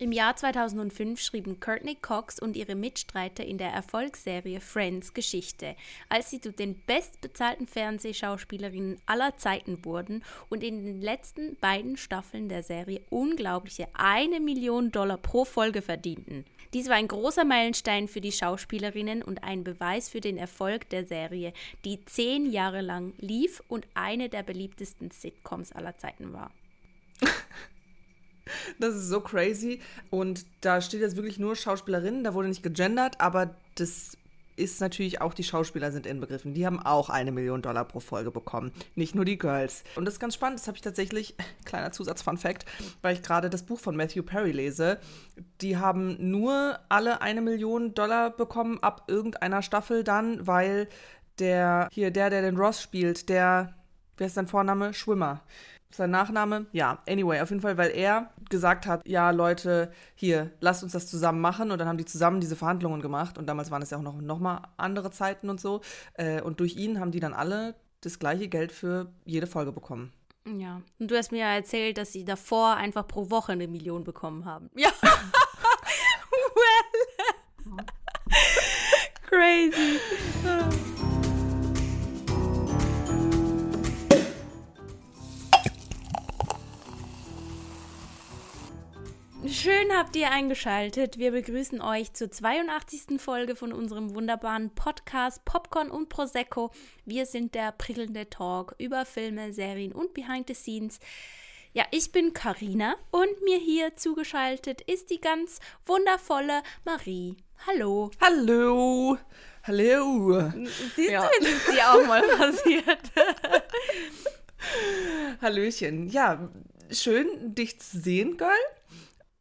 Im 0.00 0.12
Jahr 0.12 0.36
2005 0.36 1.20
schrieben 1.20 1.58
Courtney 1.58 1.96
Cox 1.96 2.38
und 2.38 2.54
ihre 2.54 2.76
Mitstreiter 2.76 3.44
in 3.44 3.58
der 3.58 3.72
Erfolgsserie 3.72 4.60
Friends 4.60 5.12
Geschichte, 5.12 5.74
als 6.08 6.30
sie 6.30 6.40
zu 6.40 6.52
den 6.52 6.80
bestbezahlten 6.86 7.66
Fernsehschauspielerinnen 7.66 9.00
aller 9.06 9.36
Zeiten 9.38 9.84
wurden 9.84 10.22
und 10.50 10.62
in 10.62 10.84
den 10.84 11.02
letzten 11.02 11.56
beiden 11.56 11.96
Staffeln 11.96 12.48
der 12.48 12.62
Serie 12.62 13.00
unglaubliche 13.10 13.88
eine 13.92 14.38
Million 14.38 14.92
Dollar 14.92 15.16
pro 15.18 15.44
Folge 15.44 15.82
verdienten. 15.82 16.44
Dies 16.74 16.88
war 16.88 16.94
ein 16.94 17.08
großer 17.08 17.44
Meilenstein 17.44 18.06
für 18.06 18.20
die 18.20 18.30
Schauspielerinnen 18.30 19.24
und 19.24 19.42
ein 19.42 19.64
Beweis 19.64 20.08
für 20.08 20.20
den 20.20 20.36
Erfolg 20.36 20.88
der 20.90 21.06
Serie, 21.06 21.52
die 21.84 22.04
zehn 22.04 22.52
Jahre 22.52 22.82
lang 22.82 23.14
lief 23.18 23.64
und 23.66 23.88
eine 23.94 24.28
der 24.28 24.44
beliebtesten 24.44 25.10
Sitcoms 25.10 25.72
aller 25.72 25.98
Zeiten 25.98 26.32
war. 26.32 26.52
Das 28.78 28.94
ist 28.94 29.08
so 29.08 29.20
crazy. 29.20 29.80
Und 30.10 30.46
da 30.60 30.80
steht 30.80 31.00
jetzt 31.00 31.16
wirklich 31.16 31.38
nur 31.38 31.56
Schauspielerinnen, 31.56 32.24
da 32.24 32.34
wurde 32.34 32.48
nicht 32.48 32.62
gegendert, 32.62 33.20
aber 33.20 33.54
das 33.74 34.16
ist 34.58 34.80
natürlich 34.80 35.20
auch 35.20 35.34
die 35.34 35.44
Schauspieler 35.44 35.92
sind 35.92 36.06
inbegriffen. 36.06 36.52
Die 36.52 36.66
haben 36.66 36.80
auch 36.80 37.08
eine 37.08 37.32
Million 37.32 37.62
Dollar 37.62 37.84
pro 37.84 38.00
Folge 38.00 38.30
bekommen. 38.30 38.72
Nicht 38.96 39.14
nur 39.14 39.24
die 39.24 39.38
Girls. 39.38 39.84
Und 39.94 40.04
das 40.04 40.14
ist 40.14 40.20
ganz 40.20 40.34
spannend. 40.34 40.58
Das 40.58 40.66
habe 40.66 40.76
ich 40.76 40.82
tatsächlich, 40.82 41.34
kleiner 41.64 41.92
Zusatz-Fun-Fact, 41.92 42.66
weil 43.00 43.14
ich 43.14 43.22
gerade 43.22 43.48
das 43.48 43.62
Buch 43.62 43.78
von 43.78 43.96
Matthew 43.96 44.24
Perry 44.24 44.52
lese. 44.52 44.98
Die 45.60 45.76
haben 45.76 46.16
nur 46.30 46.78
alle 46.88 47.22
eine 47.22 47.40
Million 47.40 47.94
Dollar 47.94 48.30
bekommen 48.30 48.82
ab 48.82 49.04
irgendeiner 49.06 49.62
Staffel 49.62 50.04
dann, 50.04 50.46
weil 50.46 50.88
der, 51.38 51.88
hier, 51.92 52.10
der, 52.10 52.30
der 52.30 52.42
den 52.42 52.56
Ross 52.56 52.82
spielt, 52.82 53.28
der, 53.28 53.74
wer 54.16 54.26
ist 54.26 54.34
sein 54.34 54.48
Vorname? 54.48 54.92
Schwimmer 54.92 55.42
sein 55.90 56.10
Nachname? 56.10 56.66
Ja, 56.72 57.02
anyway, 57.08 57.40
auf 57.40 57.50
jeden 57.50 57.62
Fall, 57.62 57.76
weil 57.78 57.90
er 57.90 58.30
gesagt 58.50 58.86
hat, 58.86 59.06
ja, 59.06 59.30
Leute, 59.30 59.90
hier, 60.14 60.50
lasst 60.60 60.82
uns 60.82 60.92
das 60.92 61.06
zusammen 61.06 61.40
machen. 61.40 61.70
Und 61.70 61.78
dann 61.78 61.88
haben 61.88 61.98
die 61.98 62.04
zusammen 62.04 62.40
diese 62.40 62.56
Verhandlungen 62.56 63.00
gemacht. 63.00 63.38
Und 63.38 63.46
damals 63.46 63.70
waren 63.70 63.82
es 63.82 63.90
ja 63.90 63.98
auch 63.98 64.02
noch, 64.02 64.20
noch 64.20 64.38
mal 64.38 64.62
andere 64.76 65.10
Zeiten 65.10 65.50
und 65.50 65.60
so. 65.60 65.80
Äh, 66.14 66.42
und 66.42 66.60
durch 66.60 66.76
ihn 66.76 67.00
haben 67.00 67.10
die 67.10 67.20
dann 67.20 67.34
alle 67.34 67.74
das 68.00 68.18
gleiche 68.18 68.48
Geld 68.48 68.72
für 68.72 69.12
jede 69.24 69.46
Folge 69.46 69.72
bekommen. 69.72 70.12
Ja. 70.46 70.80
Und 70.98 71.10
du 71.10 71.16
hast 71.16 71.32
mir 71.32 71.40
ja 71.40 71.54
erzählt, 71.54 71.98
dass 71.98 72.12
sie 72.12 72.24
davor 72.24 72.76
einfach 72.76 73.06
pro 73.06 73.30
Woche 73.30 73.52
eine 73.52 73.68
Million 73.68 74.04
bekommen 74.04 74.44
haben. 74.44 74.70
Ja. 74.76 74.90
well. 76.54 77.84
Crazy. 79.28 80.00
Schön 89.68 89.94
habt 89.94 90.16
ihr 90.16 90.30
eingeschaltet. 90.30 91.18
Wir 91.18 91.30
begrüßen 91.30 91.82
euch 91.82 92.14
zur 92.14 92.30
82. 92.30 93.20
Folge 93.20 93.54
von 93.54 93.74
unserem 93.74 94.14
wunderbaren 94.14 94.74
Podcast 94.74 95.44
Popcorn 95.44 95.90
und 95.90 96.08
Prosecco. 96.08 96.70
Wir 97.04 97.26
sind 97.26 97.54
der 97.54 97.72
prickelnde 97.72 98.30
Talk 98.30 98.74
über 98.78 99.04
Filme, 99.04 99.52
Serien 99.52 99.92
und 99.92 100.14
Behind 100.14 100.48
the 100.48 100.54
Scenes. 100.54 101.00
Ja, 101.74 101.84
ich 101.90 102.12
bin 102.12 102.32
Karina 102.32 102.94
und 103.10 103.42
mir 103.44 103.58
hier 103.58 103.94
zugeschaltet 103.94 104.80
ist 104.80 105.10
die 105.10 105.20
ganz 105.20 105.58
wundervolle 105.84 106.62
Marie. 106.86 107.36
Hallo. 107.66 108.10
Hallo. 108.22 109.18
Hallo. 109.64 110.50
Siehst 110.96 111.10
ja. 111.10 111.28
du, 111.40 111.46
ist 111.46 111.68
dir 111.68 111.92
auch 111.92 112.06
mal 112.06 112.22
passiert. 112.22 113.12
Hallöchen. 115.42 116.08
Ja, 116.08 116.48
schön 116.90 117.54
dich 117.54 117.78
zu 117.80 117.98
sehen, 117.98 118.38
Girl. 118.38 118.56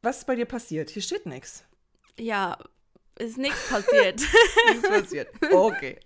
Was 0.01 0.19
ist 0.19 0.27
bei 0.27 0.35
dir 0.35 0.45
passiert? 0.45 0.89
Hier 0.89 1.01
steht 1.01 1.25
nichts. 1.25 1.65
Ja, 2.19 2.57
ist 3.19 3.37
nichts 3.37 3.67
passiert. 3.69 4.21
nichts 4.69 4.87
passiert. 4.87 5.29
Okay. 5.51 5.99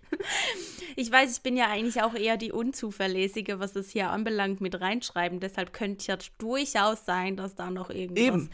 Ich 0.95 1.11
weiß, 1.11 1.37
ich 1.37 1.41
bin 1.41 1.57
ja 1.57 1.67
eigentlich 1.67 2.01
auch 2.01 2.13
eher 2.13 2.37
die 2.37 2.51
Unzuverlässige, 2.51 3.59
was 3.59 3.73
das 3.73 3.89
hier 3.89 4.09
anbelangt, 4.09 4.61
mit 4.61 4.79
reinschreiben. 4.79 5.39
Deshalb 5.39 5.73
könnte 5.73 6.07
ja 6.07 6.17
durchaus 6.37 7.05
sein, 7.05 7.35
dass 7.37 7.55
da 7.55 7.69
noch 7.69 7.89
irgendwas. 7.89 8.23
Eben. 8.23 8.49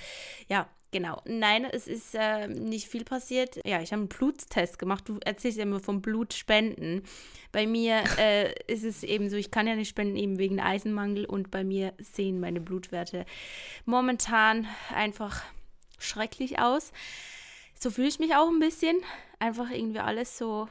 Ja, 0.48 0.70
genau. 0.92 1.22
Nein, 1.26 1.66
es 1.66 1.88
ist 1.88 2.16
äh, 2.16 2.48
nicht 2.48 2.88
viel 2.88 3.04
passiert. 3.04 3.58
Ja, 3.66 3.82
ich 3.82 3.92
habe 3.92 4.02
einen 4.02 4.10
Blutstest 4.10 4.80
gemacht. 4.80 5.08
Du 5.08 5.20
erzählst 5.24 5.58
ja 5.58 5.64
immer 5.64 5.80
vom 5.80 6.02
Blutspenden. 6.02 7.04
Bei 7.52 7.68
mir 7.68 8.04
äh, 8.18 8.54
ist 8.68 8.84
es 8.84 9.04
eben 9.04 9.30
so, 9.30 9.36
ich 9.36 9.52
kann 9.52 9.68
ja 9.68 9.76
nicht 9.76 9.90
spenden, 9.90 10.16
eben 10.16 10.38
wegen 10.38 10.60
Eisenmangel. 10.60 11.26
Und 11.26 11.52
bei 11.52 11.64
mir 11.64 11.94
sehen 12.00 12.40
meine 12.40 12.62
Blutwerte 12.62 13.26
momentan 13.86 14.68
einfach 14.94 15.44
schrecklich 16.00 16.60
aus. 16.60 16.92
So 17.80 17.92
fühle 17.92 18.08
ich 18.08 18.20
mich 18.20 18.36
auch 18.36 18.48
ein 18.48 18.60
bisschen. 18.60 18.98
Einfach 19.40 19.70
irgendwie 19.70 20.00
alles 20.00 20.38
so 20.38 20.68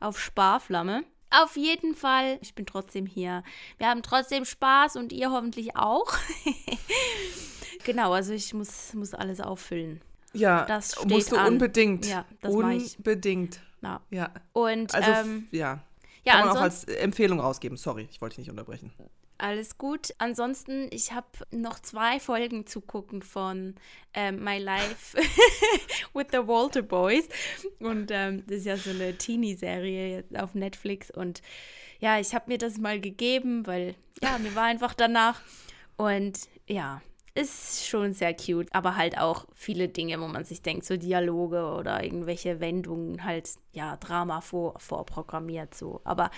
auf 0.00 0.18
Sparflamme. 0.18 1.04
Auf 1.30 1.56
jeden 1.56 1.94
Fall, 1.94 2.38
ich 2.42 2.54
bin 2.54 2.66
trotzdem 2.66 3.06
hier. 3.06 3.42
Wir 3.78 3.88
haben 3.88 4.02
trotzdem 4.02 4.44
Spaß 4.44 4.96
und 4.96 5.12
ihr 5.12 5.30
hoffentlich 5.30 5.76
auch. 5.76 6.12
genau, 7.84 8.12
also 8.12 8.32
ich 8.32 8.52
muss, 8.54 8.94
muss 8.94 9.14
alles 9.14 9.40
auffüllen. 9.40 10.00
Ja, 10.32 10.64
das 10.64 10.92
steht 10.92 11.08
musst 11.08 11.32
du 11.32 11.36
an. 11.36 11.54
unbedingt. 11.54 12.06
Ja, 12.06 12.24
das 12.40 12.54
Unbedingt. 12.54 13.60
Ja. 13.82 14.00
ja. 14.10 14.30
Und 14.52 14.94
also, 14.94 15.10
ähm, 15.10 15.48
ja. 15.50 15.80
Ja, 16.24 16.34
Kann 16.34 16.48
man 16.48 16.56
auch 16.56 16.62
als 16.62 16.84
Empfehlung 16.84 17.40
rausgeben. 17.40 17.76
Sorry, 17.76 18.08
ich 18.10 18.20
wollte 18.20 18.36
dich 18.36 18.46
nicht 18.46 18.50
unterbrechen. 18.50 18.92
Alles 19.38 19.76
gut. 19.76 20.14
Ansonsten, 20.18 20.86
ich 20.92 21.12
habe 21.12 21.26
noch 21.50 21.80
zwei 21.80 22.20
Folgen 22.20 22.64
zu 22.64 22.80
gucken 22.80 23.22
von 23.22 23.74
ähm, 24.14 24.42
My 24.44 24.58
Life 24.58 25.18
with 26.14 26.26
the 26.30 26.46
Walter 26.46 26.82
Boys. 26.82 27.28
Und 27.80 28.12
ähm, 28.12 28.44
das 28.46 28.58
ist 28.58 28.66
ja 28.66 28.76
so 28.76 28.90
eine 28.90 29.18
Teenie-Serie 29.18 30.24
auf 30.34 30.54
Netflix. 30.54 31.10
Und 31.10 31.42
ja, 31.98 32.20
ich 32.20 32.36
habe 32.36 32.52
mir 32.52 32.58
das 32.58 32.78
mal 32.78 33.00
gegeben, 33.00 33.66
weil 33.66 33.96
ja, 34.22 34.38
mir 34.38 34.54
war 34.54 34.64
einfach 34.64 34.94
danach. 34.94 35.40
Und 35.96 36.38
ja, 36.68 37.02
ist 37.34 37.86
schon 37.86 38.12
sehr 38.12 38.34
cute, 38.34 38.68
aber 38.72 38.96
halt 38.96 39.18
auch 39.18 39.46
viele 39.54 39.88
Dinge, 39.88 40.20
wo 40.20 40.28
man 40.28 40.44
sich 40.44 40.60
denkt, 40.60 40.84
so 40.84 40.96
Dialoge 40.96 41.64
oder 41.64 42.04
irgendwelche 42.04 42.60
Wendungen, 42.60 43.24
halt, 43.24 43.48
ja, 43.72 43.96
Drama 43.96 44.40
vor, 44.40 44.78
vorprogrammiert 44.78 45.74
so. 45.74 46.00
Aber 46.04 46.30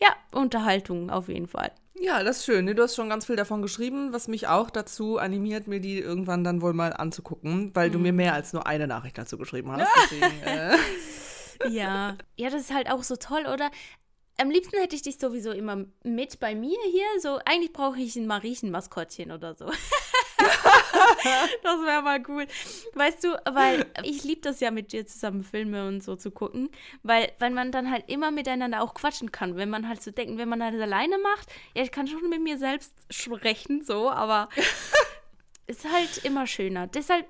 ja, 0.00 0.08
Unterhaltung 0.32 1.10
auf 1.10 1.28
jeden 1.28 1.46
Fall. 1.46 1.70
Ja, 2.00 2.24
das 2.24 2.38
ist 2.38 2.46
schön. 2.46 2.66
Du 2.66 2.82
hast 2.82 2.96
schon 2.96 3.08
ganz 3.08 3.26
viel 3.26 3.36
davon 3.36 3.62
geschrieben, 3.62 4.12
was 4.12 4.26
mich 4.26 4.48
auch 4.48 4.70
dazu 4.70 5.18
animiert, 5.18 5.68
mir 5.68 5.78
die 5.78 5.98
irgendwann 5.98 6.42
dann 6.42 6.60
wohl 6.60 6.72
mal 6.72 6.92
anzugucken, 6.92 7.70
weil 7.74 7.88
mhm. 7.88 7.92
du 7.92 7.98
mir 8.00 8.12
mehr 8.12 8.34
als 8.34 8.52
nur 8.52 8.66
eine 8.66 8.88
Nachricht 8.88 9.18
dazu 9.18 9.38
geschrieben 9.38 9.70
hast. 9.70 9.88
Deswegen, 10.10 10.42
äh. 10.42 10.76
Ja, 11.68 12.16
ja, 12.36 12.50
das 12.50 12.62
ist 12.62 12.74
halt 12.74 12.90
auch 12.90 13.04
so 13.04 13.14
toll, 13.14 13.46
oder? 13.46 13.70
Am 14.38 14.50
liebsten 14.50 14.78
hätte 14.78 14.96
ich 14.96 15.02
dich 15.02 15.18
sowieso 15.18 15.52
immer 15.52 15.84
mit 16.02 16.40
bei 16.40 16.56
mir 16.56 16.78
hier. 16.90 17.04
So, 17.20 17.38
eigentlich 17.44 17.72
brauche 17.72 18.00
ich 18.00 18.16
ein 18.16 18.26
Mariechen-Maskottchen 18.26 19.30
oder 19.30 19.54
so. 19.54 19.66
das 21.62 21.80
wäre 21.84 22.02
mal 22.02 22.22
cool. 22.28 22.46
Weißt 22.94 23.24
du, 23.24 23.28
weil 23.52 23.86
ich 24.02 24.24
liebe 24.24 24.40
das 24.40 24.60
ja 24.60 24.70
mit 24.70 24.92
dir 24.92 25.06
zusammen 25.06 25.44
Filme 25.44 25.86
und 25.86 26.02
so 26.02 26.16
zu 26.16 26.30
gucken, 26.30 26.70
weil, 27.02 27.32
weil 27.38 27.50
man 27.50 27.72
dann 27.72 27.90
halt 27.90 28.08
immer 28.08 28.30
miteinander 28.30 28.82
auch 28.82 28.94
quatschen 28.94 29.32
kann. 29.32 29.56
Wenn 29.56 29.70
man 29.70 29.88
halt 29.88 30.02
so 30.02 30.10
denkt, 30.10 30.38
wenn 30.38 30.48
man 30.48 30.62
halt 30.62 30.80
alleine 30.80 31.18
macht, 31.18 31.52
ja, 31.74 31.82
ich 31.82 31.92
kann 31.92 32.06
schon 32.06 32.28
mit 32.28 32.42
mir 32.42 32.58
selbst 32.58 32.92
sprechen, 33.10 33.82
so, 33.82 34.10
aber 34.10 34.48
ist 35.66 35.90
halt 35.90 36.24
immer 36.24 36.46
schöner. 36.46 36.86
Deshalb, 36.86 37.26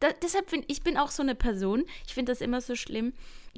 da, 0.00 0.08
deshalb 0.22 0.50
finde 0.50 0.66
ich 0.68 0.82
bin 0.82 0.96
auch 0.96 1.10
so 1.10 1.22
eine 1.22 1.34
Person. 1.34 1.84
Ich 2.06 2.14
finde 2.14 2.32
das 2.32 2.40
immer 2.40 2.60
so 2.60 2.74
schlimm, 2.74 3.12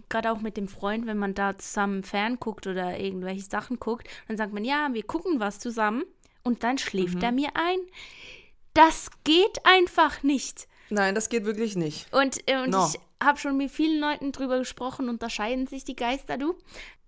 gerade 0.09 0.31
auch 0.31 0.41
mit 0.41 0.57
dem 0.57 0.69
Freund, 0.69 1.07
wenn 1.07 1.19
man 1.19 1.35
da 1.35 1.57
zusammen 1.59 2.03
fern 2.03 2.39
guckt 2.39 2.67
oder 2.67 2.99
irgendwelche 2.99 3.45
Sachen 3.45 3.79
guckt, 3.79 4.09
dann 4.29 4.37
sagt 4.37 4.53
man, 4.53 4.65
ja, 4.65 4.89
wir 4.93 5.03
gucken 5.03 5.41
was 5.41 5.59
zusammen 5.59 6.05
und 6.43 6.63
dann 6.63 6.79
schläft 6.79 7.17
mhm. 7.17 7.23
er 7.23 7.33
mir 7.33 7.49
ein. 7.55 7.79
Das 8.77 9.09
geht 9.25 9.65
einfach 9.65 10.23
nicht. 10.23 10.69
Nein, 10.91 11.15
das 11.15 11.31
geht 11.31 11.47
wirklich 11.47 11.77
nicht. 11.77 12.13
Und, 12.13 12.47
äh, 12.47 12.63
und 12.63 12.71
no. 12.71 12.87
ich 12.87 13.01
habe 13.25 13.39
schon 13.39 13.57
mit 13.57 13.71
vielen 13.71 13.99
Leuten 13.99 14.33
drüber 14.33 14.59
gesprochen, 14.59 15.09
unterscheiden 15.09 15.67
sich 15.67 15.85
die 15.85 15.97
Geister, 15.97 16.37
du. 16.37 16.55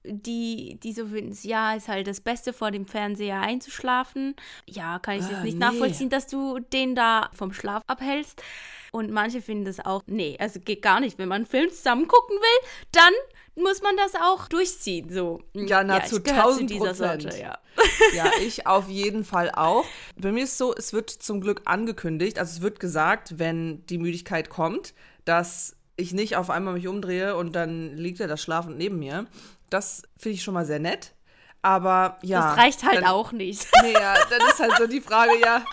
Die, 0.05 0.79
die 0.83 0.93
so 0.95 1.09
finden, 1.09 1.37
ja, 1.43 1.75
ist 1.75 1.89
halt 1.89 2.07
das 2.07 2.23
Beste 2.23 2.55
vor 2.55 2.71
dem 2.71 2.87
Fernseher 2.87 3.41
einzuschlafen. 3.41 4.35
Ja, 4.65 4.99
kann 4.99 5.19
ich 5.19 5.27
ah, 5.27 5.31
jetzt 5.33 5.43
nicht 5.43 5.59
nee. 5.59 5.67
nachvollziehen, 5.67 6.09
dass 6.09 6.27
du 6.27 6.59
den 6.59 6.95
da 6.95 7.29
vom 7.35 7.53
Schlaf 7.53 7.83
abhältst. 7.87 8.43
Und 8.91 9.11
manche 9.11 9.43
finden 9.43 9.67
das 9.67 9.81
auch, 9.81 10.05
nee, 10.07 10.39
also 10.41 10.61
geht 10.61 10.81
gar 10.81 11.01
nicht. 11.01 11.19
Wenn 11.19 11.29
man 11.29 11.43
einen 11.43 11.47
Film 11.47 11.69
zusammen 11.69 12.09
gucken 12.09 12.37
will, 12.37 12.69
dann 12.93 13.13
muss 13.59 13.83
man 13.83 13.97
das 13.97 14.15
auch 14.15 14.49
durchziehen. 14.49 15.11
So. 15.11 15.41
Ja, 15.53 15.85
nahezu 15.85 16.21
ja, 16.25 16.45
1000 16.45 16.79
Prozent. 16.79 17.23
Sorte, 17.23 17.39
ja. 17.39 17.59
ja, 18.15 18.31
ich 18.41 18.67
auf 18.67 18.89
jeden 18.89 19.25
Fall 19.25 19.51
auch. 19.51 19.85
Bei 20.17 20.33
mir 20.33 20.45
ist 20.45 20.59
so, 20.59 20.75
es 20.75 20.93
wird 20.93 21.11
zum 21.11 21.41
Glück 21.41 21.63
angekündigt, 21.65 22.39
also 22.39 22.57
es 22.57 22.63
wird 22.63 22.81
gesagt, 22.81 23.39
wenn 23.39 23.85
die 23.87 23.99
Müdigkeit 23.99 24.51
kommt, 24.51 24.95
dass 25.25 25.77
ich 25.97 26.13
nicht 26.13 26.37
auf 26.37 26.51
einmal 26.51 26.75
mich 26.75 26.87
umdrehe 26.87 27.37
und 27.37 27.55
dann 27.55 27.97
liegt 27.97 28.21
er 28.21 28.29
da 28.29 28.37
schlafend 28.37 28.79
neben 28.79 28.99
mir. 28.99 29.27
Das 29.69 30.03
finde 30.17 30.37
ich 30.37 30.43
schon 30.43 30.55
mal 30.55 30.65
sehr 30.65 30.79
nett. 30.79 31.13
Aber 31.61 32.19
ja. 32.23 32.51
Das 32.51 32.57
reicht 32.57 32.85
halt 32.85 32.99
dann, 32.99 33.07
auch 33.07 33.33
nicht. 33.33 33.67
Nee, 33.83 33.93
ja, 33.93 34.15
dann 34.31 34.41
ist 34.49 34.61
halt 34.61 34.77
so 34.79 34.87
die 34.87 35.01
Frage, 35.01 35.33
ja, 35.41 35.65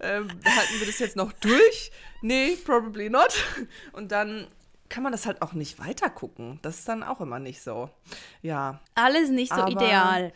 ähm, 0.00 0.28
halten 0.28 0.78
wir 0.78 0.86
das 0.86 0.98
jetzt 0.98 1.16
noch 1.16 1.32
durch? 1.32 1.90
nee, 2.22 2.56
probably 2.64 3.08
not. 3.08 3.32
Und 3.92 4.12
dann 4.12 4.46
kann 4.90 5.02
man 5.02 5.12
das 5.12 5.24
halt 5.24 5.40
auch 5.40 5.54
nicht 5.54 5.78
weiter 5.78 6.10
gucken. 6.10 6.58
Das 6.62 6.80
ist 6.80 6.88
dann 6.88 7.02
auch 7.02 7.20
immer 7.22 7.38
nicht 7.38 7.62
so. 7.62 7.88
Ja. 8.42 8.80
Alles 8.94 9.30
nicht 9.30 9.54
so 9.54 9.62
Aber- 9.62 9.70
ideal. 9.72 10.32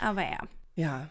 Aber 0.00 0.22
ja. 0.22 0.38
Ja. 0.76 1.08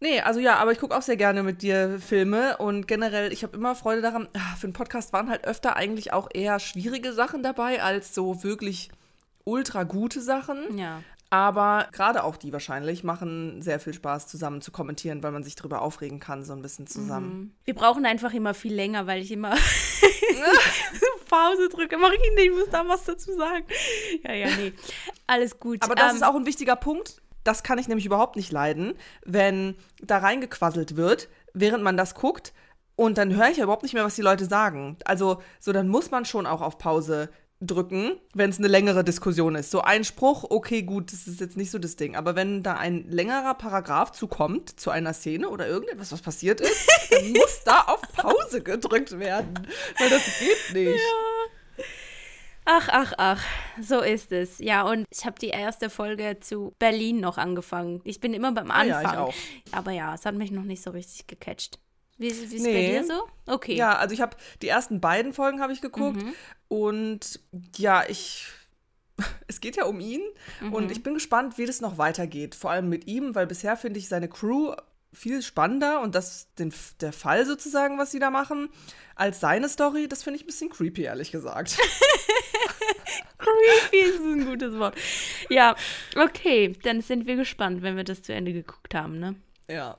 Nee, 0.00 0.22
also 0.22 0.40
ja, 0.40 0.56
aber 0.56 0.72
ich 0.72 0.78
gucke 0.78 0.96
auch 0.96 1.02
sehr 1.02 1.18
gerne 1.18 1.42
mit 1.42 1.60
dir 1.60 2.00
Filme 2.00 2.56
und 2.56 2.88
generell, 2.88 3.34
ich 3.34 3.42
habe 3.42 3.54
immer 3.54 3.74
Freude 3.74 4.00
daran. 4.00 4.28
ah, 4.34 4.56
Für 4.56 4.66
einen 4.66 4.72
Podcast 4.72 5.12
waren 5.12 5.28
halt 5.28 5.44
öfter 5.44 5.76
eigentlich 5.76 6.14
auch 6.14 6.28
eher 6.32 6.58
schwierige 6.58 7.12
Sachen 7.12 7.42
dabei, 7.42 7.82
als 7.82 8.14
so 8.14 8.42
wirklich 8.42 8.90
ultra 9.44 9.82
gute 9.82 10.22
Sachen. 10.22 10.78
Ja. 10.78 11.02
Aber 11.32 11.86
gerade 11.92 12.24
auch 12.24 12.36
die 12.36 12.52
wahrscheinlich 12.52 13.04
machen 13.04 13.62
sehr 13.62 13.78
viel 13.78 13.94
Spaß, 13.94 14.26
zusammen 14.26 14.60
zu 14.60 14.72
kommentieren, 14.72 15.22
weil 15.22 15.30
man 15.30 15.44
sich 15.44 15.54
drüber 15.54 15.80
aufregen 15.80 16.18
kann, 16.18 16.42
so 16.44 16.52
ein 16.52 16.60
bisschen 16.60 16.88
zusammen. 16.88 17.54
Wir 17.64 17.74
brauchen 17.74 18.04
einfach 18.04 18.34
immer 18.34 18.52
viel 18.52 18.74
länger, 18.74 19.06
weil 19.06 19.22
ich 19.22 19.30
immer 19.30 19.54
Pause 21.28 21.68
drücke. 21.68 21.96
Marine, 21.96 22.40
ich 22.42 22.50
muss 22.50 22.68
da 22.70 22.86
was 22.86 23.04
dazu 23.04 23.32
sagen. 23.36 23.64
Ja, 24.24 24.32
ja, 24.32 24.48
nee. 24.56 24.72
Alles 25.26 25.58
gut. 25.60 25.82
Aber 25.82 25.94
das 25.94 26.10
Ähm, 26.10 26.16
ist 26.16 26.22
auch 26.24 26.34
ein 26.34 26.46
wichtiger 26.46 26.76
Punkt. 26.76 27.22
Das 27.44 27.62
kann 27.62 27.78
ich 27.78 27.88
nämlich 27.88 28.06
überhaupt 28.06 28.36
nicht 28.36 28.52
leiden, 28.52 28.94
wenn 29.24 29.76
da 30.00 30.18
reingequasselt 30.18 30.96
wird, 30.96 31.28
während 31.54 31.82
man 31.84 31.96
das 31.96 32.14
guckt. 32.14 32.52
Und 32.96 33.16
dann 33.16 33.34
höre 33.34 33.48
ich 33.48 33.56
ja 33.56 33.64
überhaupt 33.64 33.82
nicht 33.82 33.94
mehr, 33.94 34.04
was 34.04 34.16
die 34.16 34.22
Leute 34.22 34.44
sagen. 34.44 34.98
Also, 35.04 35.40
so, 35.58 35.72
dann 35.72 35.88
muss 35.88 36.10
man 36.10 36.24
schon 36.26 36.46
auch 36.46 36.60
auf 36.60 36.76
Pause 36.76 37.30
drücken, 37.60 38.12
wenn 38.34 38.50
es 38.50 38.58
eine 38.58 38.68
längere 38.68 39.04
Diskussion 39.04 39.54
ist. 39.54 39.70
So 39.70 39.82
ein 39.82 40.04
Spruch, 40.04 40.44
okay, 40.48 40.82
gut, 40.82 41.12
das 41.12 41.26
ist 41.26 41.40
jetzt 41.40 41.56
nicht 41.56 41.70
so 41.70 41.78
das 41.78 41.96
Ding. 41.96 42.16
Aber 42.16 42.34
wenn 42.34 42.62
da 42.62 42.74
ein 42.74 43.04
längerer 43.10 43.54
Paragraph 43.54 44.12
zukommt 44.12 44.80
zu 44.80 44.90
einer 44.90 45.12
Szene 45.12 45.48
oder 45.48 45.68
irgendetwas, 45.68 46.10
was 46.12 46.22
passiert 46.22 46.60
ist, 46.60 46.88
dann 47.10 47.32
muss 47.32 47.60
da 47.64 47.80
auf 47.82 48.00
Pause 48.16 48.62
gedrückt 48.62 49.18
werden. 49.18 49.66
Weil 49.98 50.10
das 50.10 50.22
geht 50.38 50.74
nicht. 50.74 51.00
Ach, 52.64 52.88
ach, 52.92 53.12
ach, 53.18 53.44
so 53.80 54.00
ist 54.00 54.32
es. 54.32 54.58
Ja, 54.58 54.82
und 54.88 55.04
ich 55.10 55.24
habe 55.24 55.38
die 55.40 55.48
erste 55.48 55.90
Folge 55.90 56.38
zu 56.40 56.74
Berlin 56.78 57.18
noch 57.20 57.36
angefangen. 57.36 58.00
Ich 58.04 58.20
bin 58.20 58.32
immer 58.32 58.52
beim 58.52 58.70
Ah 58.70 58.84
ja, 58.84 58.98
Anfang. 58.98 59.12
ich 59.12 59.18
auch. 59.18 59.34
Aber 59.72 59.90
ja, 59.90 60.14
es 60.14 60.24
hat 60.24 60.34
mich 60.34 60.50
noch 60.50 60.62
nicht 60.62 60.82
so 60.82 60.90
richtig 60.90 61.26
gecatcht. 61.26 61.78
Wie, 62.20 62.50
wie 62.50 62.56
ist 62.56 62.62
Nee. 62.62 62.74
bei 62.74 63.00
dir 63.00 63.04
so? 63.04 63.28
Okay. 63.46 63.74
Ja, 63.74 63.96
also 63.96 64.12
ich 64.12 64.20
habe 64.20 64.36
die 64.60 64.68
ersten 64.68 65.00
beiden 65.00 65.32
Folgen 65.32 65.62
habe 65.62 65.72
ich 65.72 65.80
geguckt 65.80 66.22
und 66.68 67.40
ja, 67.78 68.04
ich 68.06 68.46
es 69.48 69.60
geht 69.60 69.76
ja 69.76 69.86
um 69.86 70.00
ihn 70.00 70.20
und 70.70 70.92
ich 70.92 71.02
bin 71.02 71.14
gespannt, 71.14 71.56
wie 71.56 71.64
das 71.64 71.80
noch 71.80 71.96
weitergeht, 71.96 72.54
vor 72.54 72.70
allem 72.70 72.90
mit 72.90 73.06
ihm, 73.06 73.34
weil 73.34 73.46
bisher 73.46 73.76
finde 73.78 73.98
ich 73.98 74.08
seine 74.08 74.28
Crew 74.28 74.74
viel 75.14 75.40
spannender 75.40 76.02
und 76.02 76.14
das 76.14 76.52
den, 76.58 76.74
der 77.00 77.14
Fall 77.14 77.46
sozusagen, 77.46 77.98
was 77.98 78.10
sie 78.10 78.18
da 78.18 78.30
machen, 78.30 78.68
als 79.16 79.40
seine 79.40 79.70
Story, 79.70 80.06
das 80.06 80.22
finde 80.22 80.36
ich 80.36 80.44
ein 80.44 80.46
bisschen 80.46 80.68
creepy, 80.68 81.02
ehrlich 81.02 81.32
gesagt. 81.32 81.78
Creepy 83.38 83.96
ist 83.98 84.20
ein 84.20 84.44
gutes 84.44 84.78
Wort. 84.78 84.94
Ja, 85.48 85.74
okay, 86.16 86.76
dann 86.82 87.00
sind 87.00 87.26
wir 87.26 87.36
gespannt, 87.36 87.80
wenn 87.80 87.96
wir 87.96 88.04
das 88.04 88.22
zu 88.22 88.34
Ende 88.34 88.52
geguckt 88.52 88.94
haben, 88.94 89.18
ne? 89.18 89.36
ja. 89.68 89.98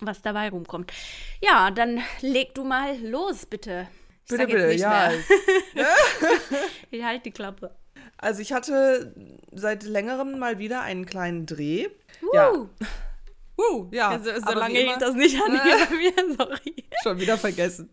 Was 0.00 0.22
dabei 0.22 0.48
rumkommt. 0.48 0.92
Ja, 1.40 1.70
dann 1.70 2.00
leg 2.20 2.54
du 2.54 2.64
mal 2.64 2.96
los, 2.98 3.46
bitte. 3.46 3.88
Ich 4.24 4.30
Bitte, 4.30 4.46
bitte, 4.46 4.72
ja. 4.72 5.10
Ich 6.90 7.04
halt 7.04 7.24
die 7.24 7.32
Klappe. 7.32 7.74
Also 8.16 8.42
ich 8.42 8.52
hatte 8.52 9.14
seit 9.52 9.82
längerem 9.82 10.38
mal 10.38 10.58
wieder 10.58 10.82
einen 10.82 11.06
kleinen 11.06 11.46
Dreh. 11.46 11.88
Uh, 12.22 12.34
ja. 12.34 12.52
So, 14.22 14.24
so 14.24 14.30
aber 14.42 14.54
lange 14.60 14.74
wie 14.74 14.78
immer- 14.80 14.90
hielt 14.90 15.02
das 15.02 15.14
nicht 15.14 15.36
an 15.40 15.52
hier 15.62 15.76
bei 15.88 15.96
mir, 15.96 16.36
sorry. 16.36 16.74
Schon 17.02 17.18
wieder 17.20 17.38
vergessen. 17.38 17.90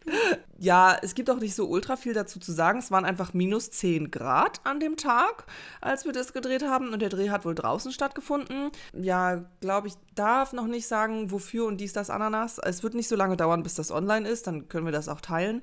Ja, 0.57 0.97
es 1.01 1.15
gibt 1.15 1.29
auch 1.29 1.39
nicht 1.39 1.55
so 1.55 1.67
ultra 1.67 1.95
viel 1.95 2.13
dazu 2.13 2.39
zu 2.39 2.51
sagen. 2.51 2.79
Es 2.79 2.91
waren 2.91 3.05
einfach 3.05 3.33
minus 3.33 3.71
10 3.71 4.11
Grad 4.11 4.59
an 4.65 4.79
dem 4.79 4.97
Tag, 4.97 5.45
als 5.81 6.05
wir 6.05 6.11
das 6.11 6.33
gedreht 6.33 6.63
haben. 6.63 6.91
Und 6.93 7.01
der 7.01 7.09
Dreh 7.09 7.29
hat 7.29 7.45
wohl 7.45 7.55
draußen 7.55 7.91
stattgefunden. 7.91 8.71
Ja, 8.93 9.45
glaube 9.61 9.87
ich, 9.87 9.93
darf 10.15 10.51
noch 10.53 10.67
nicht 10.67 10.87
sagen, 10.87 11.31
wofür 11.31 11.65
und 11.65 11.77
dies, 11.77 11.93
das, 11.93 12.09
Ananas. 12.09 12.57
Es 12.59 12.83
wird 12.83 12.95
nicht 12.95 13.07
so 13.07 13.15
lange 13.15 13.37
dauern, 13.37 13.63
bis 13.63 13.75
das 13.75 13.91
online 13.91 14.27
ist. 14.27 14.47
Dann 14.47 14.67
können 14.67 14.85
wir 14.85 14.91
das 14.91 15.07
auch 15.09 15.21
teilen. 15.21 15.61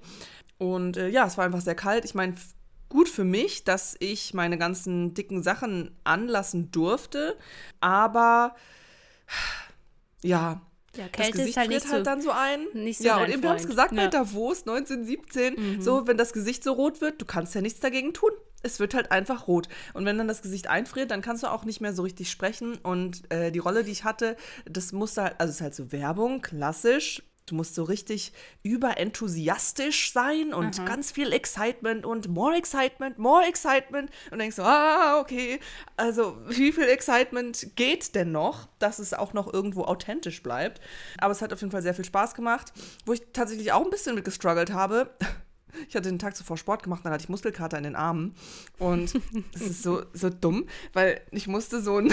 Und 0.59 0.97
äh, 0.97 1.09
ja, 1.09 1.27
es 1.27 1.37
war 1.37 1.45
einfach 1.45 1.61
sehr 1.61 1.75
kalt. 1.75 2.05
Ich 2.05 2.15
meine, 2.15 2.35
gut 2.89 3.09
für 3.09 3.25
mich, 3.25 3.65
dass 3.65 3.97
ich 3.99 4.33
meine 4.33 4.57
ganzen 4.57 5.13
dicken 5.15 5.43
Sachen 5.43 5.95
anlassen 6.05 6.71
durfte. 6.71 7.37
Aber 7.81 8.55
ja, 10.25 10.61
Ja, 10.97 11.05
das 11.05 11.13
Kälte 11.13 11.33
Gesicht 11.39 11.49
ist 11.51 11.57
halt 11.57 11.67
friert 11.69 11.83
so. 11.83 11.89
halt 11.93 12.07
dann 12.07 12.21
so 12.23 12.31
ein. 12.31 12.67
nicht 12.73 12.99
so 12.99 13.05
ja, 13.05 13.17
und 13.19 13.29
eben, 13.29 13.43
wir 13.43 13.51
haben 13.51 13.57
es 13.57 13.67
gesagt 13.67 13.93
Ja. 13.93 13.97
Mhm. 14.01 14.05
bei 14.05 14.09
Davos 14.09 14.61
1917, 14.67 15.81
so, 15.83 16.07
wenn 16.07 16.17
das 16.17 16.33
Gesicht 16.33 16.63
so 16.65 16.73
rot 16.73 17.01
wird, 17.01 17.21
du 17.21 17.25
kannst 17.25 17.55
ja 17.55 17.61
nichts 17.61 17.81
dagegen 17.81 18.13
tun. 18.15 18.31
Es 18.63 18.81
wird 18.81 18.95
halt 18.95 19.11
einfach 19.13 19.47
rot. 19.47 19.69
Und 19.93 20.07
wenn 20.07 20.17
dann 20.17 20.27
das 20.29 20.41
Gesicht 20.41 20.69
einfriert, 20.69 21.11
dann 21.11 21.21
kannst 21.21 21.43
du 21.43 21.49
auch 21.49 21.65
nicht 21.65 21.81
mehr 21.83 21.93
so 21.93 22.03
richtig 22.03 22.31
sprechen. 22.31 22.79
Und 22.83 23.31
äh, 23.31 23.51
die 23.53 23.59
Rolle, 23.59 23.85
die 23.85 23.91
ich 23.93 24.05
hatte, 24.05 24.37
das 24.65 24.93
musste 24.93 25.25
halt, 25.25 25.35
also 25.39 25.51
es 25.51 25.57
ist 25.57 25.61
halt 25.63 25.75
so 25.75 25.93
Werbung, 25.93 26.41
klassisch. 26.41 27.23
Du 27.47 27.55
musst 27.55 27.75
so 27.75 27.83
richtig 27.85 28.33
überenthusiastisch 28.63 30.13
sein 30.13 30.55
und 30.55 30.79
Mhm. 30.79 30.85
ganz 30.87 31.11
viel 31.13 31.31
Excitement 31.33 32.07
und 32.07 32.29
more 32.29 32.57
Excitement, 32.57 33.19
more 33.19 33.45
Excitement. 33.45 34.11
Und 34.31 34.39
denkst 34.39 34.57
so, 34.57 34.63
ah, 34.63 35.21
okay, 35.21 35.61
also 35.97 36.39
wie 36.49 36.73
viel 36.73 36.85
Excitement 36.89 37.77
geht 37.77 38.15
denn 38.15 38.33
noch, 38.33 38.69
dass 38.79 38.99
es 38.99 39.13
auch 39.13 39.35
noch 39.35 39.53
irgendwo 39.53 39.85
authentisch 39.85 40.43
bleibt? 40.43 40.81
Aber 41.19 41.33
es 41.33 41.43
hat 41.43 41.53
auf 41.53 41.61
jeden 41.61 41.71
Fall 41.71 41.83
sehr 41.83 41.95
viel 41.95 42.07
Spaß 42.07 42.35
gemacht, 42.35 42.73
wo 43.05 43.13
ich 43.13 43.23
tatsächlich 43.35 43.73
auch 43.73 43.85
ein 43.85 43.91
bisschen 43.91 44.15
mit 44.15 44.25
gestruggelt 44.25 44.73
habe. 44.73 45.11
Ich 45.89 45.97
hatte 45.97 46.09
den 46.09 46.19
Tag 46.19 46.37
zuvor 46.37 46.57
Sport 46.57 46.83
gemacht, 46.83 47.05
dann 47.05 47.13
hatte 47.13 47.25
ich 47.25 47.29
Muskelkater 47.29 47.77
in 47.79 47.85
den 47.85 47.97
Armen. 47.97 48.35
Und 48.79 49.15
es 49.55 49.63
ist 49.63 49.83
so, 49.83 50.05
so 50.13 50.31
dumm, 50.31 50.67
weil 50.93 51.21
ich 51.31 51.47
musste 51.47 51.83
so 51.83 51.99
ein, 51.99 52.13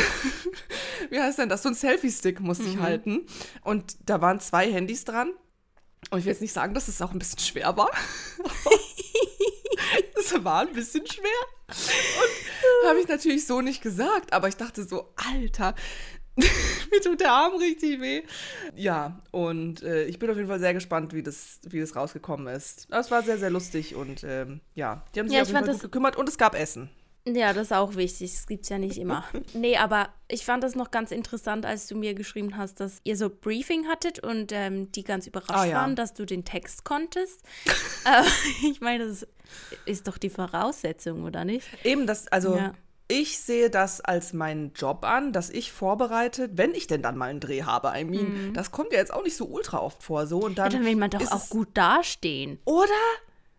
wie 1.10 1.20
heißt 1.20 1.40
denn 1.40 1.50
das, 1.50 1.64
so 1.64 1.70
ein 1.70 1.76
Selfie-Stick 1.76 2.40
musste 2.40 2.66
ich 2.66 2.78
halten. 2.78 3.26
Und 3.64 3.98
da 4.06 4.22
waren 4.22 4.40
zwei 4.40 4.72
Handys 4.72 5.06
dran. 5.06 5.32
Und 6.10 6.20
ich 6.20 6.26
will 6.26 6.34
jetzt 6.34 6.42
nicht 6.42 6.54
sagen, 6.54 6.74
dass 6.74 6.88
es 6.88 7.02
auch 7.02 7.12
ein 7.12 7.20
bisschen 7.20 7.40
schwer 7.40 7.78
war. 7.78 7.92
Es 10.16 10.44
war 10.44 10.62
ein 10.62 10.74
bisschen 10.74 11.06
schwer. 11.06 11.30
Und 11.68 12.90
habe 12.90 13.00
ich 13.00 13.08
natürlich 13.08 13.46
so 13.46 13.62
nicht 13.62 13.82
gesagt, 13.82 14.34
aber 14.34 14.48
ich 14.48 14.58
dachte 14.58 14.84
so, 14.84 15.14
Alter, 15.16 15.76
mir 16.92 17.02
tut 17.04 17.20
der 17.20 17.32
Arm 17.32 17.56
richtig 17.56 18.00
weh. 18.02 18.24
Ja, 18.76 19.20
und 19.32 19.84
äh, 19.84 20.06
ich 20.06 20.18
bin 20.20 20.30
auf 20.30 20.38
jeden 20.38 20.48
Fall 20.50 20.60
sehr 20.60 20.74
gespannt, 20.74 21.14
wie 21.14 21.24
das, 21.24 21.60
wie 21.68 21.80
das 21.80 21.96
rausgekommen 21.96 22.48
ist. 22.48 22.88
Aber 22.90 23.00
es 23.02 23.12
war 23.12 23.22
sehr, 23.24 23.38
sehr 23.38 23.50
lustig 23.50 23.96
und 23.96 24.24
ähm, 24.24 24.62
ja, 24.76 25.04
die 25.14 25.20
haben 25.20 25.28
sich 25.28 25.36
Ja, 25.36 25.44
auf 25.44 25.50
jeden 25.50 25.66
Fall 25.66 25.74
gut 25.74 25.82
gekümmert 25.82 26.16
und 26.16 26.30
es 26.30 26.38
gab 26.38 26.56
Essen. 26.56 26.90
Ja, 27.24 27.54
das 27.54 27.68
ist 27.68 27.74
auch 27.74 27.96
wichtig. 27.98 28.32
Das 28.32 28.48
gibt's 28.48 28.70
ja 28.70 28.80
nicht 28.80 28.98
immer. 28.98 29.24
Nee, 29.54 29.78
aber 29.78 30.10
ich 30.28 30.44
fand 30.44 30.64
das 30.64 30.74
noch 30.74 30.90
ganz 30.90 31.12
interessant, 31.12 31.68
als 31.68 31.86
du 31.86 31.96
mir 31.96 32.16
geschrieben 32.16 32.58
hast, 32.58 32.80
dass 32.80 33.00
ihr 33.04 33.16
so 33.16 33.30
Briefing 33.30 33.88
hattet 33.88 34.18
und 34.24 34.52
ähm, 34.52 34.92
die 34.92 35.04
ganz 35.04 35.28
überrascht 35.28 35.52
Ah, 35.52 35.66
ja. 35.66 35.76
waren, 35.76 35.96
dass 35.96 36.16
du 36.16 36.26
den 36.26 36.46
Text 36.46 36.84
konntest. 36.84 37.44
äh, 38.06 38.24
ich 38.68 38.82
meine, 38.82 39.06
das 39.08 39.28
ist 39.86 40.08
doch 40.08 40.18
die 40.18 40.32
Voraussetzung, 40.32 41.24
oder 41.24 41.46
nicht? 41.46 41.68
Eben, 41.84 42.08
das, 42.08 42.28
also 42.30 42.56
Ja. 42.56 42.74
Ich 43.12 43.40
sehe 43.40 43.70
das 43.70 44.00
als 44.02 44.32
meinen 44.34 44.72
Job 44.74 45.04
an, 45.04 45.34
dass 45.34 45.50
ich 45.50 45.72
vorbereitet, 45.74 46.52
wenn 46.56 46.74
ich 46.74 46.88
denn 46.88 47.02
dann 47.02 47.18
mal 47.18 47.30
einen 47.30 47.42
Dreh 47.42 47.64
habe, 47.64 47.92
I 47.96 48.06
mean, 48.06 48.54
das 48.54 48.72
kommt 48.72 48.94
ja 48.94 49.00
jetzt 49.00 49.14
auch 49.14 49.24
nicht 49.24 49.36
so 49.36 49.46
ultra 49.46 49.80
oft 49.80 50.02
vor, 50.02 50.26
so 50.28 50.40
und 50.40 50.52
Mhm. 50.52 50.56
Ja, 50.58 50.64
dann, 50.64 50.72
dann 50.74 50.86
will 50.86 50.96
man 50.96 51.10
doch 51.10 51.20
ist 51.22 51.32
auch 51.32 51.50
gut 51.50 51.68
dastehen. 51.74 52.60
Oder? 52.66 52.94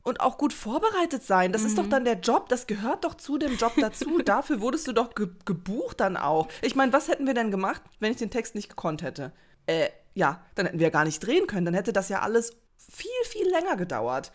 Und 0.04 0.20
auch 0.20 0.36
gut 0.38 0.52
vorbereitet 0.52 1.22
sein. 1.22 1.52
Das 1.52 1.62
ist 1.62 1.72
Mhm. 1.76 1.82
doch 1.82 1.86
dann 1.88 2.04
der 2.04 2.18
Job. 2.18 2.48
Das 2.48 2.66
gehört 2.66 3.04
doch 3.04 3.14
zu 3.14 3.38
dem 3.38 3.56
Job 3.56 3.74
dazu. 3.76 4.18
Dafür 4.24 4.60
wurdest 4.60 4.88
du 4.88 4.92
doch 4.92 5.14
ge 5.14 5.28
gebucht 5.44 6.00
dann 6.00 6.16
auch. 6.16 6.48
Ich 6.62 6.74
meine, 6.74 6.92
was 6.92 7.06
hätten 7.08 7.26
wir 7.26 7.34
denn 7.34 7.50
gemacht, 7.50 7.82
wenn 8.00 8.10
ich 8.10 8.16
den 8.18 8.30
Text 8.30 8.54
nicht 8.56 8.68
gekonnt 8.70 9.02
hätte? 9.02 9.32
Äh, 9.66 9.90
ja, 10.14 10.44
dann 10.56 10.66
hätten 10.66 10.78
wir 10.80 10.86
ja 10.86 10.90
gar 10.90 11.04
nicht 11.04 11.20
drehen 11.24 11.46
können. 11.46 11.66
Dann 11.66 11.74
hätte 11.74 11.92
das 11.92 12.08
ja 12.08 12.20
alles 12.20 12.56
viel, 12.78 13.10
viel 13.26 13.48
länger 13.50 13.76
gedauert. 13.76 14.32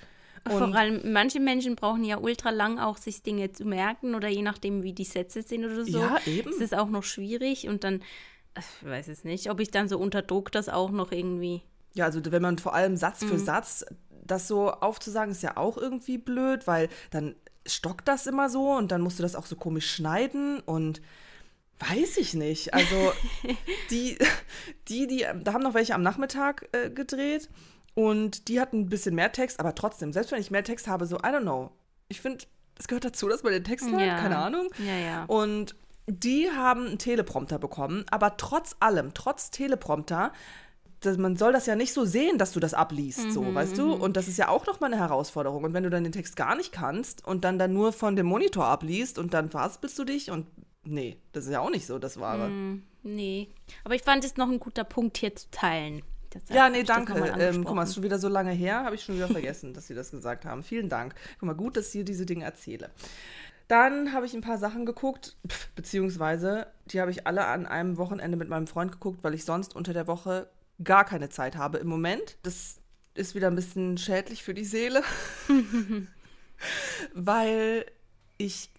Vor 0.50 0.76
allem, 0.76 1.12
manche 1.12 1.40
Menschen 1.40 1.76
brauchen 1.76 2.04
ja 2.04 2.18
ultra 2.18 2.50
lang 2.50 2.80
auch, 2.80 2.98
sich 2.98 3.24
Dinge 3.24 3.52
zu 3.52 3.66
merken 3.66 4.16
oder 4.16 4.28
je 4.28 4.42
nachdem, 4.42 4.84
wie 4.84 4.94
die 4.94 5.04
Sätze 5.06 5.42
sind 5.42 5.66
oder 5.66 5.86
so. 5.86 6.00
Ja, 6.00 6.18
eben. 6.26 6.50
Ist 6.50 6.62
es 6.62 6.74
auch 6.74 6.90
noch 6.90 7.04
schwierig 7.04 7.68
und 7.68 7.84
dann, 7.84 8.02
ich 8.58 8.88
weiß 8.90 9.08
es 9.08 9.24
nicht, 9.24 9.50
ob 9.50 9.60
ich 9.60 9.72
dann 9.72 9.88
so 9.90 9.98
unter 10.00 10.22
Druck 10.22 10.52
das 10.52 10.70
auch 10.70 10.92
noch 10.92 11.12
irgendwie. 11.12 11.62
Ja, 11.94 12.06
also 12.06 12.22
wenn 12.32 12.42
man 12.42 12.58
vor 12.60 12.74
allem 12.74 12.96
Satz 12.98 13.22
Mhm. 13.22 13.28
für 13.28 13.40
Satz 13.40 13.86
das 14.26 14.48
so 14.48 14.72
aufzusagen, 14.72 15.32
ist 15.32 15.44
ja 15.44 15.58
auch 15.58 15.78
irgendwie 15.78 16.18
blöd, 16.18 16.68
weil 16.68 16.90
dann 17.12 17.36
stockt 17.66 18.08
das 18.08 18.28
immer 18.28 18.50
so 18.50 18.72
und 18.72 18.92
dann 18.92 19.02
musst 19.02 19.20
du 19.20 19.24
das 19.24 19.36
auch 19.36 19.46
so 19.46 19.56
komisch 19.56 19.90
schneiden 19.94 20.60
und 20.62 21.02
weiß 21.80 22.18
ich 22.18 22.34
nicht. 22.34 22.74
Also 22.74 22.96
die, 23.92 24.18
die, 24.88 25.08
die, 25.08 25.26
da 25.44 25.54
haben 25.54 25.64
noch 25.64 25.74
welche 25.74 25.96
am 25.96 26.02
Nachmittag 26.04 26.68
äh, 26.72 26.90
gedreht 26.90 27.50
und 27.98 28.48
die 28.48 28.62
hatten 28.62 28.82
ein 28.82 28.90
bisschen 28.90 29.16
mehr 29.16 29.32
Text, 29.32 29.60
aber 29.60 29.74
trotzdem, 29.74 30.14
selbst 30.14 30.32
wenn 30.32 30.40
ich 30.40 30.52
mehr 30.52 30.64
Text 30.64 30.88
habe, 30.88 31.08
so, 31.08 31.16
I 31.16 31.30
don't 31.30 31.42
know. 31.42 31.72
Ich 32.10 32.22
finde, 32.22 32.46
es 32.78 32.88
gehört 32.88 33.06
dazu, 33.06 33.28
dass 33.28 33.42
man 33.42 33.54
den 33.54 33.64
Text 33.64 33.92
hat, 33.92 34.00
Ja. 34.00 34.20
keine 34.20 34.38
Ahnung. 34.38 34.68
Ja, 34.78 34.96
ja. 34.96 35.24
Und 35.26 35.76
die 36.06 36.48
haben 36.52 36.86
einen 36.86 37.00
Teleprompter 37.00 37.58
bekommen, 37.58 38.06
aber 38.12 38.38
trotz 38.38 38.76
allem, 38.80 39.16
trotz 39.16 39.50
Teleprompter, 39.50 40.32
das, 41.00 41.18
man 41.18 41.38
soll 41.38 41.54
das 41.54 41.66
ja 41.66 41.76
nicht 41.76 41.92
so 41.92 42.06
sehen, 42.06 42.38
dass 42.38 42.52
du 42.52 42.60
das 42.60 42.76
abliest, 42.76 43.32
so, 43.32 43.56
weißt 43.56 43.76
du? 43.80 43.94
Und 43.94 44.16
das 44.16 44.28
ist 44.28 44.38
ja 44.38 44.50
auch 44.50 44.68
nochmal 44.68 44.94
eine 44.94 45.02
Herausforderung. 45.02 45.64
Und 45.64 45.74
wenn 45.74 45.84
du 45.84 45.90
dann 45.90 46.04
den 46.04 46.14
Text 46.14 46.36
gar 46.36 46.56
nicht 46.56 46.72
kannst 46.72 47.26
und 47.26 47.44
dann 47.46 47.58
dann 47.58 47.74
nur 47.74 47.94
von 47.94 48.16
dem 48.16 48.28
Monitor 48.28 48.66
abliest 48.66 49.18
und 49.18 49.34
dann 49.34 49.50
verhaspelst 49.50 49.98
du 49.98 50.04
dich 50.04 50.30
und 50.30 50.46
nee, 50.84 51.18
das 51.34 51.46
ist 51.46 51.52
ja 51.52 51.62
auch 51.62 51.72
nicht 51.72 51.88
so 51.88 51.98
das 51.98 52.20
Wahre. 52.20 52.52
Nee. 53.02 53.50
Aber 53.84 53.96
ich 53.96 54.04
fand 54.04 54.24
es 54.24 54.38
noch 54.38 54.50
ein 54.52 54.60
guter 54.60 54.84
Punkt 54.84 55.18
hier 55.18 55.36
zu 55.36 55.50
teilen. 55.50 56.04
Deshalb 56.34 56.56
Ja, 56.56 56.70
nee, 56.70 56.84
danke. 56.84 57.14
Ähm, 57.40 57.64
guck 57.64 57.76
mal, 57.76 57.84
ist 57.84 57.96
schon 57.96 58.04
wieder 58.04 58.20
so 58.20 58.28
lange 58.28 58.52
her, 58.52 58.84
habe 58.84 58.96
ich 58.96 59.04
schon 59.04 59.16
wieder 59.16 59.28
vergessen, 59.28 59.74
dass 59.74 59.88
Sie 59.88 59.96
das 59.96 60.12
gesagt 60.12 60.46
haben. 60.46 60.64
Vielen 60.64 60.90
Dank. 60.90 61.16
Guck 61.40 61.48
mal, 61.48 61.54
gut, 61.54 61.78
dass 61.78 61.88
ich 61.88 61.92
dir 61.94 62.06
diese 62.06 62.26
Dinge 62.26 62.46
erzähle. 62.46 62.90
Dann 63.68 64.14
habe 64.14 64.26
ich 64.26 64.34
ein 64.34 64.42
paar 64.42 64.58
Sachen 64.58 64.86
geguckt, 64.86 65.36
beziehungsweise 65.76 66.68
die 66.86 67.02
habe 67.02 67.12
ich 67.12 67.28
alle 67.28 67.46
an 67.46 67.66
einem 67.66 67.98
Wochenende 67.98 68.38
mit 68.38 68.48
meinem 68.48 68.68
Freund 68.68 68.94
geguckt, 68.94 69.24
weil 69.24 69.34
ich 69.34 69.44
sonst 69.44 69.76
unter 69.76 69.94
der 69.94 70.08
Woche 70.08 70.50
gar 70.84 71.04
keine 71.04 71.30
Zeit 71.30 71.58
habe 71.58 71.78
im 71.78 71.88
Moment. 71.88 72.38
Das 72.44 72.80
ist 73.14 73.36
wieder 73.36 73.48
ein 73.48 73.56
bisschen 73.56 73.98
schädlich 73.98 74.44
für 74.44 74.54
die 74.54 74.64
Seele, 74.64 75.02
weil 77.14 77.86
ich 78.38 78.70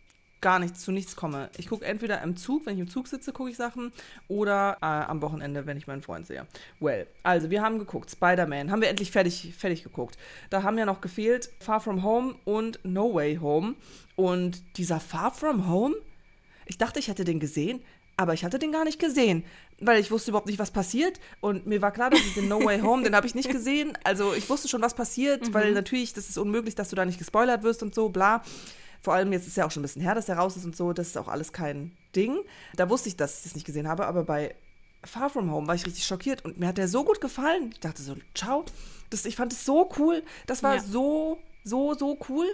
gar 0.40 0.58
nichts 0.58 0.80
zu 0.80 0.92
nichts 0.92 1.16
komme. 1.16 1.50
Ich 1.56 1.68
gucke 1.68 1.84
entweder 1.84 2.22
im 2.22 2.36
Zug, 2.36 2.66
wenn 2.66 2.74
ich 2.74 2.80
im 2.80 2.88
Zug 2.88 3.08
sitze, 3.08 3.32
gucke 3.32 3.50
ich 3.50 3.56
Sachen, 3.56 3.92
oder 4.28 4.78
äh, 4.80 4.86
am 4.86 5.22
Wochenende, 5.22 5.66
wenn 5.66 5.76
ich 5.76 5.86
meinen 5.86 6.02
Freund 6.02 6.26
sehe. 6.26 6.46
Well, 6.80 7.06
also 7.22 7.50
wir 7.50 7.62
haben 7.62 7.78
geguckt, 7.78 8.10
Spider-Man, 8.10 8.70
haben 8.70 8.80
wir 8.80 8.88
endlich 8.88 9.10
fertig, 9.10 9.54
fertig 9.56 9.82
geguckt. 9.82 10.16
Da 10.50 10.62
haben 10.62 10.78
ja 10.78 10.86
noch 10.86 11.00
gefehlt 11.00 11.50
Far 11.60 11.80
From 11.80 12.02
Home 12.02 12.36
und 12.44 12.78
No 12.84 13.14
Way 13.14 13.36
Home. 13.36 13.74
Und 14.16 14.62
dieser 14.76 15.00
Far 15.00 15.32
From 15.32 15.68
Home, 15.68 15.94
ich 16.66 16.78
dachte, 16.78 16.98
ich 16.98 17.08
hätte 17.08 17.24
den 17.24 17.40
gesehen, 17.40 17.82
aber 18.16 18.34
ich 18.34 18.44
hatte 18.44 18.58
den 18.58 18.72
gar 18.72 18.84
nicht 18.84 18.98
gesehen, 18.98 19.44
weil 19.80 20.00
ich 20.00 20.10
wusste 20.10 20.32
überhaupt 20.32 20.48
nicht, 20.48 20.58
was 20.58 20.72
passiert. 20.72 21.20
Und 21.40 21.66
mir 21.66 21.80
war 21.80 21.92
klar, 21.92 22.10
dass 22.10 22.20
ich 22.20 22.34
den 22.34 22.48
No 22.48 22.64
Way 22.64 22.80
Home, 22.80 23.04
den 23.04 23.14
habe 23.14 23.28
ich 23.28 23.36
nicht 23.36 23.48
gesehen. 23.48 23.96
Also 24.02 24.34
ich 24.34 24.50
wusste 24.50 24.66
schon, 24.66 24.82
was 24.82 24.94
passiert, 24.94 25.54
weil 25.54 25.72
natürlich, 25.72 26.14
das 26.14 26.28
ist 26.28 26.36
unmöglich, 26.36 26.74
dass 26.74 26.90
du 26.90 26.96
da 26.96 27.04
nicht 27.04 27.18
gespoilert 27.18 27.62
wirst 27.62 27.82
und 27.84 27.94
so, 27.94 28.08
bla. 28.08 28.42
Vor 29.00 29.14
allem 29.14 29.32
jetzt 29.32 29.46
ist 29.46 29.56
ja 29.56 29.66
auch 29.66 29.70
schon 29.70 29.80
ein 29.80 29.84
bisschen 29.84 30.02
her, 30.02 30.14
dass 30.14 30.26
der 30.26 30.36
raus 30.38 30.56
ist 30.56 30.64
und 30.64 30.76
so, 30.76 30.92
das 30.92 31.08
ist 31.08 31.16
auch 31.18 31.28
alles 31.28 31.52
kein 31.52 31.96
Ding. 32.16 32.38
Da 32.76 32.88
wusste 32.90 33.08
ich, 33.08 33.16
dass 33.16 33.38
ich 33.38 33.44
das 33.44 33.54
nicht 33.54 33.66
gesehen 33.66 33.88
habe, 33.88 34.06
aber 34.06 34.24
bei 34.24 34.54
Far 35.04 35.30
From 35.30 35.50
Home 35.52 35.66
war 35.68 35.74
ich 35.76 35.86
richtig 35.86 36.04
schockiert 36.04 36.44
und 36.44 36.58
mir 36.58 36.66
hat 36.68 36.78
der 36.78 36.88
so 36.88 37.04
gut 37.04 37.20
gefallen. 37.20 37.70
Ich 37.72 37.80
dachte 37.80 38.02
so, 38.02 38.16
ciao. 38.34 38.64
Das, 39.10 39.24
ich 39.24 39.36
fand 39.36 39.52
es 39.52 39.64
so 39.64 39.88
cool. 39.98 40.22
Das 40.46 40.62
war 40.62 40.76
Ja. 40.76 40.82
so, 40.82 41.38
so, 41.64 41.94
so 41.94 42.18
cool. 42.28 42.46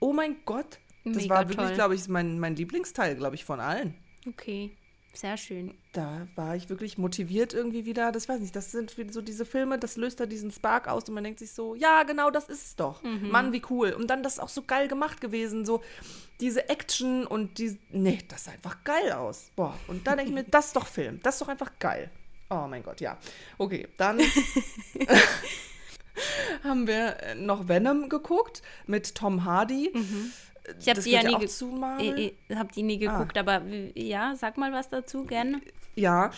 Oh 0.00 0.12
mein 0.12 0.36
Gott. 0.46 0.78
Das 1.04 1.16
Mega 1.16 1.34
war 1.34 1.48
wirklich, 1.48 1.74
glaube 1.74 1.94
ich, 1.94 2.08
mein, 2.08 2.38
mein 2.38 2.56
Lieblingsteil, 2.56 3.16
glaube 3.16 3.34
ich, 3.34 3.44
von 3.44 3.60
allen. 3.60 3.94
Okay, 4.28 4.70
sehr 5.16 5.36
schön. 5.36 5.74
Da 5.92 6.28
war 6.36 6.56
ich 6.56 6.68
wirklich 6.68 6.98
motiviert 6.98 7.52
irgendwie 7.52 7.84
wieder. 7.84 8.12
Das 8.12 8.28
weiß 8.28 8.40
nicht, 8.40 8.54
das 8.54 8.70
sind 8.70 8.94
so 9.10 9.22
diese 9.22 9.44
Filme, 9.44 9.78
das 9.78 9.96
löst 9.96 10.20
da 10.20 10.26
diesen 10.26 10.50
Spark 10.50 10.88
aus 10.88 11.08
und 11.08 11.14
man 11.14 11.24
denkt 11.24 11.38
sich 11.38 11.52
so, 11.52 11.74
ja, 11.74 12.02
genau, 12.04 12.30
das 12.30 12.48
ist 12.48 12.66
es 12.66 12.76
doch. 12.76 13.02
Mann, 13.02 13.52
wie 13.52 13.62
cool. 13.70 13.92
Und 13.92 14.08
dann 14.08 14.22
das 14.22 14.34
ist 14.34 14.38
auch 14.40 14.48
so 14.48 14.62
geil 14.62 14.88
gemacht 14.88 15.20
gewesen, 15.20 15.64
so 15.64 15.82
diese 16.40 16.68
Action 16.68 17.26
und 17.26 17.58
die, 17.58 17.78
nee, 17.90 18.18
das 18.28 18.44
sah 18.44 18.52
einfach 18.52 18.82
geil 18.84 19.12
aus. 19.12 19.50
Boah, 19.56 19.78
und 19.88 20.06
dann 20.06 20.16
denke 20.16 20.30
ich 20.30 20.34
mir, 20.34 20.44
das 20.50 20.68
ist 20.68 20.76
doch 20.76 20.86
Film, 20.86 21.20
das 21.22 21.34
ist 21.34 21.42
doch 21.42 21.48
einfach 21.48 21.72
geil. 21.78 22.10
Oh 22.48 22.66
mein 22.68 22.82
Gott, 22.82 23.00
ja. 23.00 23.18
Okay, 23.58 23.88
dann 23.96 24.20
haben 26.64 26.86
wir 26.86 27.16
noch 27.36 27.68
Venom 27.68 28.08
geguckt 28.08 28.62
mit 28.86 29.14
Tom 29.14 29.44
Hardy. 29.44 29.92
Ich 30.78 30.88
habe 30.88 31.00
die 31.02 31.10
ja 31.10 31.22
nie, 31.22 31.30
ja 31.30 31.36
auch 31.36 31.40
ge 31.40 31.48
zu 31.48 31.66
Marvel. 31.66 32.18
ich, 32.18 32.34
ich 32.48 32.58
die 32.74 32.82
nie 32.82 32.98
geguckt, 32.98 33.36
aber 33.38 33.64
w- 33.66 33.92
ja, 33.96 34.34
sag 34.36 34.56
mal 34.56 34.72
was 34.72 34.88
dazu, 34.88 35.24
gerne. 35.24 35.60
Ja, 35.94 36.30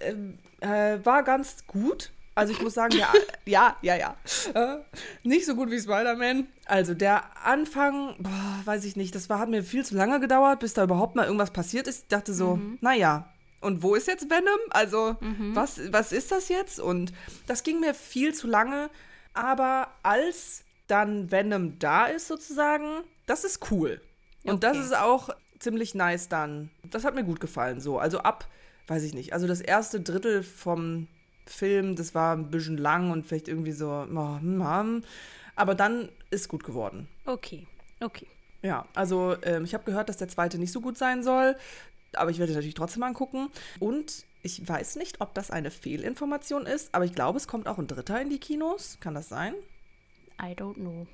ähm, 0.00 0.38
äh, 0.60 0.98
war 1.04 1.22
ganz 1.22 1.66
gut. 1.66 2.10
Also 2.34 2.52
ich 2.52 2.62
muss 2.62 2.74
sagen, 2.74 2.96
der, 2.96 3.08
ja, 3.46 3.76
ja, 3.82 3.96
ja. 3.96 4.16
Äh, 4.54 4.78
nicht 5.24 5.44
so 5.44 5.54
gut 5.56 5.70
wie 5.70 5.80
Spider-Man. 5.80 6.46
Also 6.66 6.94
der 6.94 7.24
Anfang, 7.44 8.14
boah, 8.20 8.60
weiß 8.64 8.84
ich 8.84 8.94
nicht, 8.96 9.14
das 9.14 9.28
war, 9.28 9.40
hat 9.40 9.48
mir 9.48 9.62
viel 9.64 9.84
zu 9.84 9.96
lange 9.96 10.20
gedauert, 10.20 10.60
bis 10.60 10.72
da 10.74 10.84
überhaupt 10.84 11.16
mal 11.16 11.24
irgendwas 11.24 11.50
passiert 11.52 11.88
ist. 11.88 12.02
Ich 12.02 12.08
dachte 12.08 12.32
so, 12.32 12.60
naja, 12.80 13.28
und 13.60 13.82
wo 13.82 13.96
ist 13.96 14.06
jetzt 14.06 14.30
Venom? 14.30 14.58
Also 14.70 15.16
was, 15.54 15.80
was 15.92 16.12
ist 16.12 16.30
das 16.30 16.48
jetzt? 16.48 16.78
Und 16.78 17.12
das 17.48 17.64
ging 17.64 17.80
mir 17.80 17.92
viel 17.94 18.32
zu 18.34 18.46
lange. 18.46 18.88
Aber 19.34 19.88
als 20.04 20.62
dann 20.88 21.30
Venom 21.30 21.78
da 21.78 22.06
ist 22.06 22.26
sozusagen, 22.26 23.04
das 23.26 23.44
ist 23.44 23.70
cool. 23.70 24.00
Und 24.44 24.64
das 24.64 24.76
Okay. 24.76 24.86
ist 24.86 24.96
auch 24.96 25.30
ziemlich 25.58 25.94
nice 25.94 26.28
dann. 26.28 26.70
Das 26.90 27.04
hat 27.04 27.14
mir 27.14 27.24
gut 27.24 27.40
gefallen 27.40 27.80
so. 27.80 27.98
Also 27.98 28.18
ab, 28.20 28.48
weiß 28.86 29.02
ich 29.04 29.14
nicht, 29.14 29.32
also 29.32 29.46
das 29.46 29.60
erste 29.60 30.00
Drittel 30.00 30.42
vom 30.42 31.08
Film, 31.46 31.96
das 31.96 32.14
war 32.14 32.34
ein 32.36 32.50
bisschen 32.50 32.76
lang 32.76 33.10
und 33.10 33.26
vielleicht 33.26 33.48
irgendwie 33.48 33.72
so, 33.72 33.88
oh, 33.88 34.38
hm, 34.40 34.64
hm. 34.64 35.04
aber 35.56 35.74
dann 35.74 36.08
ist 36.30 36.48
gut 36.48 36.64
geworden. 36.64 37.08
Okay, 37.24 37.66
okay. 38.00 38.26
Ja, 38.62 38.86
also 38.94 39.36
ähm, 39.42 39.64
ich 39.64 39.74
habe 39.74 39.84
gehört, 39.84 40.08
dass 40.08 40.16
der 40.16 40.28
zweite 40.28 40.58
nicht 40.58 40.72
so 40.72 40.80
gut 40.80 40.98
sein 40.98 41.22
soll, 41.22 41.56
aber 42.14 42.30
ich 42.30 42.38
werde 42.38 42.52
natürlich 42.52 42.74
trotzdem 42.74 43.02
angucken. 43.02 43.50
Und 43.78 44.24
ich 44.42 44.66
weiß 44.66 44.96
nicht, 44.96 45.20
ob 45.20 45.34
das 45.34 45.50
eine 45.50 45.70
Fehlinformation 45.70 46.66
ist, 46.66 46.94
aber 46.94 47.04
ich 47.04 47.14
glaube, 47.14 47.38
es 47.38 47.46
kommt 47.48 47.68
auch 47.68 47.78
ein 47.78 47.86
dritter 47.86 48.20
in 48.20 48.30
die 48.30 48.38
Kinos. 48.38 48.98
Kann 49.00 49.14
das 49.14 49.28
sein? 49.28 49.54
I 50.40 50.54
don't 50.54 50.74
know. 50.74 51.06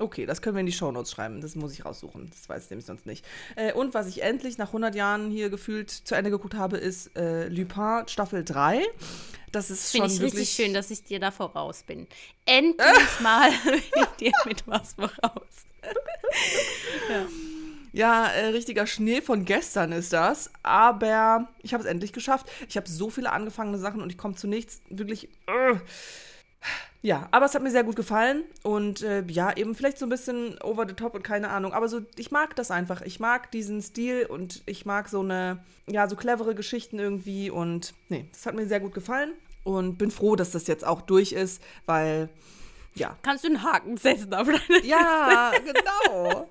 Okay, 0.00 0.26
das 0.26 0.42
können 0.42 0.56
wir 0.56 0.60
in 0.60 0.66
die 0.66 0.72
Shownotes 0.72 1.12
schreiben. 1.12 1.40
Das 1.40 1.54
muss 1.54 1.72
ich 1.72 1.84
raussuchen. 1.84 2.28
Das 2.30 2.48
weiß 2.48 2.64
ich 2.64 2.70
nämlich 2.70 2.86
sonst 2.86 3.06
nicht. 3.06 3.24
Äh, 3.54 3.72
und 3.72 3.94
was 3.94 4.08
ich 4.08 4.22
endlich 4.22 4.58
nach 4.58 4.68
100 4.68 4.94
Jahren 4.94 5.30
hier 5.30 5.50
gefühlt 5.50 5.90
zu 5.90 6.16
Ende 6.16 6.30
geguckt 6.30 6.54
habe, 6.54 6.78
ist 6.78 7.16
äh, 7.16 7.48
Lupin 7.48 8.02
Staffel 8.08 8.44
3. 8.44 8.82
Das 9.52 9.70
ist 9.70 9.92
Finde 9.92 10.08
schon 10.08 10.16
ich 10.16 10.20
wirklich 10.20 10.40
richtig 10.40 10.64
schön, 10.64 10.74
dass 10.74 10.90
ich 10.90 11.04
dir 11.04 11.20
da 11.20 11.30
voraus 11.30 11.84
bin. 11.84 12.08
Endlich 12.44 13.20
mal 13.20 13.50
bin 13.64 13.74
ich 13.74 14.06
dir 14.18 14.32
mit 14.46 14.66
was 14.66 14.94
voraus. 14.94 15.64
Ja, 17.92 18.26
äh, 18.26 18.46
richtiger 18.46 18.88
Schnee 18.88 19.22
von 19.22 19.44
gestern 19.44 19.92
ist 19.92 20.12
das. 20.12 20.50
Aber 20.64 21.48
ich 21.62 21.72
habe 21.72 21.84
es 21.84 21.88
endlich 21.88 22.12
geschafft. 22.12 22.50
Ich 22.68 22.76
habe 22.76 22.88
so 22.88 23.10
viele 23.10 23.30
angefangene 23.30 23.78
Sachen 23.78 24.02
und 24.02 24.10
ich 24.10 24.18
komme 24.18 24.34
zu 24.34 24.48
nichts. 24.48 24.80
Wirklich. 24.88 25.28
äh. 25.46 25.76
Ja, 27.02 27.28
aber 27.32 27.44
es 27.44 27.54
hat 27.54 27.62
mir 27.62 27.70
sehr 27.70 27.84
gut 27.84 27.96
gefallen. 27.96 28.44
Und 28.62 29.02
äh, 29.02 29.22
ja, 29.28 29.54
eben 29.56 29.74
vielleicht 29.74 29.98
so 29.98 30.06
ein 30.06 30.08
bisschen 30.08 30.58
over 30.62 30.86
the 30.88 30.94
top 30.94 31.14
und 31.14 31.22
keine 31.22 31.50
Ahnung. 31.50 31.72
Aber 31.74 31.88
so, 31.88 32.00
ich 32.16 32.30
mag 32.30 32.56
das 32.56 32.70
einfach. 32.70 33.02
Ich 33.02 33.20
mag 33.20 33.50
diesen 33.50 33.82
Stil 33.82 34.24
und 34.26 34.62
ich 34.64 34.86
mag 34.86 35.08
so 35.10 35.20
eine, 35.20 35.62
ja, 35.86 36.08
so 36.08 36.16
clevere 36.16 36.54
Geschichten 36.54 36.98
irgendwie. 36.98 37.50
Und 37.50 37.92
nee, 38.08 38.26
das 38.32 38.46
hat 38.46 38.54
mir 38.54 38.66
sehr 38.66 38.80
gut 38.80 38.94
gefallen. 38.94 39.32
Und 39.64 39.98
bin 39.98 40.10
froh, 40.10 40.34
dass 40.36 40.50
das 40.50 40.66
jetzt 40.66 40.86
auch 40.86 41.02
durch 41.02 41.32
ist, 41.32 41.62
weil, 41.86 42.28
ja, 42.94 43.16
Kannst 43.22 43.44
du 43.44 43.48
einen 43.48 43.62
Haken 43.62 43.96
setzen 43.96 44.32
auf 44.34 44.46
deine 44.46 44.84
ja, 44.86 45.52
genau. 45.64 46.48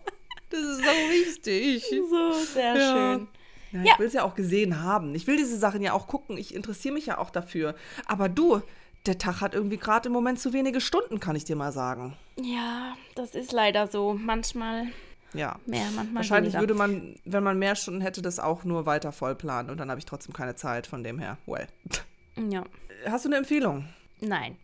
Das 0.49 0.59
ist 0.59 0.77
so 0.77 0.83
wichtig. 0.83 1.83
So, 2.09 2.31
sehr 2.53 2.75
Ja. 2.75 2.91
schön. 3.15 3.27
Ja, 3.71 3.79
Ja. 3.83 3.91
ich 3.93 3.99
will 3.99 4.07
es 4.07 4.13
ja 4.13 4.23
auch 4.23 4.35
gesehen 4.35 4.83
haben. 4.83 5.15
Ich 5.15 5.25
will 5.25 5.37
diese 5.37 5.57
Sachen 5.57 5.81
ja 5.81 5.93
auch 5.93 6.05
gucken. 6.07 6.37
Ich 6.37 6.53
interessiere 6.53 6.93
mich 6.93 7.07
ja 7.07 7.17
auch 7.17 7.31
dafür. 7.31 7.73
Aber 8.05 8.29
du, 8.29 8.61
der 9.05 9.17
Tag 9.17 9.41
hat 9.41 9.53
irgendwie 9.53 9.77
gerade 9.77 10.07
im 10.07 10.13
Moment 10.13 10.39
zu 10.39 10.53
wenige 10.53 10.79
Stunden, 10.81 11.19
kann 11.19 11.35
ich 11.35 11.43
dir 11.43 11.55
mal 11.55 11.71
sagen. 11.71 12.15
Ja, 12.37 12.95
das 13.15 13.35
ist 13.35 13.51
leider 13.51 13.87
so. 13.87 14.13
Manchmal 14.13 14.87
Ja. 15.33 15.59
mehr, 15.65 15.85
manchmal 15.95 16.15
Wahrscheinlich 16.23 16.53
weniger. 16.53 16.61
würde 16.61 16.73
man, 16.75 17.15
wenn 17.25 17.43
man 17.43 17.59
mehr 17.59 17.75
Stunden 17.75 18.01
hätte, 18.01 18.21
das 18.21 18.39
auch 18.39 18.63
nur 18.63 18.85
weiter 18.85 19.11
voll 19.11 19.35
planen 19.35 19.69
und 19.69 19.77
dann 19.77 19.89
habe 19.89 19.99
ich 19.99 20.05
trotzdem 20.05 20.33
keine 20.33 20.55
Zeit 20.55 20.87
von 20.87 21.03
dem 21.03 21.19
her. 21.19 21.37
Well. 21.45 21.67
Ja, 22.49 22.63
Hast 23.05 23.25
du 23.25 23.29
eine 23.29 23.37
Empfehlung? 23.37 23.85
nein. 24.21 24.57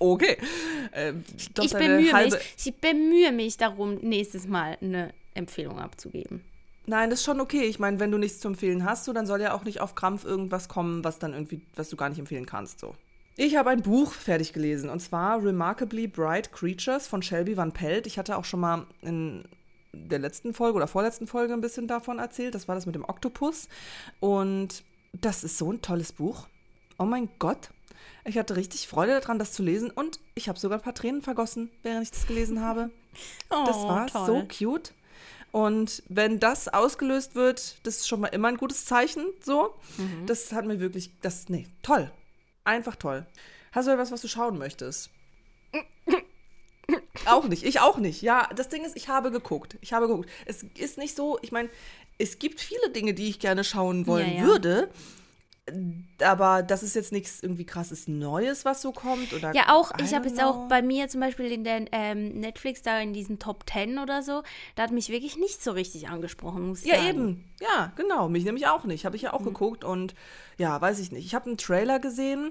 Okay. 0.00 0.36
Doch 1.54 1.64
Ich 1.64 1.72
bemühe 1.72 2.12
halbe- 2.12 2.36
mich, 2.36 2.54
ich 2.66 2.74
bemühe 2.76 3.32
mich 3.32 3.56
darum, 3.56 3.96
nächstes 3.96 4.46
Mal 4.46 4.78
eine 4.80 5.12
Empfehlung 5.34 5.80
abzugeben. 5.80 6.44
Nein, 6.88 7.10
das 7.10 7.18
ist 7.20 7.26
schon 7.26 7.40
okay. 7.40 7.64
Ich 7.64 7.78
meine, 7.78 8.00
wenn 8.00 8.10
du 8.10 8.16
nichts 8.18 8.40
zu 8.40 8.48
empfehlen 8.48 8.82
hast, 8.84 9.04
so, 9.04 9.12
dann 9.12 9.26
soll 9.26 9.42
ja 9.42 9.52
auch 9.52 9.64
nicht 9.64 9.80
auf 9.80 9.94
Krampf 9.94 10.24
irgendwas 10.24 10.68
kommen, 10.68 11.04
was 11.04 11.18
dann 11.18 11.34
irgendwie, 11.34 11.60
was 11.76 11.90
du 11.90 11.96
gar 11.96 12.08
nicht 12.08 12.18
empfehlen 12.18 12.46
kannst. 12.46 12.80
So. 12.80 12.94
Ich 13.36 13.56
habe 13.56 13.68
ein 13.70 13.82
Buch 13.82 14.12
fertig 14.12 14.54
gelesen 14.54 14.88
und 14.88 15.00
zwar 15.00 15.44
Remarkably 15.44 16.08
Bright 16.08 16.50
Creatures 16.52 17.06
von 17.06 17.22
Shelby 17.22 17.56
Van 17.58 17.72
Pelt. 17.72 18.06
Ich 18.06 18.18
hatte 18.18 18.36
auch 18.38 18.44
schon 18.46 18.60
mal 18.60 18.86
in 19.02 19.44
der 19.92 20.18
letzten 20.18 20.54
Folge 20.54 20.76
oder 20.76 20.86
vorletzten 20.86 21.26
Folge 21.26 21.52
ein 21.52 21.60
bisschen 21.60 21.88
davon 21.88 22.18
erzählt. 22.18 22.54
Das 22.54 22.68
war 22.68 22.74
das 22.74 22.86
mit 22.86 22.94
dem 22.94 23.04
Oktopus. 23.04 23.68
Und 24.20 24.82
das 25.12 25.44
ist 25.44 25.58
so 25.58 25.70
ein 25.70 25.82
tolles 25.82 26.12
Buch. 26.12 26.46
Oh 26.98 27.04
mein 27.04 27.28
Gott. 27.38 27.68
Ich 28.24 28.38
hatte 28.38 28.56
richtig 28.56 28.88
Freude 28.88 29.20
daran, 29.20 29.38
das 29.38 29.52
zu 29.52 29.62
lesen 29.62 29.90
und 29.90 30.20
ich 30.34 30.48
habe 30.48 30.58
sogar 30.58 30.78
ein 30.78 30.82
paar 30.82 30.94
Tränen 30.94 31.20
vergossen, 31.22 31.70
während 31.82 32.02
ich 32.02 32.10
das 32.10 32.26
gelesen 32.26 32.62
habe. 32.62 32.90
Das 33.50 33.76
Oh, 33.76 33.88
war 33.88 34.06
toll. 34.06 34.26
so 34.26 34.46
cute. 34.46 34.92
Und 35.50 36.02
wenn 36.08 36.38
das 36.40 36.68
ausgelöst 36.68 37.34
wird, 37.34 37.78
das 37.86 37.96
ist 37.98 38.08
schon 38.08 38.20
mal 38.20 38.28
immer 38.28 38.48
ein 38.48 38.56
gutes 38.58 38.84
Zeichen. 38.84 39.26
So, 39.42 39.74
Mhm. 39.96 40.26
das 40.26 40.52
hat 40.52 40.66
mir 40.66 40.78
wirklich, 40.80 41.10
das, 41.22 41.48
nee, 41.48 41.66
toll. 41.82 42.10
Einfach 42.64 42.96
toll. 42.96 43.26
Hast 43.72 43.88
du 43.88 43.92
etwas, 43.92 44.10
was 44.12 44.20
du 44.20 44.28
schauen 44.28 44.58
möchtest? 44.58 45.10
auch 47.26 47.46
nicht, 47.48 47.64
ich 47.64 47.80
auch 47.80 47.98
nicht. 47.98 48.22
Ja, 48.22 48.48
das 48.54 48.68
Ding 48.68 48.84
ist, 48.84 48.96
ich 48.96 49.08
habe 49.08 49.30
geguckt. 49.30 49.76
Ich 49.80 49.92
habe 49.92 50.08
geguckt. 50.08 50.28
Es 50.46 50.62
ist 50.62 50.96
nicht 50.98 51.14
so, 51.16 51.38
ich 51.42 51.52
meine, 51.52 51.68
es 52.18 52.38
gibt 52.38 52.60
viele 52.60 52.90
Dinge, 52.90 53.14
die 53.14 53.28
ich 53.28 53.38
gerne 53.38 53.64
schauen 53.64 54.06
wollen 54.06 54.34
Ja, 54.36 54.40
ja. 54.42 54.44
würde. 54.46 54.90
Aber 56.22 56.62
das 56.62 56.82
ist 56.82 56.94
jetzt 56.94 57.12
nichts 57.12 57.42
irgendwie 57.42 57.64
krasses 57.64 58.08
Neues, 58.08 58.64
was 58.64 58.82
so 58.82 58.92
kommt. 58.92 59.32
Oder 59.32 59.54
Ja, 59.54 59.74
auch, 59.74 59.92
ich 60.02 60.14
habe 60.14 60.28
jetzt 60.28 60.42
auch 60.42 60.68
bei 60.68 60.82
mir 60.82 61.08
zum 61.08 61.20
Beispiel 61.20 61.52
in 61.52 61.64
der 61.64 61.86
ähm, 61.92 62.40
Netflix 62.40 62.82
da 62.82 62.98
in 63.00 63.12
diesen 63.12 63.38
Top 63.38 63.64
10 63.70 63.98
oder 63.98 64.22
so, 64.22 64.42
da 64.74 64.82
hat 64.84 64.90
mich 64.92 65.08
wirklich 65.08 65.36
nicht 65.36 65.62
so 65.62 65.72
richtig 65.72 66.08
angesprochen, 66.08 66.66
muss 66.68 66.82
ich 66.82 66.88
Ja, 66.88 66.96
sagen. 66.96 67.08
eben. 67.08 67.44
Ja, 67.60 67.92
genau. 67.96 68.28
Mich 68.28 68.44
nämlich 68.44 68.66
auch 68.66 68.84
nicht. 68.84 69.04
Habe 69.04 69.16
ich 69.16 69.22
ja 69.22 69.30
Mhm. 69.30 69.34
auch 69.38 69.44
geguckt 69.44 69.84
und 69.84 70.14
ja, 70.56 70.80
weiß 70.80 70.98
ich 70.98 71.12
nicht. 71.12 71.24
Ich 71.26 71.34
habe 71.34 71.46
einen 71.46 71.58
Trailer 71.58 71.98
gesehen 71.98 72.50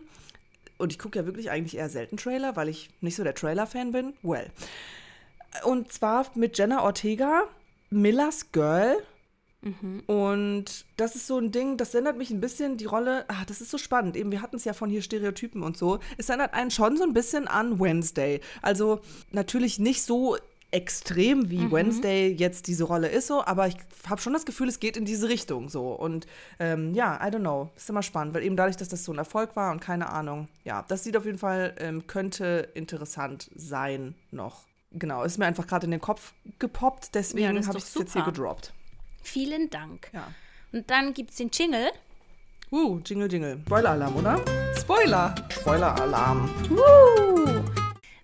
und 0.77 0.91
ich 0.91 0.99
gucke 0.99 1.19
ja 1.19 1.25
wirklich 1.25 1.49
eigentlich 1.51 1.77
eher 1.77 1.89
selten 1.89 2.17
Trailer, 2.17 2.55
weil 2.55 2.69
ich 2.69 2.89
nicht 3.01 3.15
so 3.15 3.23
der 3.23 3.35
Trailer-Fan 3.35 3.91
bin. 3.91 4.13
Well. 4.21 4.47
Und 5.63 5.91
zwar 5.91 6.27
mit 6.35 6.57
Jenna 6.57 6.83
Ortega, 6.83 7.43
Millers 7.89 8.51
Girl. 8.51 8.97
Mhm. 9.61 10.03
Und 10.05 10.85
das 10.97 11.15
ist 11.15 11.27
so 11.27 11.37
ein 11.39 11.51
Ding, 11.51 11.77
das 11.77 11.93
erinnert 11.93 12.17
mich 12.17 12.29
ein 12.31 12.39
bisschen 12.39 12.77
die 12.77 12.85
Rolle, 12.85 13.25
ah, 13.27 13.43
das 13.47 13.61
ist 13.61 13.71
so 13.71 13.77
spannend, 13.77 14.15
eben 14.15 14.31
wir 14.31 14.41
hatten 14.41 14.55
es 14.55 14.65
ja 14.65 14.73
von 14.73 14.89
hier 14.89 15.01
Stereotypen 15.01 15.63
und 15.63 15.77
so. 15.77 15.99
Es 16.17 16.29
erinnert 16.29 16.53
einen 16.53 16.71
schon 16.71 16.97
so 16.97 17.03
ein 17.03 17.13
bisschen 17.13 17.47
an 17.47 17.79
Wednesday. 17.79 18.41
Also 18.61 19.01
natürlich 19.31 19.79
nicht 19.79 20.03
so 20.03 20.37
extrem 20.69 21.49
wie 21.49 21.71
Wednesday 21.71 22.27
jetzt 22.27 22.67
diese 22.67 22.83
Rolle 22.83 23.07
ist 23.07 23.27
so, 23.27 23.43
aber 23.45 23.67
ich 23.67 23.77
habe 24.07 24.19
schon 24.19 24.33
das 24.33 24.45
Gefühl, 24.45 24.67
es 24.67 24.79
geht 24.79 24.97
in 24.97 25.05
diese 25.05 25.29
Richtung 25.29 25.69
so. 25.69 25.93
Und 25.93 26.27
ähm, 26.59 26.93
ja, 26.93 27.15
I 27.15 27.31
don't 27.31 27.39
know, 27.39 27.71
ist 27.75 27.89
immer 27.89 28.03
spannend, 28.03 28.33
weil 28.33 28.43
eben 28.43 28.57
dadurch, 28.57 28.75
dass 28.75 28.89
das 28.89 29.03
so 29.03 29.13
ein 29.13 29.17
Erfolg 29.17 29.55
war 29.55 29.71
und 29.71 29.79
keine 29.79 30.09
Ahnung, 30.09 30.49
ja, 30.65 30.83
das 30.87 31.03
sieht 31.03 31.15
auf 31.15 31.25
jeden 31.25 31.37
Fall, 31.37 31.73
ähm, 31.79 32.05
könnte 32.07 32.69
interessant 32.73 33.49
sein 33.55 34.15
noch. 34.31 34.65
Genau, 34.91 35.23
ist 35.23 35.37
mir 35.37 35.45
einfach 35.45 35.67
gerade 35.67 35.85
in 35.85 35.91
den 35.91 36.01
Kopf 36.01 36.33
gepoppt, 36.59 37.05
Ja, 37.05 37.11
deswegen 37.15 37.57
ist 37.57 37.67
habe 37.67 37.77
ich 37.77 37.85
es 37.85 37.93
jetzt 37.93 38.13
hier 38.13 38.23
gedroppt. 38.23 38.73
Vielen 39.27 39.69
Dank. 39.69 40.09
Ja. 40.13 40.33
Und 40.71 40.89
dann 40.89 41.13
gibt 41.13 41.31
es 41.31 41.35
den 41.35 41.49
Jingle. 41.51 41.91
Uh, 42.71 42.99
Jingle 43.05 43.29
Jingle. 43.29 43.59
Spoiler-Alarm, 43.65 44.15
oder? 44.15 44.45
Spoiler! 44.79 45.35
Spoiler-Alarm. 45.49 46.49
Uh. 46.71 47.61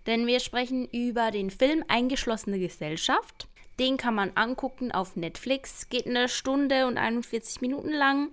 Denn 0.07 0.25
wir 0.27 0.39
sprechen 0.39 0.87
über 0.93 1.31
den 1.31 1.51
Film 1.51 1.83
Eingeschlossene 1.89 2.57
Gesellschaft. 2.57 3.49
Den 3.79 3.97
kann 3.97 4.15
man 4.15 4.31
angucken 4.35 4.93
auf 4.93 5.17
Netflix. 5.17 5.89
Geht 5.89 6.07
eine 6.07 6.29
Stunde 6.29 6.87
und 6.87 6.97
41 6.97 7.59
Minuten 7.59 7.91
lang. 7.91 8.29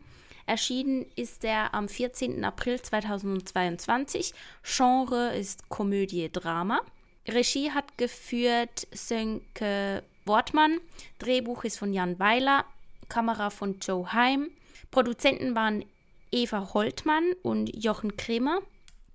Erschienen 0.47 1.07
ist 1.17 1.45
er 1.45 1.75
am 1.75 1.89
14. 1.89 2.45
April 2.45 2.81
2022. 2.81 4.33
Genre 4.63 5.35
ist 5.35 5.69
Komödie-Drama. 5.69 6.81
Regie 7.27 7.73
hat 7.73 7.99
geführt 7.99 8.87
Sönke 8.93 10.05
Wortmann. 10.31 10.81
Drehbuch 11.19 11.65
ist 11.65 11.77
von 11.77 11.93
Jan 11.93 12.21
Weiler. 12.21 12.65
Kamera 13.09 13.51
von 13.51 13.81
Joe 13.81 14.13
Heim. 14.13 14.51
Produzenten 14.93 15.57
waren 15.57 15.85
Eva 16.31 16.73
Holtmann 16.73 17.33
und 17.43 17.75
Jochen 17.75 18.17
Kremer. 18.17 18.61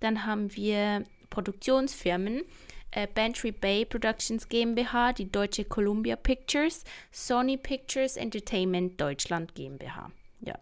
Dann 0.01 0.25
haben 0.25 0.53
wir 0.57 1.05
Produktionsfirmen. 1.29 2.43
Äh, 2.91 3.07
Bantry 3.07 3.53
Bay 3.53 3.85
Productions 3.85 4.49
GmbH, 4.49 5.13
die 5.13 5.31
deutsche 5.31 5.63
Columbia 5.63 6.17
Pictures, 6.17 6.83
Sony 7.11 7.55
Pictures 7.55 8.17
Entertainment 8.17 8.99
Deutschland 8.99 9.55
GmbH. 9.55 10.11
Ja. 10.41 10.59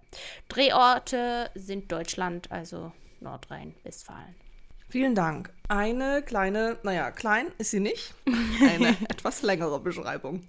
Drehorte 0.49 1.49
sind 1.55 1.91
Deutschland, 1.91 2.51
also 2.51 2.91
Nordrhein-Westfalen. 3.21 4.42
Vielen 4.93 5.15
Dank. 5.15 5.49
Eine 5.69 6.21
kleine, 6.21 6.77
naja, 6.83 7.09
klein 7.09 7.47
ist 7.57 7.71
sie 7.71 7.79
nicht. 7.79 8.13
Eine 8.61 8.89
etwas 9.09 9.41
längere 9.41 9.79
Beschreibung. 9.79 10.43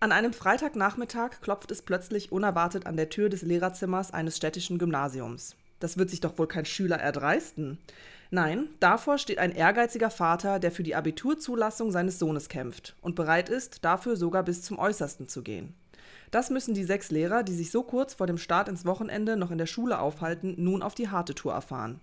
An 0.00 0.10
einem 0.10 0.32
Freitagnachmittag 0.32 1.42
klopft 1.42 1.70
es 1.70 1.82
plötzlich 1.82 2.32
unerwartet 2.32 2.86
an 2.86 2.96
der 2.96 3.10
Tür 3.10 3.28
des 3.28 3.42
Lehrerzimmers 3.42 4.10
eines 4.10 4.38
städtischen 4.38 4.78
Gymnasiums. 4.78 5.54
Das 5.80 5.98
wird 5.98 6.08
sich 6.08 6.20
doch 6.20 6.38
wohl 6.38 6.46
kein 6.46 6.64
Schüler 6.64 6.98
erdreisten. 6.98 7.76
Nein, 8.30 8.68
davor 8.80 9.18
steht 9.18 9.38
ein 9.38 9.52
ehrgeiziger 9.52 10.08
Vater, 10.08 10.60
der 10.60 10.72
für 10.72 10.82
die 10.82 10.94
Abiturzulassung 10.94 11.90
seines 11.90 12.18
Sohnes 12.18 12.48
kämpft 12.48 12.96
und 13.02 13.16
bereit 13.16 13.50
ist, 13.50 13.84
dafür 13.84 14.16
sogar 14.16 14.44
bis 14.44 14.62
zum 14.62 14.78
Äußersten 14.78 15.28
zu 15.28 15.42
gehen. 15.42 15.74
Das 16.30 16.48
müssen 16.48 16.72
die 16.72 16.84
sechs 16.84 17.10
Lehrer, 17.10 17.42
die 17.42 17.54
sich 17.54 17.70
so 17.70 17.82
kurz 17.82 18.14
vor 18.14 18.26
dem 18.26 18.38
Start 18.38 18.70
ins 18.70 18.86
Wochenende 18.86 19.36
noch 19.36 19.50
in 19.50 19.58
der 19.58 19.66
Schule 19.66 19.98
aufhalten, 19.98 20.54
nun 20.56 20.80
auf 20.80 20.94
die 20.94 21.10
harte 21.10 21.34
Tour 21.34 21.52
erfahren. 21.52 22.00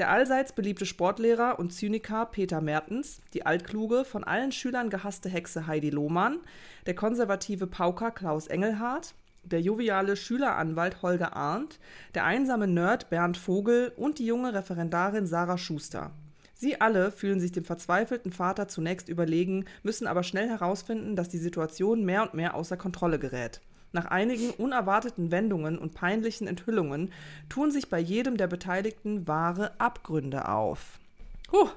Der 0.00 0.08
allseits 0.08 0.54
beliebte 0.54 0.86
Sportlehrer 0.86 1.58
und 1.58 1.74
Zyniker 1.74 2.24
Peter 2.24 2.62
Mertens, 2.62 3.20
die 3.34 3.44
altkluge, 3.44 4.06
von 4.06 4.24
allen 4.24 4.50
Schülern 4.50 4.88
gehasste 4.88 5.28
Hexe 5.28 5.66
Heidi 5.66 5.90
Lohmann, 5.90 6.38
der 6.86 6.94
konservative 6.94 7.66
Pauker 7.66 8.10
Klaus 8.10 8.46
Engelhardt, 8.46 9.14
der 9.42 9.60
joviale 9.60 10.16
Schüleranwalt 10.16 11.02
Holger 11.02 11.36
Arndt, 11.36 11.78
der 12.14 12.24
einsame 12.24 12.66
Nerd 12.66 13.10
Bernd 13.10 13.36
Vogel 13.36 13.92
und 13.94 14.18
die 14.18 14.24
junge 14.24 14.54
Referendarin 14.54 15.26
Sarah 15.26 15.58
Schuster. 15.58 16.12
Sie 16.54 16.80
alle 16.80 17.12
fühlen 17.12 17.38
sich 17.38 17.52
dem 17.52 17.66
verzweifelten 17.66 18.32
Vater 18.32 18.68
zunächst 18.68 19.10
überlegen, 19.10 19.66
müssen 19.82 20.06
aber 20.06 20.22
schnell 20.22 20.48
herausfinden, 20.48 21.14
dass 21.14 21.28
die 21.28 21.36
Situation 21.36 22.06
mehr 22.06 22.22
und 22.22 22.32
mehr 22.32 22.54
außer 22.54 22.78
Kontrolle 22.78 23.18
gerät. 23.18 23.60
Nach 23.92 24.06
einigen 24.06 24.50
unerwarteten 24.50 25.30
Wendungen 25.30 25.78
und 25.78 25.94
peinlichen 25.94 26.46
Enthüllungen 26.46 27.12
tun 27.48 27.70
sich 27.70 27.88
bei 27.88 27.98
jedem 27.98 28.36
der 28.36 28.46
Beteiligten 28.46 29.26
wahre 29.26 29.72
Abgründe 29.80 30.48
auf. 30.48 30.98
Huh. 31.50 31.68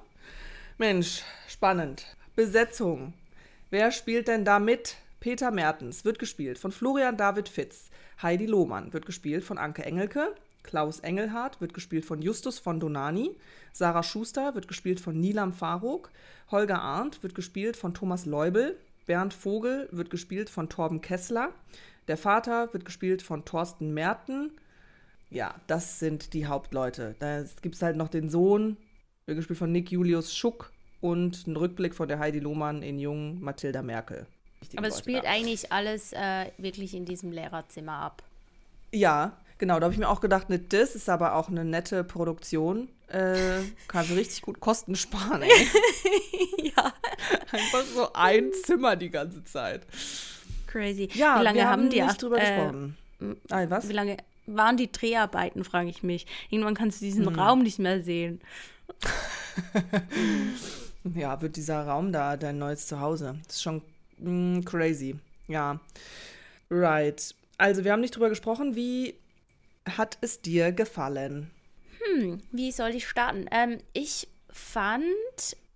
Mensch, 0.78 1.24
spannend. 1.48 2.16
Besetzung. 2.36 3.14
Wer 3.70 3.92
spielt 3.92 4.28
denn 4.28 4.46
da 4.46 4.60
mit? 4.60 4.98
Peter 5.20 5.52
Mertens 5.52 6.04
wird 6.06 6.20
gespielt 6.20 6.60
von 6.60 6.72
Florian 6.72 7.18
David 7.18 7.50
Fitz. 7.50 7.90
Heidi 8.22 8.46
Lohmann 8.46 8.94
wird 8.94 9.06
gespielt 9.06 9.44
von 9.44 9.58
Anke 9.58 9.84
Engelke. 9.84 10.36
Klaus 10.64 11.00
Engelhardt 11.00 11.62
wird 11.62 11.74
gespielt 11.74 12.06
von 12.06 12.22
Justus 12.22 12.60
von 12.60 12.80
Donani. 12.80 13.36
Sarah 13.72 14.04
Schuster 14.04 14.56
wird 14.56 14.68
gespielt 14.68 15.00
von 15.00 15.20
Nilam 15.20 15.54
Faruk. 15.54 16.12
Holger 16.52 16.82
Arndt 16.82 17.24
wird 17.24 17.36
gespielt 17.36 17.78
von 17.78 17.94
Thomas 17.94 18.26
Leubel. 18.26 18.78
Bernd 19.06 19.34
Vogel 19.34 19.90
wird 19.92 20.10
gespielt 20.10 20.50
von 20.50 20.70
Torben 20.70 21.02
Kessler. 21.02 21.52
Der 22.08 22.18
Vater 22.18 22.74
wird 22.74 22.86
gespielt 22.86 23.22
von 23.22 23.46
Thorsten 23.46 23.94
Merten. 23.94 24.52
Ja, 25.30 25.56
das 25.68 26.00
sind 26.00 26.34
die 26.34 26.46
Hauptleute. 26.46 27.16
Da 27.20 27.44
gibt 27.62 27.76
es 27.76 27.82
halt 27.82 27.98
noch 27.98 28.10
den 28.10 28.30
Sohn, 28.30 28.78
wird 29.26 29.38
gespielt 29.38 29.60
von 29.60 29.72
Nick 29.72 29.92
Julius 29.92 30.36
Schuck 30.36 30.72
und 31.02 31.44
einen 31.48 31.56
Rückblick 31.56 31.96
von 31.96 32.08
der 32.08 32.20
Heidi 32.20 32.40
Lohmann 32.40 32.84
in 32.84 33.00
Jung 33.00 33.42
Mathilda 33.42 33.82
Merkel. 33.82 34.28
Aber 34.78 34.88
es 34.88 34.94
Leute 34.94 35.04
spielt 35.04 35.24
da. 35.26 35.30
eigentlich 35.30 35.72
alles 35.72 36.14
äh, 36.14 36.52
wirklich 36.58 36.94
in 36.94 37.06
diesem 37.06 37.32
Lehrerzimmer 37.32 37.94
ab. 37.94 38.24
Ja, 38.92 39.38
genau. 39.58 39.80
Da 39.80 39.86
habe 39.86 39.94
ich 39.94 40.00
mir 40.00 40.08
auch 40.08 40.22
gedacht, 40.22 40.50
ne, 40.50 40.60
das 40.60 40.96
ist 40.96 41.10
aber 41.10 41.36
auch 41.36 41.50
eine 41.50 41.66
nette 41.66 42.04
Produktion. 42.04 42.90
Äh, 43.08 43.62
kannst 43.88 44.12
du 44.12 44.16
richtig 44.16 44.42
gut 44.42 44.60
Kosten 44.60 44.96
sparen, 44.96 45.42
ey. 45.42 45.50
ja. 46.76 46.94
Einfach 47.52 47.84
so 47.94 48.14
ein 48.14 48.52
Zimmer 48.66 48.96
die 48.96 49.10
ganze 49.10 49.44
Zeit. 49.44 49.86
Crazy. 50.74 51.08
Ja, 51.14 51.40
wie 51.40 51.44
lange 51.44 51.60
wir 51.60 51.70
haben 51.70 51.90
die 51.92 52.02
nicht 52.02 52.22
drüber 52.22 52.38
äh, 52.38 52.40
gesprochen. 52.40 52.98
Ah, 53.52 53.66
was? 53.70 53.88
Wie 53.88 53.94
lange 53.94 54.18
waren 54.48 54.76
die 54.76 54.92
Dreharbeiten, 54.92 55.64
frage 55.64 55.90
ich 55.90 56.02
mich. 56.02 56.26
Irgendwann 56.50 56.74
kannst 56.74 57.00
du 57.00 57.06
diesen 57.06 57.28
Hm. 57.28 57.36
Raum 57.40 57.60
nicht 57.62 57.80
mehr 57.80 58.02
sehen. 58.02 58.42
Ja, 61.16 61.42
wird 61.42 61.58
dieser 61.58 61.86
Raum 61.86 62.14
da 62.14 62.38
dein 62.38 62.58
neues 62.60 62.88
Zuhause? 62.88 63.38
Das 63.46 63.58
ist 63.58 63.62
schon 63.62 63.82
mm, 64.20 64.62
crazy. 64.62 65.18
Ja. 65.50 65.82
Right. 66.72 67.36
Also, 67.58 67.84
wir 67.84 67.92
haben 67.92 68.00
nicht 68.00 68.16
drüber 68.16 68.30
gesprochen. 68.30 68.78
Wie 68.78 69.16
hat 69.86 70.18
es 70.22 70.42
dir 70.42 70.72
gefallen? 70.72 71.52
Wie 72.54 72.72
soll 72.72 72.92
ich 72.92 73.06
starten? 73.06 73.48
Ähm, 73.52 73.80
ich 73.92 74.30
fand 74.50 75.04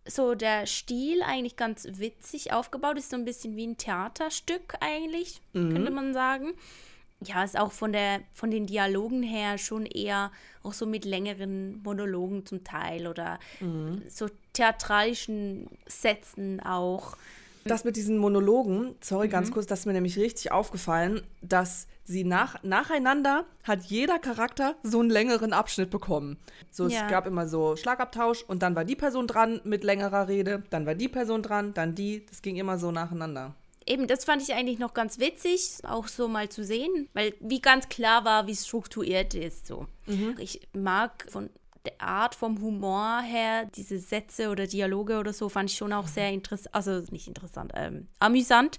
so 0.08 0.36
der 0.36 0.66
Stil 0.66 1.22
eigentlich 1.22 1.56
ganz 1.56 1.88
witzig 2.00 2.54
aufgebaut. 2.54 2.98
Ist 2.98 3.10
so 3.12 3.16
ein 3.18 3.26
bisschen 3.26 3.56
wie 3.56 3.68
ein 3.68 3.78
Theaterstück 3.78 4.76
eigentlich, 4.80 5.42
könnte 5.54 5.92
man 5.92 6.14
sagen. 6.14 6.54
Ja, 7.20 7.44
ist 7.44 7.58
auch 7.60 7.72
von, 7.72 7.92
der, 7.94 8.22
von 8.34 8.52
den 8.52 8.68
Dialogen 8.68 9.24
her 9.24 9.58
schon 9.58 9.88
eher 9.88 10.32
auch 10.62 10.74
so 10.74 10.86
mit 10.86 11.04
längeren 11.04 11.82
Monologen 11.82 12.46
zum 12.46 12.64
Teil 12.64 13.08
oder 13.08 13.40
so 14.08 14.28
theatralischen 14.54 15.68
Sätzen 15.88 16.60
auch. 16.60 17.18
Das 17.66 17.84
mit 17.84 17.96
diesen 17.98 18.18
Monologen, 18.18 18.96
sorry, 19.02 19.28
Mhm. 19.28 19.32
ganz 19.32 19.52
kurz, 19.52 19.66
das 19.68 19.80
ist 19.80 19.86
mir 19.88 19.94
nämlich 19.94 20.18
richtig 20.18 20.52
aufgefallen, 20.52 21.22
dass 21.42 21.88
sie 22.08 22.24
nach, 22.24 22.64
nacheinander 22.64 23.46
hat 23.64 23.84
jeder 23.84 24.18
Charakter 24.18 24.76
so 24.84 25.00
einen 25.00 25.10
längeren 25.10 25.54
Abschnitt 25.54 25.90
bekommen. 25.90 26.38
So, 26.72 26.88
Ja. 26.88 27.04
es 27.06 27.12
gab 27.12 27.28
immer 27.28 27.48
so 27.48 27.76
Schlagabtausch 27.76 28.44
und 28.44 28.64
dann 28.64 28.76
war 28.76 28.86
die 28.86 28.96
Person 28.96 29.28
dran 29.28 29.62
mit 29.64 29.84
längerer 29.84 30.28
Rede, 30.28 30.64
dann 30.70 30.86
war 30.86 30.96
die 30.96 31.10
Person 31.10 31.44
dran, 31.44 31.74
dann 31.74 31.96
die. 31.96 32.26
Das 32.26 32.42
ging 32.42 32.56
immer 32.56 32.78
so 32.78 32.92
nacheinander. 32.92 33.54
Eben, 33.86 34.08
das 34.08 34.26
fand 34.26 34.42
ich 34.42 34.54
eigentlich 34.54 34.80
noch 34.80 34.94
ganz 34.94 35.20
witzig, 35.20 35.78
auch 35.84 36.08
so 36.08 36.28
mal 36.28 36.50
zu 36.50 36.64
sehen, 36.64 37.08
weil 37.14 37.34
wie 37.40 37.62
ganz 37.62 37.88
klar 37.88 38.26
war, 38.26 38.48
wie 38.48 38.52
es 38.52 38.68
strukturiert 38.68 39.34
ist. 39.34 39.66
So. 39.68 39.88
Ich 40.40 40.68
mag 40.74 41.26
von 41.30 41.50
der 41.86 42.02
Art 42.02 42.36
vom 42.36 42.62
Humor 42.62 43.22
her 43.22 43.66
diese 43.74 43.98
Sätze 43.98 44.50
oder 44.50 44.68
Dialoge 44.68 45.20
oder 45.20 45.32
so, 45.32 45.48
fand 45.48 45.70
ich 45.70 45.78
schon 45.78 45.94
auch 45.94 46.08
sehr 46.08 46.30
interessant, 46.32 46.76
also 46.76 47.02
nicht 47.12 47.28
interessant, 47.30 47.72
ähm, 47.76 48.08
amüsant. 48.20 48.78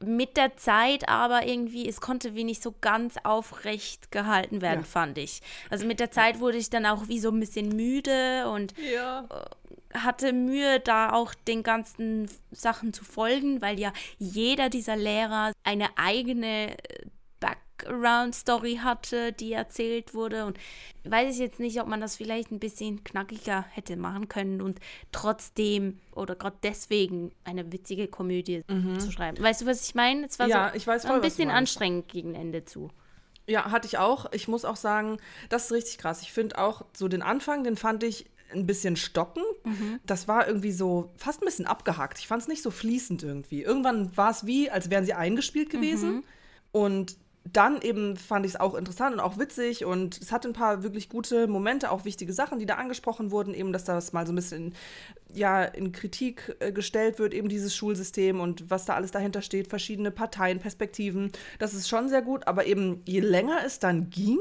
Mit 0.00 0.36
der 0.36 0.56
Zeit 0.56 1.08
aber 1.08 1.46
irgendwie, 1.46 1.88
es 1.88 2.00
konnte 2.00 2.34
wenig 2.34 2.60
so 2.60 2.74
ganz 2.80 3.16
aufrecht 3.24 4.12
gehalten 4.12 4.60
werden, 4.62 4.80
Ja. 4.80 4.86
fand 4.86 5.18
ich. 5.18 5.40
Also 5.70 5.86
mit 5.86 5.98
der 6.00 6.10
Zeit 6.10 6.40
wurde 6.40 6.58
ich 6.58 6.70
dann 6.70 6.86
auch 6.86 7.08
wie 7.08 7.18
so 7.18 7.30
ein 7.30 7.40
bisschen 7.40 7.68
müde 7.70 8.48
und 8.50 8.74
Ja. 8.92 9.28
hatte 9.94 10.32
Mühe, 10.32 10.80
da 10.80 11.12
auch 11.12 11.34
den 11.34 11.62
ganzen 11.62 12.30
Sachen 12.52 12.92
zu 12.92 13.04
folgen, 13.04 13.60
weil 13.62 13.80
ja 13.80 13.92
jeder 14.18 14.68
dieser 14.68 14.96
Lehrer 14.96 15.52
eine 15.64 15.88
eigene 15.96 16.76
äh, 16.76 17.06
Background-Story 17.78 18.80
hatte, 18.82 19.32
die 19.32 19.52
erzählt 19.52 20.14
wurde. 20.14 20.44
Und 20.46 20.58
weiß 21.04 21.34
ich 21.34 21.40
jetzt 21.40 21.60
nicht, 21.60 21.80
ob 21.80 21.86
man 21.86 22.00
das 22.00 22.16
vielleicht 22.16 22.50
ein 22.50 22.58
bisschen 22.58 23.04
knackiger 23.04 23.64
hätte 23.70 23.96
machen 23.96 24.28
können 24.28 24.60
und 24.60 24.80
trotzdem 25.12 25.98
oder 26.14 26.34
gerade 26.34 26.56
deswegen 26.62 27.32
eine 27.44 27.72
witzige 27.72 28.08
Komödie 28.08 28.62
zu 28.98 29.10
schreiben. 29.10 29.42
Weißt 29.42 29.62
du, 29.62 29.66
was 29.66 29.86
ich 29.88 29.94
meine? 29.94 30.26
Es 30.26 30.38
war 30.38 30.46
Mhm. 30.46 30.50
Ja, 30.50 30.70
so 30.70 30.76
ich 30.76 30.86
weiß 30.86 31.06
voll, 31.06 31.16
ein 31.16 31.20
bisschen 31.20 31.50
anstrengend 31.50 32.08
gegen 32.08 32.34
Ende 32.34 32.64
zu. 32.64 32.90
Ja, 33.46 33.70
hatte 33.70 33.86
ich 33.86 33.98
auch. 33.98 34.30
Ich 34.32 34.48
muss 34.48 34.64
auch 34.64 34.76
sagen, 34.76 35.18
das 35.48 35.66
ist 35.66 35.72
richtig 35.72 35.98
krass. 35.98 36.22
Ich 36.22 36.32
finde 36.32 36.58
auch 36.58 36.84
so 36.92 37.08
den 37.08 37.22
Anfang, 37.22 37.64
den 37.64 37.76
fand 37.76 38.02
ich 38.02 38.26
ein 38.52 38.66
bisschen 38.66 38.96
stockend. 38.96 39.44
Das 40.06 40.26
war 40.26 40.46
irgendwie 40.46 40.72
so 40.72 41.10
fast 41.16 41.42
ein 41.42 41.44
bisschen 41.44 41.66
abgehakt. 41.66 42.18
Ich 42.18 42.26
fand 42.26 42.42
es 42.42 42.48
nicht 42.48 42.62
so 42.62 42.70
fließend 42.70 43.22
irgendwie. 43.22 43.62
Irgendwann 43.62 44.16
war 44.16 44.30
es 44.30 44.46
wie, 44.46 44.70
als 44.70 44.88
wären 44.90 45.04
sie 45.04 45.12
eingespielt 45.14 45.68
gewesen. 45.70 46.24
Und 46.72 47.16
dann 47.44 47.80
eben 47.80 48.16
fand 48.16 48.44
ich 48.44 48.52
es 48.52 48.60
auch 48.60 48.74
interessant 48.74 49.14
und 49.14 49.20
auch 49.20 49.38
witzig 49.38 49.84
und 49.84 50.18
es 50.20 50.32
hatte 50.32 50.48
ein 50.48 50.54
paar 50.54 50.82
wirklich 50.82 51.08
gute 51.08 51.46
Momente, 51.46 51.90
auch 51.90 52.04
wichtige 52.04 52.32
Sachen, 52.32 52.58
die 52.58 52.66
da 52.66 52.74
angesprochen 52.74 53.30
wurden, 53.30 53.54
eben, 53.54 53.72
dass 53.72 53.84
das 53.84 54.12
mal 54.12 54.26
so 54.26 54.32
ein 54.32 54.36
bisschen 54.36 54.74
ja, 55.32 55.64
in 55.64 55.92
Kritik 55.92 56.56
äh, 56.60 56.72
gestellt 56.72 57.18
wird, 57.18 57.34
eben 57.34 57.48
dieses 57.48 57.74
Schulsystem 57.74 58.40
und 58.40 58.70
was 58.70 58.84
da 58.84 58.94
alles 58.94 59.10
dahinter 59.10 59.42
steht, 59.42 59.68
verschiedene 59.68 60.10
Parteien, 60.10 60.58
Perspektiven. 60.58 61.32
Das 61.58 61.74
ist 61.74 61.88
schon 61.88 62.08
sehr 62.08 62.22
gut, 62.22 62.46
aber 62.46 62.66
eben 62.66 63.02
je 63.06 63.20
länger 63.20 63.60
es 63.64 63.78
dann 63.78 64.10
ging 64.10 64.38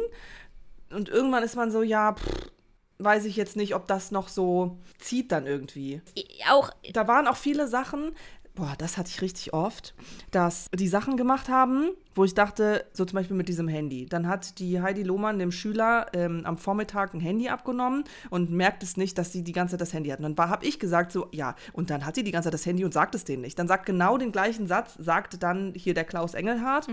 und 0.92 1.10
irgendwann 1.10 1.44
ist 1.44 1.56
man 1.56 1.72
so, 1.72 1.84
ja, 1.84 2.14
pff, 2.14 2.52
weiß 3.00 3.26
ich 3.26 3.36
jetzt 3.36 3.56
nicht, 3.56 3.76
ob 3.76 3.88
das 3.88 4.12
noch 4.12 4.28
so 4.28 4.78
zieht 4.98 5.32
dann 5.32 5.46
irgendwie 5.46 6.02
Auch 6.50 6.72
da 6.94 7.08
waren 7.08 7.28
auch 7.28 7.36
viele 7.36 7.68
Sachen, 7.68 8.16
boah, 8.58 8.74
das 8.78 8.98
hatte 8.98 9.10
ich 9.10 9.22
richtig 9.22 9.54
oft, 9.54 9.94
dass 10.32 10.68
die 10.74 10.88
Sachen 10.88 11.16
gemacht 11.16 11.48
haben, 11.48 11.92
wo 12.16 12.24
ich 12.24 12.34
dachte, 12.34 12.86
so 12.92 13.06
zum 13.06 13.18
Beispiel 13.18 13.38
mit 13.38 13.48
diesem 13.48 13.68
Handy. 13.68 14.08
Dann 14.08 14.28
hat 14.28 14.58
die 14.60 14.82
Heidi 14.82 15.04
Lohmann 15.04 15.38
dem 15.38 15.52
Schüler 15.52 16.08
ähm, 16.14 16.42
am 16.44 16.58
Vormittag 16.58 17.14
ein 17.14 17.20
Handy 17.20 17.50
abgenommen 17.50 18.04
und 18.32 18.50
merkt 18.50 18.82
es 18.82 18.98
nicht, 18.98 19.18
dass 19.18 19.32
sie 19.32 19.44
die 19.44 19.52
ganze 19.52 19.74
Zeit 19.74 19.82
das 19.82 19.94
Handy 19.94 20.10
hat. 20.10 20.20
Und 20.20 20.38
dann 20.38 20.50
habe 20.50 20.66
ich 20.66 20.80
gesagt, 20.80 21.12
so, 21.12 21.28
ja, 21.32 21.56
und 21.74 21.92
dann 21.92 22.06
hat 22.06 22.16
sie 22.16 22.24
die 22.24 22.32
ganze 22.32 22.48
Zeit 22.48 22.56
das 22.56 22.66
Handy 22.66 22.84
und 22.84 22.94
sagt 22.94 23.14
es 23.14 23.24
denen 23.24 23.44
nicht. 23.44 23.60
Dann 23.60 23.68
sagt 23.68 23.86
genau 23.86 24.18
den 24.18 24.32
gleichen 24.32 24.66
Satz, 24.66 24.96
sagt 24.98 25.44
dann 25.44 25.74
hier 25.76 25.94
der 25.94 26.06
Klaus 26.06 26.34
Engelhardt. 26.34 26.88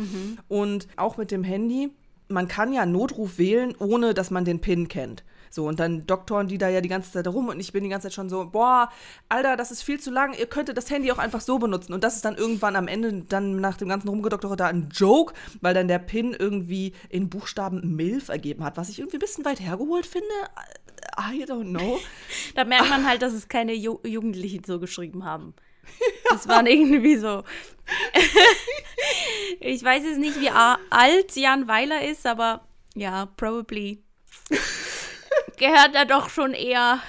Und 0.49 0.87
auch 0.97 1.17
mit 1.17 1.31
dem 1.31 1.45
Handy, 1.45 1.91
man 2.29 2.47
kann 2.47 2.73
ja 2.73 2.85
Notruf 2.85 3.39
wählen, 3.39 3.75
ohne 3.79 4.13
dass 4.13 4.31
man 4.31 4.45
den 4.45 4.61
PIN 4.61 4.89
kennt. 4.89 5.25
So, 5.55 5.69
und 5.69 5.79
dann 5.79 6.05
doktoren 6.05 6.49
die 6.49 6.59
da 6.59 6.69
ja 6.69 6.81
die 6.81 6.89
ganze 6.89 7.13
Zeit 7.13 7.29
rum 7.29 7.49
und 7.49 7.61
ich 7.61 7.73
bin 7.73 7.85
die 7.85 7.91
ganze 7.91 8.09
Zeit 8.09 8.15
schon 8.15 8.29
so, 8.29 8.47
boah, 8.47 8.91
Alter, 9.29 9.57
das 9.57 9.71
ist 9.71 9.83
viel 9.83 10.01
zu 10.01 10.11
lang, 10.11 10.35
ihr 10.35 10.47
könntet 10.47 10.77
das 10.77 10.91
Handy 10.91 11.13
auch 11.13 11.19
einfach 11.19 11.41
so 11.41 11.61
benutzen. 11.61 11.93
Und 11.93 12.03
das 12.03 12.17
ist 12.17 12.25
dann 12.25 12.35
irgendwann 12.35 12.75
am 12.75 12.89
Ende, 12.89 13.23
dann 13.29 13.61
nach 13.61 13.77
dem 13.77 13.89
ganzen 13.89 14.09
Rumgedoktore 14.09 14.57
da 14.57 14.67
ein 14.67 14.89
Joke, 14.93 15.33
weil 15.61 15.73
dann 15.73 15.87
der 15.87 16.01
PIN 16.01 16.35
irgendwie 16.37 16.93
in 17.09 17.31
Buchstaben 17.31 17.95
MILF 17.95 18.31
ergeben 18.31 18.65
hat, 18.65 18.77
was 18.77 18.89
ich 18.89 18.99
irgendwie 18.99 19.19
ein 19.19 19.21
bisschen 19.21 19.45
weit 19.45 19.61
hergeholt 19.61 20.07
finde. 20.07 20.27
I 21.17 21.45
don't 21.45 21.71
know. 21.71 22.01
Da 22.57 22.65
merkt 22.65 22.89
man 22.89 23.07
halt, 23.07 23.23
dass 23.23 23.33
es 23.33 23.49
keine 23.49 23.75
Ju 23.75 24.01
Jugendlichen 24.05 24.65
so 24.65 24.81
geschrieben 24.81 25.25
haben. 25.25 25.55
Das 26.31 26.49
waren 26.49 26.67
irgendwie 26.67 27.17
so. 27.17 27.45
ich 29.61 29.85
weiß 29.85 30.03
jetzt 30.03 30.19
nicht, 30.19 30.41
wie 30.41 30.51
alt 30.51 31.37
Jan 31.37 31.69
Weiler 31.69 32.03
ist, 32.03 32.27
aber 32.27 32.67
ja, 32.97 33.27
probably. 33.37 34.03
Gehört 35.57 35.95
er 35.95 36.05
doch 36.07 36.29
schon 36.29 36.53
eher 36.55 37.01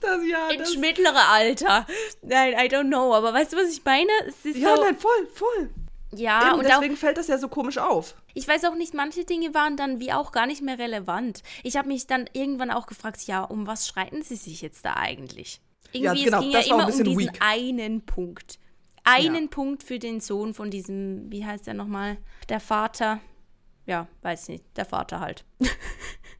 Das, 0.00 0.20
ja, 0.28 0.48
ins 0.50 0.76
mittlere 0.76 1.28
Alter. 1.28 1.86
Nein, 2.22 2.54
I 2.54 2.68
don't 2.68 2.88
know, 2.88 3.14
aber 3.14 3.32
weißt 3.32 3.52
du, 3.52 3.56
was 3.56 3.70
ich 3.72 3.84
meine? 3.84 4.10
Ja 4.44 4.76
so. 4.76 4.82
nein, 4.82 4.96
voll, 4.96 5.28
voll. 5.32 5.70
ja, 6.14 6.48
Eben, 6.50 6.60
und 6.60 6.66
auch, 6.66 6.70
deswegen 6.80 6.96
fällt 6.96 7.16
das 7.18 7.28
ja 7.28 7.38
so 7.38 7.48
komisch 7.48 7.78
auf. 7.78 8.14
ich 8.34 8.46
weiß 8.48 8.64
auch 8.64 8.74
nicht, 8.74 8.94
manche 8.94 9.24
Dinge 9.24 9.54
waren 9.54 9.76
dann 9.76 10.00
wie 10.00 10.12
auch 10.12 10.32
gar 10.32 10.46
nicht 10.46 10.62
mehr 10.62 10.78
relevant. 10.78 11.42
Ich 11.62 11.76
habe 11.76 11.88
mich 11.88 12.06
dann 12.06 12.28
irgendwann 12.32 12.70
auch 12.70 12.86
gefragt, 12.86 13.22
ja, 13.26 13.42
um 13.42 13.66
was 13.66 13.86
streiten 13.88 14.22
sie 14.22 14.36
sich 14.36 14.62
jetzt 14.62 14.84
da 14.84 14.94
eigentlich? 14.94 15.60
Irgendwie, 15.92 16.24
genau, 16.24 16.38
es 16.38 16.42
ging 16.44 16.52
das 16.52 16.66
ja 16.66 16.74
immer 16.74 16.86
um 16.86 16.92
diesen 17.04 17.18
weak. 17.18 17.32
einen 17.40 18.04
Punkt. 18.06 18.58
Einen 19.04 19.44
Ja. 19.44 19.50
Punkt 19.50 19.82
für 19.82 19.98
den 19.98 20.20
Sohn 20.20 20.54
von 20.54 20.70
diesem, 20.70 21.30
wie 21.30 21.44
heißt 21.44 21.66
der 21.66 21.74
nochmal? 21.74 22.16
Der 22.48 22.60
Vater. 22.60 23.20
Ja, 23.84 24.06
weiß 24.22 24.48
nicht, 24.48 24.64
der 24.76 24.84
Vater 24.86 25.18
halt. 25.20 25.44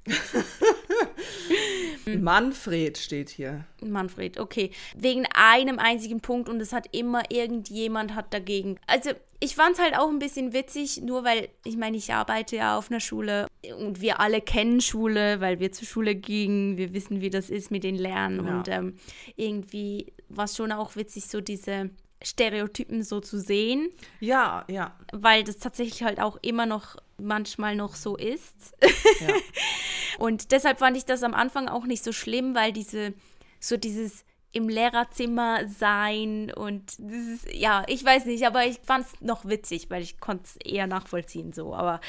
Manfred 2.20 2.98
steht 2.98 3.30
hier. 3.30 3.64
Manfred, 3.80 4.38
okay. 4.38 4.70
Wegen 4.96 5.24
einem 5.34 5.78
einzigen 5.78 6.20
Punkt 6.20 6.48
und 6.48 6.60
es 6.60 6.72
hat 6.72 6.86
immer 6.92 7.22
irgendjemand 7.30 8.14
hat 8.14 8.32
dagegen. 8.34 8.78
Also 8.86 9.10
ich 9.40 9.54
fand 9.56 9.74
es 9.76 9.82
halt 9.82 9.96
auch 9.96 10.08
ein 10.08 10.18
bisschen 10.18 10.52
witzig, 10.52 11.02
nur 11.02 11.24
weil, 11.24 11.48
ich 11.64 11.76
meine, 11.76 11.96
ich 11.96 12.12
arbeite 12.12 12.56
ja 12.56 12.78
auf 12.78 12.90
einer 12.90 13.00
Schule 13.00 13.46
und 13.78 14.00
wir 14.00 14.20
alle 14.20 14.40
kennen 14.40 14.80
Schule, 14.80 15.40
weil 15.40 15.58
wir 15.58 15.72
zur 15.72 15.86
Schule 15.86 16.14
gingen, 16.14 16.76
wir 16.76 16.92
wissen, 16.92 17.20
wie 17.20 17.30
das 17.30 17.50
ist 17.50 17.70
mit 17.70 17.82
den 17.84 17.96
Lernen 17.96 18.46
Ja. 18.46 18.56
und 18.58 18.68
ähm, 18.68 18.96
irgendwie 19.36 20.12
war 20.28 20.44
es 20.44 20.56
schon 20.56 20.72
auch 20.72 20.96
witzig, 20.96 21.26
so 21.26 21.40
diese 21.40 21.90
Stereotypen 22.24 23.02
so 23.02 23.20
zu 23.20 23.38
sehen, 23.40 23.90
Ja, 24.20 24.64
ja. 24.68 24.94
weil 25.12 25.44
das 25.44 25.58
tatsächlich 25.58 26.02
halt 26.02 26.20
auch 26.20 26.38
immer 26.42 26.66
noch 26.66 26.96
manchmal 27.18 27.76
noch 27.76 27.94
so 27.94 28.16
ist. 28.16 28.72
ja. 29.20 29.34
Und 30.18 30.52
deshalb 30.52 30.78
fand 30.78 30.96
ich 30.96 31.04
das 31.04 31.22
am 31.22 31.34
Anfang 31.34 31.68
auch 31.68 31.84
nicht 31.84 32.04
so 32.04 32.12
schlimm, 32.12 32.54
weil 32.54 32.72
diese, 32.72 33.14
so 33.60 33.76
dieses 33.76 34.24
im 34.52 34.68
Lehrerzimmer 34.68 35.66
sein 35.66 36.52
und 36.54 36.92
dieses, 36.98 37.40
ja, 37.50 37.84
ich 37.88 38.04
weiß 38.04 38.26
nicht, 38.26 38.46
aber 38.46 38.66
ich 38.66 38.78
fand 38.84 39.06
es 39.06 39.20
noch 39.22 39.46
witzig, 39.46 39.88
weil 39.88 40.02
ich 40.02 40.20
konnte 40.20 40.44
es 40.44 40.56
eher 40.56 40.86
nachvollziehen 40.86 41.54
so. 41.54 41.74
Aber 41.74 42.02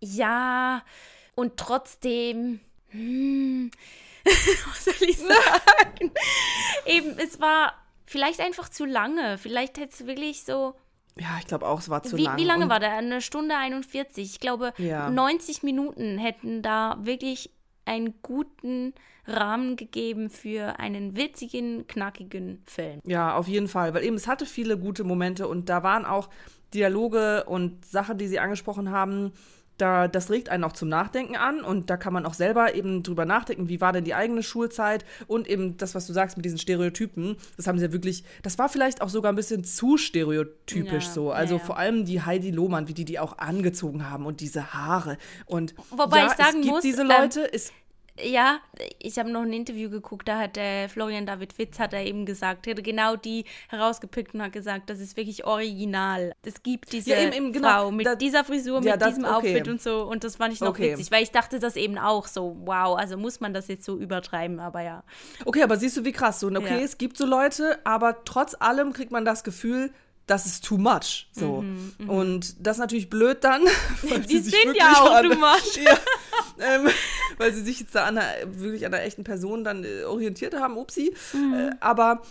ja, 0.00 0.82
und 1.34 1.58
trotzdem, 1.58 2.60
hm, 2.88 3.70
was 4.24 4.84
soll 4.86 5.08
ich 5.08 5.18
sagen? 5.18 6.10
Eben, 6.86 7.18
es 7.18 7.38
war 7.38 7.74
vielleicht 8.06 8.40
einfach 8.40 8.68
zu 8.68 8.84
lange. 8.84 9.38
Vielleicht 9.38 9.78
hätte 9.78 9.92
es 9.92 10.06
wirklich 10.06 10.44
so 10.44 10.74
Ja, 11.18 11.36
ich 11.38 11.46
glaube 11.46 11.66
auch, 11.66 11.78
es 11.80 11.88
war 11.88 12.02
zu 12.02 12.16
wie, 12.16 12.24
lang. 12.24 12.38
wie 12.38 12.44
lange 12.44 12.68
war 12.68 12.80
der? 12.80 12.92
Eine 12.92 13.20
Stunde 13.20 13.56
41. 13.56 14.24
Ich 14.34 14.40
glaube, 14.40 14.72
Ja. 14.78 15.10
90 15.10 15.62
Minuten 15.62 16.18
hätten 16.18 16.62
da 16.62 16.98
wirklich 17.00 17.50
einen 17.86 18.14
guten 18.22 18.94
Rahmen 19.26 19.76
gegeben 19.76 20.28
für 20.30 20.78
einen 20.78 21.16
witzigen, 21.16 21.86
knackigen 21.86 22.62
Film. 22.66 23.00
Ja, 23.04 23.36
auf 23.36 23.46
jeden 23.48 23.68
Fall, 23.68 23.94
weil 23.94 24.04
eben 24.04 24.16
es 24.16 24.26
hatte 24.26 24.46
viele 24.46 24.78
gute 24.78 25.04
Momente 25.04 25.48
und 25.48 25.68
da 25.68 25.82
waren 25.82 26.04
auch 26.04 26.28
Dialoge 26.74 27.44
und 27.44 27.84
Sachen, 27.84 28.18
die 28.18 28.26
sie 28.26 28.38
angesprochen 28.40 28.90
haben. 28.90 29.32
Da, 29.78 30.06
das 30.06 30.30
regt 30.30 30.50
einen 30.50 30.62
auch 30.62 30.72
zum 30.72 30.88
Nachdenken 30.88 31.36
an 31.36 31.62
und 31.62 31.90
da 31.90 31.96
kann 31.96 32.12
man 32.12 32.26
auch 32.26 32.34
selber 32.34 32.74
eben 32.74 33.02
drüber 33.02 33.24
nachdenken, 33.24 33.68
wie 33.68 33.80
war 33.80 33.92
denn 33.92 34.04
die 34.04 34.14
eigene 34.14 34.42
Schulzeit 34.42 35.04
und 35.26 35.48
eben 35.48 35.76
das, 35.76 35.94
was 35.96 36.06
du 36.06 36.12
sagst 36.12 36.36
mit 36.36 36.44
diesen 36.44 36.58
Stereotypen, 36.58 37.36
das 37.56 37.66
haben 37.66 37.78
sie 37.78 37.86
ja 37.86 37.92
wirklich, 37.92 38.24
das 38.42 38.56
war 38.58 38.68
vielleicht 38.68 39.02
auch 39.02 39.08
sogar 39.08 39.32
ein 39.32 39.36
bisschen 39.36 39.64
zu 39.64 39.96
stereotypisch 39.96 41.06
Ja, 41.06 41.10
so. 41.10 41.30
ja, 41.30 41.36
Also 41.36 41.56
ja. 41.56 41.60
vor 41.60 41.76
allem 41.76 42.04
die 42.04 42.22
Heidi 42.22 42.52
Lohmann, 42.52 42.86
wie 42.86 42.94
die 42.94 43.04
die 43.04 43.18
auch 43.18 43.38
angezogen 43.38 44.08
haben 44.08 44.26
und 44.26 44.40
diese 44.40 44.74
Haare 44.74 45.18
und 45.46 45.74
Wobei 45.90 46.18
ja, 46.18 46.26
ich 46.26 46.32
sagen 46.32 46.58
es 46.58 46.62
gibt 46.62 46.66
muss, 46.66 46.82
diese 46.82 47.02
ähm, 47.02 47.08
Leute, 47.08 47.52
es 47.52 47.72
Ja, 48.22 48.60
ich 49.00 49.18
habe 49.18 49.28
noch 49.28 49.42
ein 49.42 49.52
Interview 49.52 49.90
geguckt, 49.90 50.28
da 50.28 50.38
hat 50.38 50.54
der 50.54 50.88
Florian 50.88 51.26
David 51.26 51.58
Witz 51.58 51.80
hat 51.80 51.92
er 51.92 52.04
eben 52.04 52.24
gesagt, 52.26 52.68
hat 52.68 52.84
genau 52.84 53.16
die 53.16 53.44
herausgepickt 53.68 54.34
und 54.34 54.42
hat 54.42 54.52
gesagt, 54.52 54.88
das 54.88 55.00
ist 55.00 55.16
wirklich 55.16 55.44
original. 55.44 56.32
Es 56.44 56.62
gibt 56.62 56.92
diese 56.92 57.10
Ja, 57.10 57.18
eben, 57.22 57.32
eben, 57.32 57.52
genau. 57.52 57.68
Frau 57.68 57.90
mit 57.90 58.06
Da- 58.06 58.14
dieser 58.14 58.44
Frisur, 58.44 58.80
Ja, 58.84 58.92
mit 58.92 59.02
das- 59.02 59.08
diesem 59.16 59.24
okay. 59.24 59.34
Outfit 59.34 59.68
und 59.68 59.82
so 59.82 60.02
und 60.04 60.22
das 60.22 60.36
fand 60.36 60.54
ich 60.54 60.60
noch 60.60 60.68
Okay. 60.68 60.92
witzig, 60.92 61.10
weil 61.10 61.24
ich 61.24 61.32
dachte 61.32 61.58
das 61.58 61.74
eben 61.74 61.98
auch 61.98 62.28
so, 62.28 62.56
wow, 62.64 62.96
also 62.96 63.16
muss 63.16 63.40
man 63.40 63.52
das 63.52 63.66
jetzt 63.66 63.84
so 63.84 63.98
übertreiben, 63.98 64.60
aber 64.60 64.82
ja. 64.82 65.02
Okay, 65.44 65.64
aber 65.64 65.76
siehst 65.76 65.96
du, 65.96 66.04
wie 66.04 66.12
krass 66.12 66.38
so. 66.38 66.46
Okay, 66.46 66.78
Ja. 66.78 66.84
es 66.84 66.98
gibt 66.98 67.16
so 67.16 67.26
Leute, 67.26 67.80
aber 67.84 68.24
trotz 68.24 68.54
allem 68.60 68.92
kriegt 68.92 69.10
man 69.10 69.24
das 69.24 69.42
Gefühl, 69.42 69.90
das 70.26 70.46
ist 70.46 70.64
too 70.64 70.78
much. 70.78 71.28
So. 71.32 71.62
Und 72.06 72.66
das 72.66 72.76
ist 72.76 72.80
natürlich 72.80 73.10
blöd 73.10 73.44
dann. 73.44 73.60
Mhm, 74.02 74.26
Die 74.26 74.38
sind 74.38 74.74
ja 74.74 74.92
auch 74.92 75.20
too 75.20 75.34
much. 75.34 75.76
Ja, 75.84 75.98
ähm, 76.58 76.88
weil 77.38 77.52
sie 77.52 77.62
sich 77.62 77.80
jetzt 77.80 77.94
da 77.94 78.04
an 78.04 78.18
einer, 78.18 78.60
wirklich 78.60 78.86
an 78.86 78.94
einer 78.94 79.04
echten 79.04 79.24
Person 79.24 79.64
dann 79.64 79.84
äh, 79.84 80.04
orientiert 80.04 80.54
haben, 80.54 80.76
upsi. 80.76 81.14
Mhm. 81.32 81.54
Äh, 81.54 81.70
aber 81.80 82.22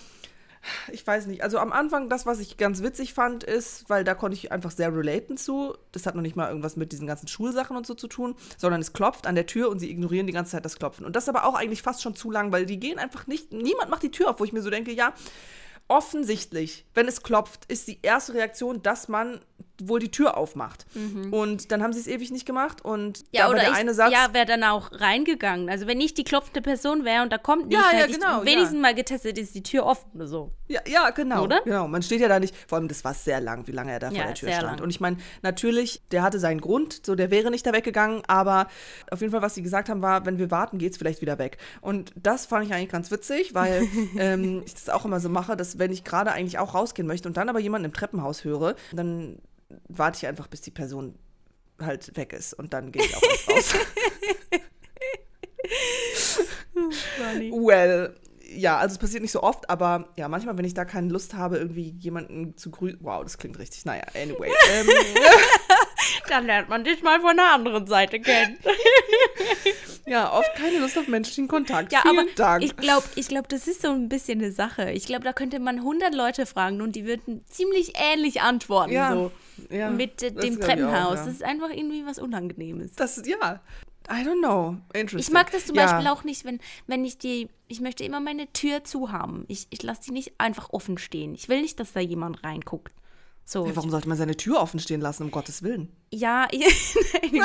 ich 0.92 1.06
weiß 1.06 1.28
nicht. 1.28 1.44
Also 1.44 1.58
am 1.60 1.74
Anfang, 1.74 2.10
das, 2.10 2.26
was 2.26 2.40
ich 2.40 2.58
ganz 2.58 2.82
witzig 2.82 3.14
fand, 3.14 3.44
ist, 3.44 3.90
weil 3.90 4.04
da 4.04 4.16
konnte 4.16 4.36
ich 4.36 4.52
einfach 4.52 4.72
sehr 4.72 4.96
relaten 4.96 5.38
zu. 5.38 5.76
Das 5.92 6.06
hat 6.06 6.16
noch 6.16 6.22
nicht 6.22 6.36
mal 6.36 6.48
irgendwas 6.48 6.76
mit 6.76 6.92
diesen 6.92 7.08
ganzen 7.08 7.28
Schulsachen 7.28 7.76
und 7.76 7.86
so 7.86 7.94
zu 7.94 8.08
tun, 8.08 8.36
sondern 8.58 8.82
es 8.82 8.94
klopft 8.94 9.28
an 9.28 9.36
der 9.36 9.46
Tür 9.46 9.70
und 9.70 9.80
sie 9.80 9.90
ignorieren 9.90 10.28
die 10.28 10.34
ganze 10.34 10.52
Zeit 10.52 10.66
das 10.66 10.78
Klopfen. 10.78 11.06
Und 11.06 11.16
das 11.16 11.26
ist 11.26 11.30
aber 11.30 11.46
auch 11.46 11.56
eigentlich 11.56 11.82
fast 11.82 12.02
schon 12.02 12.16
zu 12.16 12.32
lang, 12.32 12.52
weil 12.52 12.66
die 12.66 12.80
gehen 12.80 13.00
einfach 13.00 13.28
nicht, 13.28 13.52
niemand 13.52 13.90
macht 13.90 14.04
die 14.04 14.12
Tür 14.12 14.30
auf, 14.30 14.40
wo 14.40 14.46
ich 14.46 14.54
mir 14.54 14.62
so 14.62 14.70
denke, 14.70 14.94
ja, 14.94 15.14
offensichtlich, 15.88 16.86
wenn 16.94 17.08
es 17.08 17.24
klopft, 17.24 17.66
ist 17.68 17.88
die 17.88 18.00
erste 18.02 18.34
Reaktion, 18.34 18.82
dass 18.82 19.10
man 19.10 19.42
wohl 19.82 20.00
die 20.00 20.12
Tür 20.12 20.38
aufmacht. 20.38 20.86
Und 21.32 21.72
dann 21.72 21.82
haben 21.82 21.94
sie 21.94 22.00
es 22.00 22.08
ewig 22.08 22.30
nicht 22.32 22.46
gemacht 22.46 22.84
und 22.86 23.20
Mhm. 23.22 23.26
Ja, 23.32 23.50
oder 23.50 23.60
der 23.60 23.72
ich, 23.72 23.76
eine 23.76 23.94
Satz. 23.94 24.12
ja, 24.14 24.34
wäre 24.34 24.46
dann 24.46 24.64
auch 24.64 24.92
reingegangen. 24.92 25.70
Also 25.70 25.88
wenn 25.88 26.00
ich 26.00 26.14
die 26.14 26.24
klopfende 26.24 26.62
Person 26.62 27.06
wäre 27.06 27.24
und 27.24 27.32
da 27.34 27.38
kommt 27.40 27.68
nichts, 27.68 27.84
Ja, 27.92 27.98
ja, 27.98 28.04
hätte 28.06 28.14
genau, 28.20 28.46
wenigstens 28.46 28.80
mal 28.80 28.94
getestet, 28.94 29.38
ist 29.38 29.56
die 29.56 29.64
Tür 29.64 29.86
offen 29.86 30.10
oder 30.16 30.28
so. 30.28 30.52
Ja, 30.68 30.82
ja, 30.88 31.10
genau. 31.10 31.44
Oder? 31.44 31.62
Genau. 31.62 31.88
Man 31.88 32.04
steht 32.04 32.22
ja 32.22 32.28
da 32.28 32.40
nicht, 32.40 32.56
vor 32.68 32.78
allem 32.78 32.88
das 32.88 33.04
war 33.04 33.14
sehr 33.14 33.42
lang, 33.42 33.66
wie 33.68 33.72
lange 33.72 33.92
er 33.92 34.00
da 34.00 34.10
vor 34.10 34.18
Ja, 34.18 34.26
der 34.26 34.36
Tür 34.36 34.50
stand. 34.52 34.64
lang. 34.64 34.82
Und 34.82 34.90
ich 34.92 35.00
meine, 35.00 35.18
natürlich, 35.42 36.02
der 36.12 36.22
hatte 36.24 36.40
seinen 36.40 36.62
Grund, 36.62 37.06
so 37.06 37.16
der 37.16 37.32
wäre 37.32 37.50
nicht 37.52 37.66
da 37.66 37.74
weggegangen, 37.74 38.22
aber 38.28 38.68
auf 39.12 39.22
jeden 39.22 39.32
Fall, 39.32 39.42
was 39.42 39.56
sie 39.56 39.64
gesagt 39.64 39.90
haben, 39.90 40.02
war, 40.02 40.26
wenn 40.26 40.38
wir 40.38 40.52
warten, 40.52 40.78
geht's 40.78 40.98
vielleicht 40.98 41.22
wieder 41.22 41.40
weg. 41.40 41.58
Und 41.82 42.12
das 42.16 42.46
fand 42.46 42.66
ich 42.66 42.74
eigentlich 42.74 42.90
ganz 42.90 43.10
witzig, 43.12 43.54
weil 43.54 43.88
ähm, 44.18 44.64
ich 44.66 44.74
das 44.74 44.90
auch 44.90 45.06
immer 45.06 45.20
so 45.20 45.30
mache, 45.30 45.58
dass 45.58 45.80
wenn 45.80 45.92
ich 45.92 46.04
gerade 46.04 46.32
eigentlich 46.32 46.60
auch 46.60 46.74
rausgehen 46.76 47.08
möchte 47.08 47.28
und 47.28 47.38
dann 47.38 47.50
aber 47.50 47.60
jemanden 47.60 47.86
im 47.86 47.94
Treppenhaus 47.94 48.44
höre, 48.44 48.76
dann 48.94 49.38
warte 49.88 50.18
ich 50.18 50.28
einfach, 50.28 50.48
bis 50.48 50.62
die 50.62 50.72
Person 50.72 51.18
halt 51.80 52.16
weg 52.16 52.34
ist 52.34 52.54
und 52.54 52.74
dann 52.74 52.92
gehe 52.92 53.04
ich 53.04 53.16
auch 53.16 53.24
erst 53.24 53.50
raus. 53.50 53.76
Well, 57.52 58.16
ja, 58.56 58.78
also 58.78 58.94
es 58.94 59.00
passiert 59.00 59.22
nicht 59.22 59.32
so 59.32 59.42
oft, 59.42 59.70
aber 59.70 60.10
ja, 60.16 60.28
manchmal, 60.28 60.58
wenn 60.58 60.66
ich 60.66 60.74
da 60.74 60.86
keine 60.86 61.10
Lust 61.10 61.34
habe, 61.34 61.58
irgendwie 61.58 61.96
jemanden 62.00 62.58
zu 62.58 62.72
grüßen. 62.72 63.00
Wow, 63.02 63.24
das 63.24 63.38
klingt 63.38 63.58
richtig. 63.60 63.86
Naja, 63.86 64.04
anyway. 64.14 64.52
ähm, 64.72 64.88
Dann 66.30 66.46
lernt 66.46 66.70
man 66.70 66.84
dich 66.84 67.02
mal 67.02 67.20
von 67.22 67.36
der 67.36 67.54
anderen 67.54 67.88
Seite 67.88 68.20
kennen. 68.20 68.58
ja, 70.06 70.32
oft 70.34 70.54
keine 70.56 70.80
Lust 70.80 70.98
auf 70.98 71.08
menschlichen 71.08 71.48
Kontakt. 71.48 71.92
Ja, 71.94 72.02
Vielen 72.02 72.20
aber 72.20 72.28
Dank. 72.36 72.64
ich 72.64 72.76
glaube, 72.76 73.06
ich 73.16 73.28
glaub, 73.28 73.48
das 73.50 73.68
ist 73.68 73.82
so 73.82 73.90
ein 73.92 74.10
bisschen 74.10 74.40
eine 74.42 74.52
Sache. 74.52 74.92
Ich 74.92 75.06
glaube, 75.06 75.24
da 75.24 75.34
könnte 75.34 75.60
man 75.60 75.78
100 75.78 76.14
Leute 76.14 76.46
fragen 76.46 76.82
und 76.82 76.96
die 76.96 77.06
würden 77.06 77.44
ziemlich 77.50 77.94
ähnlich 77.96 78.42
antworten. 78.42 78.92
Ja, 78.94 79.14
So. 79.14 79.32
ja, 79.70 79.90
Mit 79.90 80.22
äh, 80.24 80.32
dem 80.32 80.54
ich 80.54 80.60
auch, 80.64 80.66
Treppenhaus. 80.68 81.16
ja. 81.20 81.26
Das 81.26 81.34
ist 81.34 81.44
einfach 81.44 81.70
irgendwie 81.70 82.06
was 82.06 82.20
Unangenehmes. 82.20 82.94
das 82.94 83.18
ist, 83.18 83.28
ja, 83.28 83.62
I 84.10 84.26
don't 84.28 84.40
know. 84.40 84.76
Interesting. 84.94 85.20
Ich 85.20 85.32
mag 85.32 85.50
das 85.52 85.66
zum 85.68 85.76
ja. 85.78 85.86
Beispiel 85.86 86.08
auch 86.12 86.26
nicht, 86.26 86.44
wenn, 86.44 86.60
wenn 86.88 87.06
ich 87.06 87.18
die, 87.18 87.48
ich 87.70 87.80
möchte 87.80 88.04
immer 88.04 88.20
meine 88.20 88.52
Tür 88.52 88.84
zu 88.84 89.12
haben. 89.14 89.46
Ich, 89.48 89.68
ich 89.70 89.82
lasse 89.82 90.02
die 90.08 90.12
nicht 90.12 90.34
einfach 90.40 90.72
offen 90.72 90.98
stehen. 90.98 91.34
Ich 91.36 91.48
will 91.48 91.62
nicht, 91.62 91.80
dass 91.80 91.94
da 91.94 92.02
jemand 92.02 92.44
reinguckt. 92.44 92.92
So. 93.46 93.66
Ja, 93.68 93.76
warum 93.76 93.90
sollte 93.90 94.08
man 94.08 94.18
seine 94.18 94.38
Tür 94.38 94.62
offen 94.62 94.80
stehen 94.80 95.02
lassen, 95.02 95.24
um 95.24 95.32
Gottes 95.32 95.64
Willen? 95.64 95.92
Ja, 96.12 96.48
nur, 97.32 97.44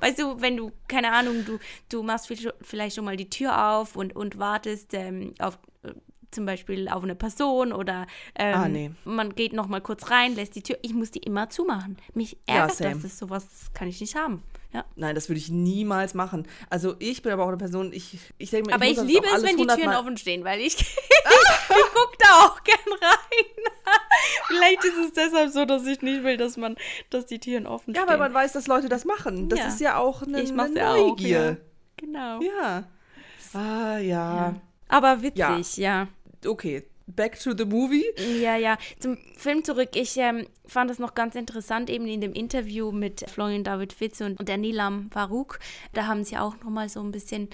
weißt 0.00 0.18
du, 0.18 0.40
wenn 0.40 0.56
du, 0.56 0.72
keine 0.88 1.12
Ahnung, 1.12 1.44
du, 1.44 1.58
du 1.88 2.02
machst 2.02 2.26
viel- 2.26 2.52
vielleicht 2.60 2.96
schon 2.96 3.04
mal 3.04 3.16
die 3.16 3.30
Tür 3.30 3.70
auf 3.74 3.94
und, 3.96 4.16
und 4.16 4.38
wartest 4.38 4.94
ähm, 4.94 5.34
auf 5.38 5.58
äh, 5.84 5.92
zum 6.30 6.44
Beispiel 6.44 6.88
auf 6.88 7.02
eine 7.04 7.14
Person 7.14 7.72
oder 7.72 8.06
ähm, 8.34 8.54
Ah, 8.54 8.68
nee. 8.68 8.90
man 9.04 9.34
geht 9.34 9.52
noch 9.52 9.66
mal 9.68 9.80
kurz 9.80 10.10
rein, 10.10 10.34
lässt 10.34 10.56
die 10.56 10.62
Tür. 10.62 10.76
Ich 10.82 10.92
muss 10.92 11.10
die 11.10 11.20
immer 11.20 11.48
zumachen. 11.50 11.96
Mich 12.14 12.32
Ja, 12.48 12.56
ärgert 12.62 12.76
same. 12.76 12.96
das, 13.00 13.18
sowas 13.18 13.46
das 13.48 13.72
kann 13.72 13.88
ich 13.88 14.00
nicht 14.00 14.14
haben. 14.16 14.42
Ja. 14.72 14.84
Nein, 14.96 15.14
das 15.14 15.28
würde 15.30 15.38
ich 15.38 15.48
niemals 15.48 16.12
machen. 16.12 16.46
Also 16.68 16.94
ich 16.98 17.22
bin 17.22 17.32
aber 17.32 17.44
auch 17.44 17.48
eine 17.48 17.56
Person, 17.56 17.90
ich, 17.92 18.18
ich 18.36 18.50
denke 18.50 18.68
mir, 18.68 18.74
Aber 18.74 18.84
muss 18.84 18.90
ich 18.92 18.98
das 18.98 19.06
liebe 19.06 19.26
auch 19.26 19.36
es, 19.36 19.42
wenn 19.42 19.56
die 19.56 19.62
Türen 19.66 19.70
100 19.70 19.86
Mal- 19.86 19.98
offen 20.00 20.16
stehen, 20.18 20.44
weil 20.44 20.60
ich, 20.60 20.76
ich 20.78 20.84
gucke 21.94 22.16
da 22.18 22.46
auch 22.46 22.62
gern 22.64 22.76
rein. 23.00 23.46
Vielleicht 24.48 24.84
ist 24.84 24.96
es 25.06 25.12
deshalb 25.14 25.50
so, 25.52 25.64
dass 25.64 25.86
ich 25.86 26.02
nicht 26.02 26.22
will, 26.22 26.36
dass 26.36 26.56
man, 26.58 26.76
dass 27.10 27.24
die 27.26 27.38
Türen 27.38 27.66
offen 27.66 27.94
Ja, 27.94 28.02
stehen. 28.02 28.10
weil 28.10 28.18
man 28.18 28.34
weiß, 28.34 28.52
dass 28.52 28.66
Leute 28.66 28.88
das 28.90 29.04
machen. 29.06 29.48
Das 29.48 29.58
Ja. 29.58 29.68
ist 29.68 29.80
ja 29.80 29.96
auch 29.96 30.22
eine, 30.22 30.42
ich 30.42 30.52
eine 30.52 30.78
ja 30.78 30.92
auch. 30.92 30.96
Neugier. 30.96 31.44
Ja. 31.50 31.56
Genau. 31.96 32.40
Ja. 32.42 32.84
Ah, 33.54 33.98
ja. 33.98 34.54
Aber 34.88 35.22
witzig, 35.22 35.76
ja. 35.78 36.08
Okay. 36.46 36.84
Back 37.08 37.38
to 37.40 37.56
the 37.56 37.64
movie. 37.64 38.04
Ja, 38.40 38.56
ja. 38.56 38.76
Zum 38.98 39.16
Film 39.36 39.64
zurück. 39.64 39.90
Ich 39.94 40.16
ähm, 40.18 40.46
fand 40.66 40.90
es 40.90 40.98
noch 40.98 41.14
ganz 41.14 41.34
interessant, 41.34 41.90
eben 41.90 42.06
in 42.06 42.20
dem 42.20 42.34
Interview 42.34 42.92
mit 42.92 43.28
Florian 43.28 43.64
David 43.64 43.92
Fitz 43.92 44.20
und 44.20 44.46
der 44.46 44.58
Nilam 44.58 45.10
Farouk. 45.10 45.58
Da 45.94 46.06
haben 46.06 46.22
sie 46.22 46.36
auch 46.36 46.54
noch 46.62 46.70
mal 46.70 46.88
so 46.88 47.00
ein 47.00 47.10
bisschen 47.10 47.48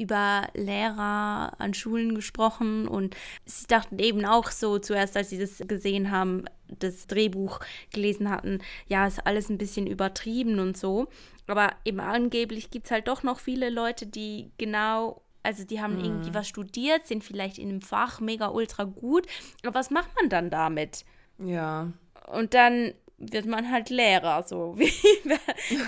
über 0.00 0.48
Lehrer 0.54 1.52
an 1.58 1.74
Schulen 1.74 2.14
gesprochen 2.14 2.88
und 2.88 3.14
sie 3.44 3.66
dachten 3.66 3.98
eben 3.98 4.24
auch 4.24 4.50
so 4.50 4.78
zuerst, 4.78 5.14
als 5.16 5.28
sie 5.28 5.38
das 5.38 5.58
gesehen 5.68 6.10
haben, 6.10 6.44
das 6.68 7.06
Drehbuch 7.06 7.60
gelesen 7.92 8.30
hatten, 8.30 8.60
ja, 8.86 9.06
ist 9.06 9.26
alles 9.26 9.50
ein 9.50 9.58
bisschen 9.58 9.86
übertrieben 9.86 10.58
und 10.58 10.78
so. 10.78 11.08
Aber 11.46 11.72
eben 11.84 12.00
angeblich 12.00 12.70
gibt 12.70 12.86
es 12.86 12.92
halt 12.92 13.08
doch 13.08 13.22
noch 13.22 13.40
viele 13.40 13.68
Leute, 13.68 14.06
die 14.06 14.52
genau, 14.56 15.20
also 15.42 15.64
die 15.64 15.80
haben 15.80 16.02
irgendwie 16.02 16.34
was 16.34 16.48
studiert, 16.48 17.06
sind 17.06 17.24
vielleicht 17.24 17.58
in 17.58 17.68
einem 17.68 17.80
Fach 17.80 18.20
mega 18.20 18.48
ultra 18.48 18.84
gut. 18.84 19.26
Aber 19.64 19.74
was 19.74 19.90
macht 19.90 20.14
man 20.16 20.28
dann 20.28 20.50
damit? 20.50 21.04
Ja. 21.38 21.92
Und 22.32 22.54
dann 22.54 22.92
wird 23.20 23.46
man 23.46 23.70
halt 23.70 23.90
Lehrer, 23.90 24.42
so. 24.42 24.74
Wie, 24.78 24.92
wer, 25.24 25.38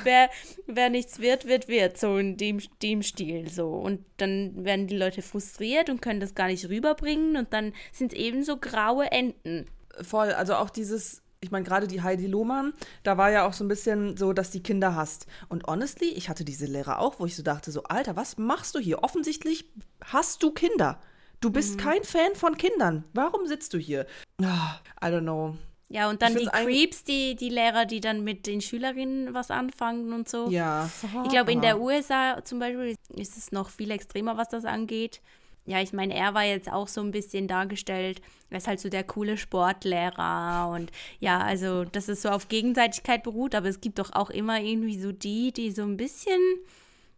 wer, 0.04 0.30
wer 0.66 0.90
nichts 0.90 1.18
wird, 1.18 1.46
wird 1.46 1.68
wird, 1.68 1.98
so 1.98 2.18
in 2.18 2.36
dem, 2.36 2.60
dem 2.82 3.02
Stil, 3.02 3.48
so. 3.48 3.68
Und 3.70 4.04
dann 4.18 4.64
werden 4.64 4.86
die 4.86 4.96
Leute 4.96 5.22
frustriert 5.22 5.90
und 5.90 6.02
können 6.02 6.20
das 6.20 6.34
gar 6.34 6.46
nicht 6.46 6.68
rüberbringen 6.68 7.36
und 7.36 7.52
dann 7.52 7.72
sind 7.90 8.12
es 8.12 8.18
eben 8.18 8.42
so 8.42 8.58
graue 8.58 9.10
Enden. 9.10 9.66
Voll. 10.02 10.32
Also 10.32 10.54
auch 10.54 10.70
dieses, 10.70 11.22
ich 11.42 11.50
meine, 11.50 11.64
gerade 11.64 11.88
die 11.88 12.02
Heidi 12.02 12.26
Lohmann, 12.26 12.72
da 13.02 13.18
war 13.18 13.30
ja 13.30 13.46
auch 13.46 13.52
so 13.52 13.64
ein 13.64 13.68
bisschen 13.68 14.16
so, 14.16 14.32
dass 14.32 14.50
die 14.50 14.62
Kinder 14.62 14.94
hasst. 14.94 15.26
Und 15.48 15.66
honestly, 15.66 16.08
ich 16.08 16.28
hatte 16.28 16.44
diese 16.44 16.66
Lehrer 16.66 17.00
auch, 17.00 17.18
wo 17.18 17.26
ich 17.26 17.36
so 17.36 17.42
dachte, 17.42 17.72
so, 17.72 17.82
Alter, 17.82 18.16
was 18.16 18.38
machst 18.38 18.74
du 18.76 18.78
hier? 18.78 19.02
Offensichtlich 19.02 19.66
hast 20.04 20.42
du 20.42 20.52
Kinder. 20.52 21.00
Du 21.40 21.50
bist 21.50 21.76
kein 21.76 22.04
Fan 22.04 22.36
von 22.36 22.56
Kindern. 22.56 23.02
Warum 23.12 23.48
sitzt 23.48 23.74
du 23.74 23.78
hier? 23.78 24.06
Ah, 24.40 24.76
I 25.02 25.06
don't 25.06 25.22
know. 25.22 25.56
Ja, 25.88 26.08
und 26.08 26.22
dann 26.22 26.36
die 26.36 26.46
Creeps, 26.46 27.02
die, 27.02 27.34
die 27.34 27.50
Lehrer, 27.50 27.84
die 27.84 28.00
dann 28.00 28.22
mit 28.22 28.46
den 28.46 28.60
Schülerinnen 28.60 29.34
was 29.34 29.50
anfangen 29.50 30.12
und 30.12 30.28
so. 30.28 30.48
Ja. 30.48 30.88
Ich 31.24 31.30
glaube, 31.30 31.52
in 31.52 31.60
der 31.60 31.80
USA 31.80 32.42
zum 32.44 32.60
Beispiel 32.60 32.94
ist 33.16 33.36
es 33.36 33.50
noch 33.50 33.68
viel 33.68 33.90
extremer, 33.90 34.36
was 34.36 34.48
das 34.48 34.64
angeht. 34.64 35.20
Ja, 35.64 35.80
ich 35.80 35.92
meine, 35.92 36.14
er 36.14 36.34
war 36.34 36.44
jetzt 36.44 36.70
auch 36.70 36.88
so 36.88 37.00
ein 37.00 37.12
bisschen 37.12 37.46
dargestellt, 37.46 38.20
er 38.50 38.58
ist 38.58 38.66
halt 38.66 38.80
so 38.80 38.88
der 38.88 39.04
coole 39.04 39.36
Sportlehrer 39.36 40.70
und 40.74 40.90
ja, 41.20 41.38
also, 41.38 41.84
dass 41.84 42.08
es 42.08 42.22
so 42.22 42.30
auf 42.30 42.48
Gegenseitigkeit 42.48 43.22
beruht, 43.22 43.54
aber 43.54 43.68
es 43.68 43.80
gibt 43.80 43.98
doch 43.98 44.12
auch 44.12 44.30
immer 44.30 44.60
irgendwie 44.60 45.00
so 45.00 45.12
die, 45.12 45.52
die 45.52 45.70
so 45.70 45.82
ein 45.82 45.96
bisschen. 45.96 46.40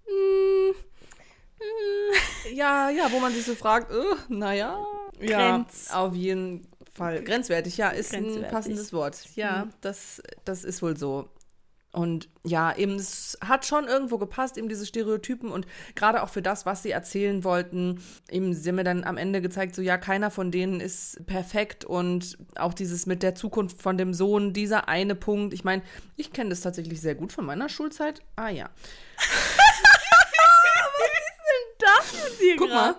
mm, 0.06 0.70
mm, 1.58 2.54
Ja, 2.54 2.90
ja, 2.90 3.10
wo 3.10 3.18
man 3.18 3.32
sich 3.32 3.44
so 3.44 3.54
fragt, 3.54 3.90
äh, 3.90 3.94
naja. 4.28 4.78
Ja, 5.20 5.64
auf 5.92 6.14
jeden 6.14 6.66
Fall. 6.94 7.22
Grenzwertig, 7.22 7.76
ja, 7.76 7.88
ist 7.90 8.12
ein 8.14 8.24
Grenzwertig. 8.24 8.50
passendes 8.52 8.92
Wort. 8.92 9.24
Ja, 9.36 9.68
das, 9.80 10.22
das 10.44 10.64
ist 10.64 10.82
wohl 10.82 10.96
so. 10.96 11.28
Und 11.94 12.28
ja, 12.44 12.76
eben, 12.76 12.96
es 12.96 13.38
hat 13.40 13.64
schon 13.64 13.86
irgendwo 13.86 14.18
gepasst, 14.18 14.58
eben 14.58 14.68
diese 14.68 14.84
Stereotypen 14.84 15.50
und 15.50 15.64
gerade 15.94 16.22
auch 16.22 16.28
für 16.28 16.42
das, 16.42 16.66
was 16.66 16.82
sie 16.82 16.90
erzählen 16.90 17.44
wollten, 17.44 18.02
eben 18.30 18.52
sie 18.52 18.68
haben 18.68 18.76
mir 18.76 18.84
dann 18.84 19.04
am 19.04 19.16
Ende 19.16 19.40
gezeigt, 19.40 19.76
so 19.76 19.82
ja, 19.82 19.96
keiner 19.96 20.32
von 20.32 20.50
denen 20.50 20.80
ist 20.80 21.24
perfekt 21.26 21.84
und 21.84 22.36
auch 22.56 22.74
dieses 22.74 23.06
mit 23.06 23.22
der 23.22 23.36
Zukunft 23.36 23.80
von 23.80 23.96
dem 23.96 24.12
Sohn, 24.12 24.52
dieser 24.52 24.88
eine 24.88 25.14
Punkt, 25.14 25.54
ich 25.54 25.62
meine, 25.62 25.82
ich 26.16 26.32
kenne 26.32 26.50
das 26.50 26.62
tatsächlich 26.62 27.00
sehr 27.00 27.14
gut 27.14 27.32
von 27.32 27.46
meiner 27.46 27.68
Schulzeit. 27.68 28.22
Ah 28.36 28.48
ja. 28.48 28.70
Das 31.78 32.12
ist 32.12 32.40
hier 32.40 32.56
Guck 32.56 32.70
mal. 32.70 32.94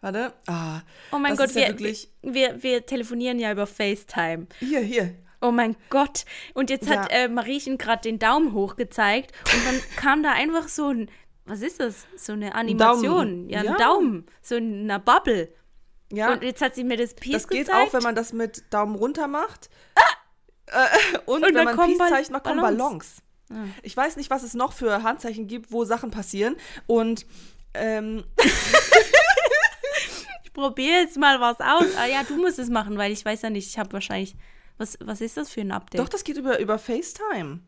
Warte. 0.00 0.32
Ah, 0.46 0.80
Oh 1.10 1.18
mein 1.18 1.36
das 1.36 1.52
Gott, 1.52 1.60
ja 1.60 1.78
wir, 1.78 1.94
wir, 2.22 2.62
wir 2.62 2.86
telefonieren 2.86 3.38
ja 3.38 3.52
über 3.52 3.66
FaceTime. 3.66 4.46
Hier, 4.60 4.80
hier. 4.80 5.14
Oh 5.40 5.50
mein 5.50 5.76
Gott. 5.90 6.24
Und 6.54 6.70
jetzt 6.70 6.88
hat 6.88 7.10
Ja. 7.12 7.18
äh, 7.24 7.28
Mariechen 7.28 7.78
gerade 7.78 8.02
den 8.02 8.18
Daumen 8.18 8.52
hoch 8.52 8.76
gezeigt 8.76 9.32
und 9.54 9.66
dann 9.66 9.80
kam 9.96 10.22
da 10.22 10.32
einfach 10.32 10.68
so 10.68 10.88
ein, 10.90 11.10
was 11.44 11.60
ist 11.60 11.78
das? 11.80 12.06
So 12.16 12.32
eine 12.32 12.54
Animation. 12.54 13.48
ja, 13.48 13.60
ein 13.60 13.64
Ja. 13.66 13.76
Daumen. 13.76 14.26
So 14.42 14.56
in 14.56 14.84
einer 14.84 14.98
Bubble. 14.98 15.52
Ja. 16.12 16.32
Und 16.32 16.42
jetzt 16.42 16.62
hat 16.62 16.74
sie 16.74 16.84
mir 16.84 16.96
das 16.96 17.14
Peace 17.14 17.32
Das 17.32 17.48
geht 17.48 17.66
gezeigt. 17.66 17.88
auch, 17.88 17.92
wenn 17.92 18.02
man 18.02 18.14
das 18.14 18.32
mit 18.32 18.64
Daumen 18.72 18.94
runter 18.96 19.26
macht. 19.28 19.68
Äh, 20.66 21.18
und, 21.26 21.36
Und 21.36 21.42
wenn 21.44 21.54
dann 21.54 21.64
man 21.66 21.76
Ball- 21.76 21.86
Peace-Zeichen 21.88 22.32
macht, 22.32 22.44
kommen 22.44 22.60
Ballons. 22.60 22.78
Ballons. 23.48 23.76
Ich 23.82 23.96
weiß 23.96 24.16
nicht, 24.16 24.28
was 24.30 24.42
es 24.42 24.54
noch 24.54 24.72
für 24.72 25.02
Handzeichen 25.04 25.46
gibt, 25.46 25.70
wo 25.70 25.84
Sachen 25.84 26.10
passieren. 26.10 26.56
Und 26.86 27.26
ähm, 27.74 28.24
Ich 30.44 30.52
probiere 30.52 31.00
jetzt 31.00 31.16
mal 31.18 31.38
was 31.40 31.60
aus. 31.60 31.94
Ah 31.98 32.06
ja, 32.06 32.22
du 32.24 32.36
musst 32.36 32.58
es 32.58 32.70
machen, 32.70 32.96
weil 32.96 33.12
ich 33.12 33.24
weiß 33.24 33.42
ja 33.42 33.50
nicht, 33.50 33.68
ich 33.68 33.78
habe 33.78 33.92
wahrscheinlich. 33.92 34.34
Was, 34.78 34.98
was 35.00 35.20
ist 35.20 35.36
das 35.36 35.50
für 35.50 35.62
ein 35.62 35.72
Update? 35.72 36.00
doch, 36.00 36.08
das 36.08 36.24
geht 36.24 36.36
über, 36.36 36.58
über 36.58 36.78
FaceTime. 36.78 37.60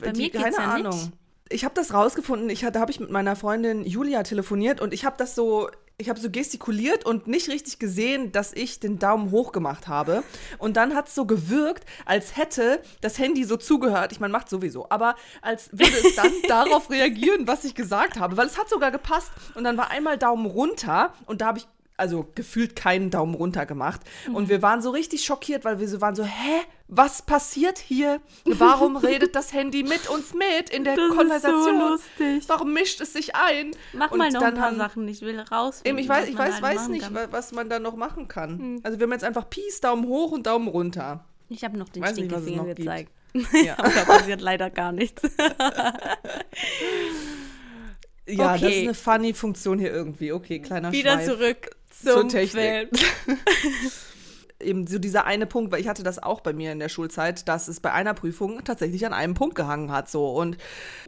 Bei 0.00 0.12
mir 0.12 0.30
geht's 0.30 0.56
ja 0.56 0.78
nicht. 0.78 1.12
Ich 1.48 1.64
habe 1.64 1.74
das 1.74 1.94
rausgefunden. 1.94 2.50
Ich, 2.50 2.60
da 2.60 2.80
habe 2.80 2.90
ich 2.90 2.98
mit 2.98 3.10
meiner 3.10 3.36
Freundin 3.36 3.84
Julia 3.84 4.24
telefoniert 4.24 4.80
und 4.80 4.92
ich 4.92 5.04
habe 5.04 5.16
das 5.16 5.36
so, 5.36 5.70
ich 5.96 6.08
habe 6.08 6.18
so 6.18 6.28
gestikuliert 6.28 7.06
und 7.06 7.28
nicht 7.28 7.48
richtig 7.48 7.78
gesehen, 7.78 8.32
dass 8.32 8.52
ich 8.52 8.80
den 8.80 8.98
Daumen 8.98 9.30
hoch 9.30 9.52
gemacht 9.52 9.86
habe. 9.86 10.24
Und 10.58 10.76
dann 10.76 10.96
hat 10.96 11.06
es 11.06 11.14
so 11.14 11.24
gewirkt, 11.24 11.84
als 12.04 12.36
hätte 12.36 12.82
das 13.00 13.18
Handy 13.18 13.44
so 13.44 13.56
zugehört. 13.56 14.10
Ich 14.10 14.18
meine, 14.18 14.32
macht 14.32 14.48
sowieso, 14.48 14.88
aber 14.90 15.14
als 15.40 15.70
würde 15.70 15.96
es 16.04 16.16
dann 16.16 16.32
darauf 16.48 16.90
reagieren, 16.90 17.46
was 17.46 17.64
ich 17.64 17.76
gesagt 17.76 18.18
habe. 18.18 18.36
Weil 18.36 18.46
es 18.46 18.58
hat 18.58 18.68
sogar 18.68 18.90
gepasst. 18.90 19.30
Und 19.54 19.62
dann 19.62 19.76
war 19.76 19.90
einmal 19.90 20.18
Daumen 20.18 20.46
runter 20.46 21.12
und 21.26 21.42
da 21.42 21.46
habe 21.46 21.58
ich 21.58 21.68
also 21.98 22.26
gefühlt 22.34 22.76
keinen 22.76 23.10
Daumen 23.10 23.34
runter 23.34 23.64
gemacht. 23.66 24.00
Mhm. 24.28 24.34
Und 24.34 24.48
wir 24.48 24.60
waren 24.62 24.82
so 24.82 24.90
richtig 24.90 25.24
schockiert, 25.24 25.64
weil 25.64 25.80
wir 25.80 25.88
so 25.88 26.00
waren 26.00 26.14
so, 26.14 26.24
hä? 26.24 26.60
Was 26.88 27.22
passiert 27.22 27.78
hier? 27.78 28.20
Warum 28.44 28.96
redet 28.96 29.34
das 29.34 29.52
Handy 29.52 29.82
mit 29.82 30.08
uns 30.08 30.32
mit 30.34 30.70
in 30.70 30.84
der 30.84 30.94
Das 30.94 31.04
ist 31.04 31.10
so 31.10 31.16
Konversation? 31.16 31.78
lustig. 31.80 32.44
Warum 32.48 32.72
mischt 32.72 33.00
es 33.00 33.12
sich 33.12 33.34
ein? 33.34 33.72
Mach 33.92 34.12
Und 34.12 34.18
mal 34.18 34.30
noch 34.30 34.42
ein 34.42 34.54
paar 34.54 34.66
haben- 34.66 34.76
Sachen. 34.76 35.08
Ich 35.08 35.20
will 35.22 35.40
raus. 35.40 35.80
Eben, 35.84 35.98
ich 35.98 36.08
weiß, 36.08 36.28
ich 36.28 36.38
weiß, 36.38 36.62
weiß 36.62 36.88
nicht, 36.88 37.02
kann. 37.02 37.14
wa- 37.14 37.28
was 37.30 37.50
man 37.52 37.68
da 37.68 37.78
noch 37.80 37.96
machen 37.96 38.28
kann. 38.28 38.58
Hm. 38.58 38.80
Also 38.84 38.98
wir 39.00 39.04
haben 39.04 39.12
jetzt 39.12 39.24
einfach 39.24 39.50
Peace, 39.50 39.80
Daumen 39.80 40.06
hoch 40.06 40.30
und 40.32 40.46
Daumen 40.46 40.68
runter. 40.68 41.24
Ich 41.48 41.64
habe 41.64 41.76
noch 41.78 41.88
den 41.88 42.02
Weiß 42.02 42.14
nicht, 42.16 42.26
Stinkefinger 42.30 42.62
noch 42.64 42.74
gezeigt. 42.74 43.10
Ja. 43.64 43.74
Aber 43.78 43.90
da 43.90 44.04
passiert 44.04 44.40
leider 44.40 44.70
gar 44.70 44.92
nichts. 44.92 45.22
Ja, 48.28 48.52
das 48.54 48.62
ist 48.62 48.66
Okay. 48.66 48.82
eine 48.82 48.94
funny 48.94 49.34
Funktion 49.34 49.78
hier 49.78 49.92
irgendwie. 49.92 50.32
Okay, 50.32 50.58
kleiner 50.58 50.90
Wieder 50.90 51.12
Schweif. 51.14 51.26
zurück 51.26 51.75
zur 52.02 52.20
zum 52.20 52.28
Technik. 52.28 52.96
Film. 52.96 53.38
Eben 54.58 54.86
so 54.86 54.98
dieser 54.98 55.26
eine 55.26 55.46
Punkt, 55.46 55.70
weil 55.70 55.80
ich 55.80 55.88
hatte 55.88 56.02
das 56.02 56.22
auch 56.22 56.40
bei 56.40 56.54
mir 56.54 56.72
in 56.72 56.78
der 56.78 56.88
Schulzeit, 56.88 57.46
dass 57.46 57.68
es 57.68 57.80
bei 57.80 57.92
einer 57.92 58.14
Prüfung 58.14 58.64
tatsächlich 58.64 59.04
an 59.04 59.12
einem 59.12 59.34
Punkt 59.34 59.54
gehangen 59.54 59.92
hat. 59.92 60.08
So. 60.08 60.30
Und 60.32 60.56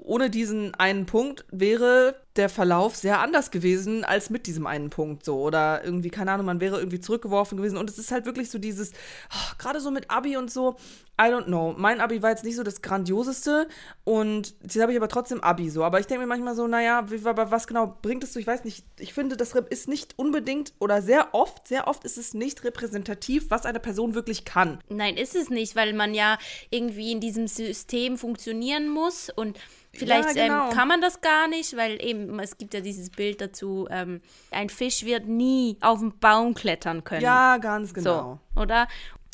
ohne 0.03 0.29
diesen 0.29 0.74
einen 0.74 1.07
Punkt 1.07 1.46
wäre 1.51 2.14
der 2.38 2.48
Verlauf 2.48 2.96
sehr 2.96 3.20
anders 3.20 3.51
gewesen 3.51 4.05
als 4.05 4.31
mit 4.31 4.46
diesem 4.46 4.66
einen 4.66 4.90
Punkt. 4.90 5.24
So. 5.24 5.40
Oder 5.40 5.85
irgendwie, 5.85 6.11
keine 6.11 6.33
Ahnung, 6.33 6.46
man 6.46 6.61
wäre 6.61 6.79
irgendwie 6.79 7.01
zurückgeworfen 7.01 7.59
gewesen. 7.59 7.77
Und 7.77 7.90
es 7.90 7.98
ist 7.98 8.12
halt 8.12 8.24
wirklich 8.24 8.51
so 8.51 8.59
dieses, 8.59 8.92
oh, 9.31 9.55
gerade 9.59 9.81
so 9.81 9.90
mit 9.90 10.11
Abi 10.11 10.37
und 10.37 10.51
so, 10.51 10.77
I 11.20 11.24
don't 11.24 11.46
know. 11.46 11.74
Mein 11.77 12.01
Abi 12.01 12.22
war 12.22 12.31
jetzt 12.31 12.44
nicht 12.44 12.55
so 12.55 12.62
das 12.62 12.81
Grandioseste 12.81 13.66
und 14.05 14.55
jetzt 14.62 14.81
habe 14.81 14.92
ich 14.92 14.98
aber 14.98 15.09
trotzdem 15.09 15.42
Abi 15.42 15.68
so. 15.68 15.83
Aber 15.83 15.98
ich 15.98 16.07
denke 16.07 16.20
mir 16.20 16.29
manchmal 16.29 16.55
so, 16.55 16.68
naja, 16.68 17.05
was 17.09 17.66
genau 17.66 17.98
bringt 18.01 18.22
es 18.22 18.33
so? 18.33 18.38
Ich 18.38 18.46
weiß 18.46 18.64
nicht. 18.64 18.85
Ich 19.01 19.14
finde, 19.14 19.37
das 19.37 19.53
ist 19.53 19.88
nicht 19.88 20.16
unbedingt 20.16 20.74
oder 20.79 21.03
sehr 21.03 21.35
oft, 21.35 21.66
sehr 21.66 21.88
oft 21.88 22.05
ist 22.05 22.18
es 22.18 22.35
nicht 22.35 22.62
repräsentativ, 22.62 23.51
was 23.51 23.66
eine 23.66 23.81
Person 23.81 24.14
wirklich 24.14 24.44
kann. 24.44 24.79
Nein, 24.88 25.16
ist 25.16 25.35
es 25.35 25.51
nicht, 25.51 25.74
weil 25.74 25.92
man 25.92 26.14
ja 26.14 26.38
irgendwie 26.70 27.11
in 27.11 27.20
diesem 27.20 27.48
System 27.48 28.16
funktionieren 28.16 28.88
muss 28.88 29.29
und 29.29 29.59
vielleicht 29.92 30.37
Ja, 30.37 30.46
genau. 30.46 30.68
ähm, 30.68 30.74
kann 30.74 30.88
man 30.88 31.01
das 31.01 31.20
gar 31.20 31.48
nicht, 31.48 31.77
weil 31.77 32.03
eben 32.05 32.38
es 32.40 32.57
gibt 32.59 32.74
ja 32.74 32.81
dieses 32.81 33.11
Bild 33.11 33.40
dazu, 33.40 33.87
ähm, 33.90 34.20
ein 34.51 34.68
Fisch 34.68 35.05
wird 35.05 35.27
nie 35.27 35.77
auf 35.81 36.01
den 36.01 36.18
Baum 36.18 36.55
klettern 36.55 37.05
können. 37.05 37.22
Ja, 37.22 37.57
ganz 37.59 37.94
genau. 37.94 38.40
So, 38.55 38.62
oder? 38.62 38.88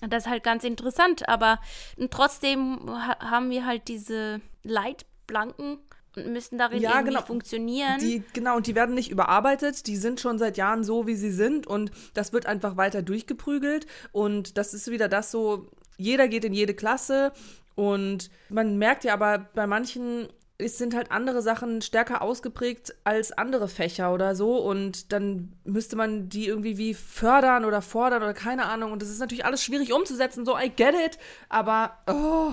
Das 0.08 0.24
ist 0.24 0.30
halt 0.30 0.42
ganz 0.42 0.64
interessant, 0.64 1.28
aber 1.28 1.60
trotzdem 2.10 2.78
ha 2.88 3.16
haben 3.20 3.50
wir 3.50 3.64
halt 3.64 3.88
diese 3.88 4.40
Leitplanken 4.64 5.78
und 6.16 6.32
müssen 6.32 6.58
darin 6.58 6.80
Ja, 6.80 6.90
irgendwie 6.90 7.14
genau. 7.14 7.22
funktionieren. 7.24 7.98
Die, 8.00 8.22
genau, 8.32 8.56
und 8.56 8.66
die 8.66 8.74
werden 8.74 8.94
nicht 8.94 9.10
überarbeitet, 9.10 9.86
die 9.86 9.96
sind 9.96 10.20
schon 10.20 10.38
seit 10.38 10.56
Jahren 10.56 10.84
so, 10.84 11.06
wie 11.06 11.14
sie 11.16 11.30
sind 11.32 11.66
und 11.66 11.90
das 12.12 12.32
wird 12.32 12.46
einfach 12.46 12.76
weiter 12.76 13.02
durchgeprügelt 13.02 13.86
und 14.12 14.58
das 14.58 14.74
ist 14.74 14.90
wieder 14.90 15.08
das 15.08 15.30
so, 15.30 15.68
jeder 15.96 16.28
geht 16.28 16.44
in 16.44 16.52
jede 16.52 16.74
Klasse 16.74 17.32
und 17.74 18.30
man 18.48 18.76
merkt 18.78 19.04
ja 19.04 19.14
aber 19.14 19.38
bei 19.54 19.66
manchen 19.66 20.28
es 20.58 20.78
sind 20.78 20.94
halt 20.94 21.10
andere 21.10 21.42
Sachen 21.42 21.82
stärker 21.82 22.22
ausgeprägt 22.22 22.94
als 23.02 23.32
andere 23.32 23.68
Fächer 23.68 24.12
oder 24.14 24.36
so 24.36 24.58
und 24.58 25.12
dann 25.12 25.52
müsste 25.64 25.96
man 25.96 26.28
die 26.28 26.46
irgendwie 26.46 26.78
wie 26.78 26.94
fördern 26.94 27.64
oder 27.64 27.82
fordern 27.82 28.22
oder 28.22 28.34
keine 28.34 28.66
Ahnung 28.66 28.92
und 28.92 29.02
das 29.02 29.08
ist 29.08 29.18
natürlich 29.18 29.44
alles 29.44 29.64
schwierig 29.64 29.92
umzusetzen, 29.92 30.44
so 30.44 30.56
I 30.56 30.70
get 30.70 30.94
it, 30.94 31.18
aber 31.48 31.98
oh, 32.06 32.52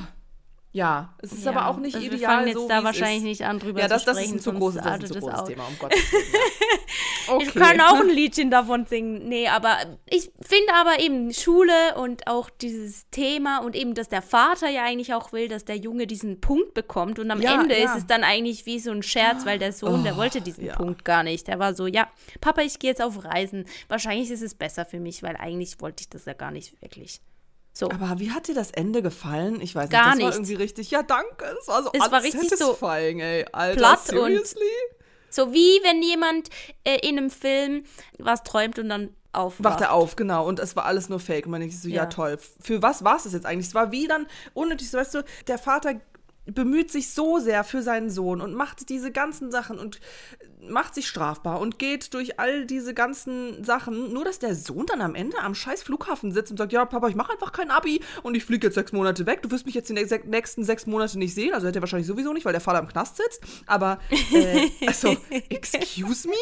ja, 0.74 1.14
es 1.22 1.34
ist 1.34 1.44
Ja, 1.46 1.52
aber 1.52 1.68
auch 1.68 1.78
nicht 1.78 1.96
also 1.96 2.08
ideal 2.08 2.20
Wir 2.20 2.28
fangen 2.28 2.48
jetzt 2.48 2.56
so, 2.58 2.68
da 2.70 2.84
wahrscheinlich 2.84 3.18
ist. 3.18 3.24
nicht 3.24 3.44
an, 3.46 3.60
drüber 3.60 3.82
Ja, 3.82 3.88
das, 3.90 4.04
zu 4.04 4.06
das 4.08 4.18
sprechen. 4.18 4.36
ist 4.38 4.42
ein 4.48 4.54
zu 4.54 4.60
großes, 4.60 4.82
das 4.82 4.86
ist 4.96 5.02
ein 5.04 5.08
zu 5.08 5.18
es 5.18 5.24
großes. 5.26 5.44
Thema, 5.50 5.68
um 5.68 5.78
Gottes 5.80 6.12
Willen. 6.12 6.24
Ja. 6.32 7.34
Okay. 7.34 7.44
Ich 7.48 7.54
kann 7.54 7.82
auch 7.82 8.00
ein 8.02 8.10
Liedchen 8.10 8.52
davon 8.52 8.86
singen. 8.86 9.28
Nee, 9.30 9.48
aber 9.48 9.78
ich 10.10 10.32
finde 10.42 10.74
aber 10.74 11.00
eben 11.00 11.34
Schule 11.34 11.96
und 11.98 12.28
auch 12.28 12.50
dieses 12.50 13.10
Thema 13.10 13.60
und 13.60 13.76
eben, 13.76 13.94
dass 13.94 14.10
der 14.10 14.22
Vater 14.22 14.70
ja 14.70 14.84
eigentlich 14.84 15.14
auch 15.14 15.32
will, 15.32 15.48
dass 15.48 15.64
der 15.64 15.78
Junge 15.78 16.08
diesen 16.08 16.42
Punkt 16.42 16.74
bekommt. 16.74 17.20
Und 17.20 17.30
am 17.32 17.42
Ja, 17.42 17.62
Ende 17.62 17.78
ja. 17.78 17.86
ist 17.86 17.98
es 17.98 18.08
dann 18.08 18.24
eigentlich 18.24 18.66
wie 18.66 18.80
so 18.80 18.92
ein 18.92 19.04
Scherz, 19.04 19.46
weil 19.46 19.60
der 19.60 19.72
Sohn, 19.72 20.04
der 20.04 20.14
Oh, 20.14 20.18
wollte 20.18 20.42
diesen 20.42 20.66
ja. 20.66 20.76
Punkt 20.76 21.06
gar 21.06 21.24
nicht. 21.24 21.48
Der 21.48 21.60
war 21.60 21.74
so, 21.74 21.86
ja, 21.88 22.08
Papa, 22.42 22.62
ich 22.64 22.80
gehe 22.80 22.90
jetzt 22.90 23.02
auf 23.02 23.24
Reisen. 23.24 23.66
Wahrscheinlich 23.88 24.30
ist 24.32 24.42
es 24.42 24.56
besser 24.56 24.86
für 24.86 25.00
mich, 25.00 25.22
weil 25.24 25.36
eigentlich 25.38 25.80
wollte 25.80 26.02
ich 26.02 26.10
das 26.10 26.26
ja 26.26 26.34
gar 26.34 26.52
nicht 26.52 26.82
wirklich. 26.82 27.22
So. 27.74 27.90
Aber 27.90 28.20
wie 28.20 28.32
hat 28.32 28.48
dir 28.48 28.56
das 28.56 28.72
Ende 28.72 29.02
gefallen? 29.02 29.62
Ich 29.62 29.76
weiß 29.76 29.84
nicht, 29.84 29.92
Gar 29.92 30.12
das 30.12 30.20
war 30.20 30.26
nicht. 30.28 30.36
irgendwie 30.36 30.56
richtig. 30.56 30.92
Ja, 30.92 31.04
danke. 31.04 31.46
Es 31.62 31.68
war 31.68 31.84
so 31.84 31.90
Es 31.94 32.12
war 32.12 32.22
richtig 32.24 32.50
so 32.58 32.78
ey. 32.82 33.46
Alter, 33.52 33.78
platt 33.78 34.00
und- 34.10 34.18
seriously? 34.18 34.62
So 35.30 35.54
wie 35.54 35.80
wenn 35.84 36.02
jemand 36.04 36.50
äh, 36.84 36.98
in 37.08 37.18
einem 37.18 37.30
Film 37.30 37.86
was 38.20 38.44
träumt 38.44 38.78
und 38.80 38.90
dann 38.90 39.16
aufwacht. 39.32 39.64
Wacht 39.64 39.82
er 39.82 39.94
auf, 39.94 40.18
genau. 40.18 40.46
Und 40.46 40.60
es 40.60 40.76
war 40.76 40.84
alles 40.84 41.08
nur 41.08 41.22
Fake. 41.22 41.46
Und 41.46 41.52
man 41.52 41.62
denkt 41.62 41.74
so, 41.76 41.88
ja, 41.88 41.96
Ja. 42.04 42.06
toll. 42.08 42.38
Für 42.60 42.82
was 42.82 43.06
war 43.06 43.16
es 43.16 43.24
das 43.24 43.32
jetzt 43.32 43.46
eigentlich? 43.46 43.68
Es 43.68 43.74
war 43.76 43.94
wie 43.94 44.08
dann 44.08 44.28
unnötig, 44.54 44.92
so, 44.92 44.98
weißt 44.98 45.14
du, 45.16 45.24
der 45.48 45.58
Vater 45.58 46.02
bemüht 46.46 46.92
sich 46.92 47.12
so 47.14 47.40
sehr 47.40 47.64
für 47.64 47.82
seinen 47.82 48.10
Sohn 48.10 48.42
und 48.42 48.54
macht 48.56 48.90
diese 48.90 49.12
ganzen 49.12 49.52
Sachen 49.52 49.80
und 49.80 50.02
macht 50.70 50.94
sich 50.96 51.08
strafbar 51.08 51.60
und 51.60 51.80
geht 51.80 52.14
durch 52.14 52.40
all 52.40 52.66
diese 52.66 52.94
ganzen 52.94 53.64
Sachen, 53.64 54.14
nur 54.14 54.24
dass 54.26 54.40
der 54.40 54.54
Sohn 54.56 54.86
dann 54.86 55.02
am 55.02 55.16
Ende 55.16 55.38
am 55.40 55.56
scheiß 55.56 55.82
Flughafen 55.84 56.32
sitzt 56.32 56.52
und 56.52 56.58
sagt, 56.58 56.72
ja, 56.72 56.86
Papa, 56.86 57.08
ich 57.08 57.16
mache 57.16 57.32
einfach 57.34 57.52
kein 57.52 57.72
Abi 57.72 58.02
und 58.24 58.36
ich 58.36 58.46
fliege 58.46 58.68
jetzt 58.68 58.76
sechs 58.76 58.92
Monate 58.92 59.26
weg. 59.26 59.42
Du 59.42 59.50
wirst 59.52 59.66
mich 59.66 59.76
jetzt 59.76 59.90
die 59.90 59.94
nächsten- 59.94 60.30
nächsten 60.30 60.64
sechs 60.64 60.86
Monate 60.86 61.18
nicht 61.18 61.34
sehen. 61.34 61.54
Also 61.54 61.68
hätte 61.68 61.80
er 61.80 61.82
wahrscheinlich 61.82 62.08
sowieso 62.08 62.32
nicht, 62.34 62.46
weil 62.46 62.52
der 62.54 62.62
Vater 62.62 62.80
im 62.80 62.88
Knast 62.88 63.18
sitzt. 63.18 63.42
Aber, 63.66 64.00
äh, 64.32 64.70
also, 64.86 65.16
excuse 65.50 66.28
me? 66.28 66.36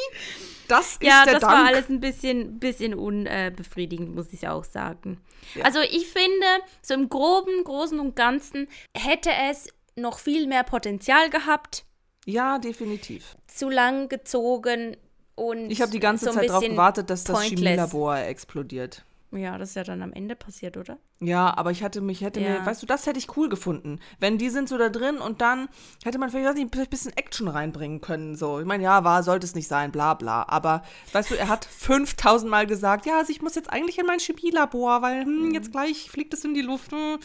Das 0.67 0.93
ist 0.93 1.03
Ja, 1.03 1.23
der 1.23 1.35
das 1.35 1.41
Dank. 1.41 1.53
war 1.53 1.65
alles 1.65 1.89
ein 1.89 1.99
bisschen, 1.99 2.59
bisschen 2.59 2.93
unbefriedigend, 2.93 4.13
muss 4.15 4.31
ich 4.33 4.47
auch 4.47 4.63
sagen. 4.63 5.19
Ja. 5.55 5.65
Also 5.65 5.79
ich 5.79 6.07
finde, 6.07 6.45
so 6.81 6.93
im 6.93 7.09
groben, 7.09 7.63
großen 7.63 7.99
und 7.99 8.15
ganzen 8.15 8.67
hätte 8.95 9.29
es 9.49 9.67
noch 9.95 10.19
viel 10.19 10.45
mehr 10.47 10.63
Potenzial 10.63 11.29
gehabt, 11.29 11.85
Ja, 12.25 12.59
definitiv. 12.59 13.35
zu 13.47 13.69
lang 13.69 14.09
gezogen 14.09 14.97
und 15.35 15.69
Ich 15.71 15.81
habe 15.81 15.91
die 15.91 15.99
ganze 15.99 16.25
so 16.25 16.31
Zeit 16.31 16.49
darauf 16.49 16.63
gewartet, 16.63 17.09
dass 17.09 17.23
das 17.23 17.35
pointless. 17.39 17.59
Chemielabor 17.59 18.17
explodiert. 18.17 19.05
Ja, 19.31 19.59
das 19.59 19.69
ist 19.69 19.75
ja 19.75 19.83
dann 19.83 20.01
am 20.01 20.11
Ende 20.11 20.35
passiert, 20.35 20.75
oder? 20.75 20.97
Ja, 21.19 21.55
aber 21.55 21.69
ich 21.69 21.83
hatte 21.83 22.01
mich, 22.01 22.21
hätte 22.21 22.39
Ja. 22.39 22.49
mir, 22.59 22.65
weißt 22.65 22.81
du, 22.81 22.87
das 22.87 23.05
hätte 23.05 23.19
ich 23.19 23.37
cool 23.37 23.47
gefunden. 23.47 23.99
Wenn 24.19 24.39
die 24.39 24.49
sind 24.49 24.67
so 24.67 24.77
da 24.77 24.89
drin 24.89 25.17
und 25.19 25.39
dann 25.41 25.69
hätte 26.03 26.17
man 26.17 26.29
vielleicht, 26.31 26.47
weiß 26.47 26.55
nicht, 26.55 26.75
ein 26.75 26.87
bisschen 26.87 27.15
Action 27.15 27.47
reinbringen 27.47 28.01
können. 28.01 28.35
So, 28.35 28.59
ich 28.59 28.65
meine, 28.65 28.83
ja, 28.83 29.03
war, 29.03 29.21
sollte 29.21 29.45
es 29.45 29.53
nicht 29.53 29.67
sein, 29.67 29.91
bla 29.91 30.15
bla. 30.15 30.45
Aber 30.49 30.81
weißt 31.13 31.29
du, 31.29 31.35
er 31.35 31.47
hat 31.47 31.65
5000 31.71 32.49
Mal 32.49 32.65
gesagt, 32.65 33.05
ja, 33.05 33.19
also 33.19 33.31
ich 33.31 33.41
muss 33.43 33.53
jetzt 33.53 33.71
eigentlich 33.71 33.99
in 33.99 34.07
mein 34.07 34.19
Chemielabor, 34.19 35.03
weil 35.03 35.23
hm, 35.25 35.51
jetzt 35.53 35.71
gleich 35.71 36.09
fliegt 36.09 36.33
es 36.33 36.43
in 36.43 36.55
die 36.55 36.61
Luft. 36.61 36.91
Hm. 36.91 37.19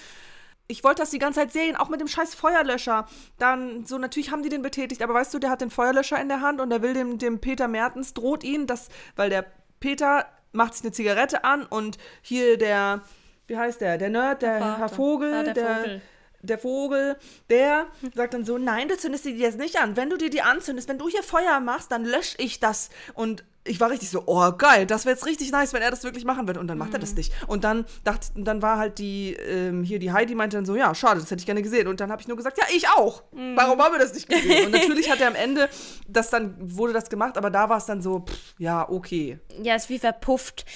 Ich 0.67 0.83
wollte 0.83 1.03
das 1.03 1.11
die 1.11 1.19
ganze 1.19 1.41
Zeit 1.41 1.53
sehen, 1.53 1.77
auch 1.77 1.89
mit 1.91 2.01
dem 2.01 2.09
scheiß 2.09 2.35
Feuerlöscher. 2.35 3.07
Dann, 3.39 3.85
so, 3.85 3.99
natürlich 3.99 4.31
haben 4.31 4.43
die 4.43 4.49
den 4.49 4.63
betätigt, 4.63 5.03
aber 5.03 5.13
weißt 5.15 5.35
du, 5.35 5.39
der 5.39 5.51
hat 5.51 5.61
den 5.61 5.71
Feuerlöscher 5.71 6.19
in 6.21 6.29
der 6.29 6.41
Hand 6.41 6.61
und 6.61 6.71
der 6.71 6.81
will 6.83 6.95
dem, 6.95 7.19
dem 7.19 7.39
Peter 7.41 7.69
Mertens, 7.69 8.15
droht 8.15 8.43
ihn, 8.45 8.67
dass, 8.67 8.89
weil 9.17 9.29
der 9.29 9.45
Peter 9.81 10.27
macht 10.53 10.75
sich 10.75 10.85
eine 10.85 10.93
Zigarette 10.93 11.45
an 11.45 11.67
und 11.67 11.99
hier 12.23 12.57
der, 12.57 13.03
wie 13.47 13.59
heißt 13.59 13.81
der, 13.83 13.99
der 13.99 14.09
Nerd, 14.09 14.41
der 14.43 14.59
Vater. 14.61 14.79
Herr 14.79 14.89
Vogel, 14.89 15.35
Ah, 15.35 15.43
der 15.43 15.53
der, 15.55 15.77
Vogel. 15.77 16.03
der 16.41 16.59
Vogel, 16.59 17.17
der 17.51 17.87
sagt 18.15 18.33
dann 18.33 18.45
so, 18.47 18.57
nein, 18.57 18.89
du 18.89 18.97
zündest 18.97 19.27
dir 19.27 19.33
die 19.35 19.41
jetzt 19.41 19.59
nicht 19.59 19.79
an. 19.79 19.97
Wenn 19.99 20.09
du 20.09 20.17
dir 20.17 20.31
die 20.31 20.41
anzündest, 20.43 20.89
wenn 20.89 20.99
du 20.99 21.09
hier 21.11 21.23
Feuer 21.23 21.61
machst, 21.61 21.91
dann 21.93 22.05
lösche 22.07 22.37
ich 22.39 22.59
das. 22.61 22.89
Und 23.13 23.45
ich 23.67 23.81
war 23.81 23.89
richtig 23.91 24.11
so, 24.11 24.25
oh 24.27 24.53
geil, 24.53 24.87
das 24.87 25.07
wäre 25.07 25.15
jetzt 25.15 25.25
richtig 25.27 25.51
nice, 25.51 25.73
wenn 25.73 25.81
er 25.81 25.91
das 25.91 26.05
wirklich 26.05 26.25
machen 26.27 26.47
würde. 26.47 26.61
Und 26.61 26.67
dann 26.69 26.77
macht 26.77 26.93
er 26.93 26.99
Mhm. 26.99 27.03
das 27.03 27.15
nicht. 27.15 27.33
Und 27.47 27.65
dann 27.65 27.87
dachte, 28.05 28.29
dann 28.37 28.61
war 28.61 28.77
halt 28.79 28.99
die, 28.99 29.33
ähm, 29.35 29.83
hier 29.83 29.99
die 29.99 30.13
Heidi 30.13 30.35
meinte 30.35 30.57
dann 30.59 30.67
so, 30.67 30.77
ja, 30.77 30.95
schade, 30.95 31.21
das 31.21 31.31
hätte 31.31 31.41
ich 31.41 31.47
gerne 31.47 31.63
gesehen. 31.63 31.89
Und 31.89 31.99
dann 32.01 32.11
habe 32.13 32.21
ich 32.21 32.29
nur 32.29 32.37
gesagt, 32.37 32.59
ja, 32.59 32.65
ich 32.75 32.89
auch. 32.89 33.23
Mhm. 33.33 33.57
Warum 33.57 33.81
haben 33.81 33.93
wir 33.95 33.99
das 34.01 34.13
nicht 34.13 34.29
gesehen? 34.29 34.67
Und 34.67 34.73
natürlich 34.73 35.11
hat 35.11 35.21
er 35.21 35.29
am 35.29 35.35
Ende, 35.35 35.71
das 36.09 36.29
dann, 36.31 36.55
wurde 36.59 36.93
das 36.93 37.09
gemacht, 37.09 37.39
aber 37.39 37.51
da 37.51 37.69
war 37.71 37.79
es 37.79 37.87
dann 37.87 38.03
so, 38.03 38.21
pff, 38.21 38.55
ja, 38.59 38.87
okay. 38.89 39.39
Ja, 39.63 39.75
ist 39.77 39.89
wie 39.89 39.99
verpufft. 39.99 40.67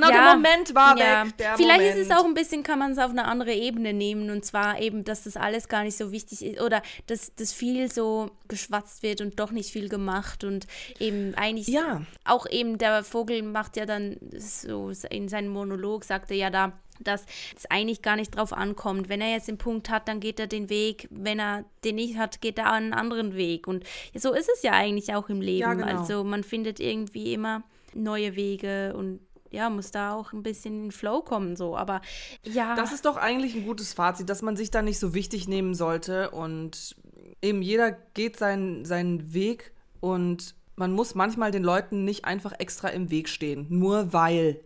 Genau, 0.00 0.10
Ja, 0.10 0.24
der 0.24 0.34
Moment 0.34 0.74
war 0.74 0.96
ja. 0.98 1.24
weg. 1.26 1.36
Der 1.38 1.56
Vielleicht 1.56 1.80
Moment. 1.80 1.96
ist 1.98 2.10
es 2.10 2.16
auch 2.16 2.24
ein 2.24 2.34
bisschen, 2.34 2.62
kann 2.62 2.78
man 2.78 2.92
es 2.92 2.98
auf 2.98 3.10
eine 3.10 3.24
andere 3.24 3.52
Ebene 3.52 3.92
nehmen 3.92 4.30
und 4.30 4.44
zwar 4.44 4.80
eben, 4.80 5.04
dass 5.04 5.24
das 5.24 5.36
alles 5.36 5.68
gar 5.68 5.82
nicht 5.84 5.96
so 5.96 6.12
wichtig 6.12 6.44
ist 6.44 6.60
oder 6.60 6.82
dass 7.06 7.34
das 7.34 7.52
viel 7.52 7.90
so 7.90 8.30
geschwatzt 8.48 9.02
wird 9.02 9.20
und 9.20 9.38
doch 9.40 9.50
nicht 9.50 9.70
viel 9.70 9.88
gemacht 9.88 10.44
und 10.44 10.66
eben 10.98 11.34
eigentlich 11.34 11.68
Ja. 11.68 12.02
auch 12.24 12.46
eben 12.48 12.78
der 12.78 13.02
Vogel 13.04 13.42
macht 13.42 13.76
ja 13.76 13.86
dann 13.86 14.16
so 14.38 14.92
in 15.10 15.28
seinem 15.28 15.48
Monolog 15.48 16.04
sagt 16.04 16.30
er 16.30 16.36
ja 16.36 16.50
da, 16.50 16.72
dass 17.00 17.24
es 17.56 17.66
eigentlich 17.70 18.02
gar 18.02 18.16
nicht 18.16 18.36
drauf 18.36 18.52
ankommt. 18.52 19.08
Wenn 19.08 19.20
er 19.20 19.30
jetzt 19.30 19.46
den 19.46 19.56
Punkt 19.58 19.88
hat, 19.88 20.08
dann 20.08 20.18
geht 20.18 20.40
er 20.40 20.48
den 20.48 20.68
Weg. 20.68 21.06
Wenn 21.12 21.38
er 21.38 21.64
den 21.84 21.94
nicht 21.94 22.16
hat, 22.18 22.40
geht 22.40 22.58
er 22.58 22.72
einen 22.72 22.92
anderen 22.92 23.36
Weg. 23.36 23.68
Und 23.68 23.84
so 24.16 24.32
ist 24.34 24.48
es 24.52 24.62
ja 24.62 24.72
eigentlich 24.72 25.14
auch 25.14 25.28
im 25.28 25.40
Leben. 25.40 25.60
Ja, 25.60 25.74
genau. 25.74 25.86
Also 26.00 26.24
man 26.24 26.42
findet 26.42 26.80
irgendwie 26.80 27.34
immer 27.34 27.62
neue 27.94 28.34
Wege 28.34 28.94
und 28.96 29.20
ja, 29.50 29.70
muss 29.70 29.90
da 29.90 30.14
auch 30.14 30.32
ein 30.32 30.42
bisschen 30.42 30.74
in 30.74 30.82
den 30.84 30.92
Flow 30.92 31.22
kommen, 31.22 31.56
so. 31.56 31.76
Aber 31.76 32.00
ja. 32.44 32.74
Das 32.74 32.92
ist 32.92 33.04
doch 33.04 33.16
eigentlich 33.16 33.54
ein 33.54 33.64
gutes 33.64 33.94
Fazit, 33.94 34.28
dass 34.28 34.42
man 34.42 34.56
sich 34.56 34.70
da 34.70 34.82
nicht 34.82 34.98
so 34.98 35.14
wichtig 35.14 35.48
nehmen 35.48 35.74
sollte 35.74 36.30
und 36.30 36.96
eben 37.42 37.62
jeder 37.62 37.92
geht 37.92 38.36
seinen, 38.36 38.84
seinen 38.84 39.32
Weg 39.32 39.72
und 40.00 40.54
man 40.76 40.92
muss 40.92 41.14
manchmal 41.14 41.50
den 41.50 41.64
Leuten 41.64 42.04
nicht 42.04 42.24
einfach 42.24 42.52
extra 42.58 42.88
im 42.88 43.10
Weg 43.10 43.28
stehen, 43.28 43.66
nur 43.68 44.12
weil 44.12 44.60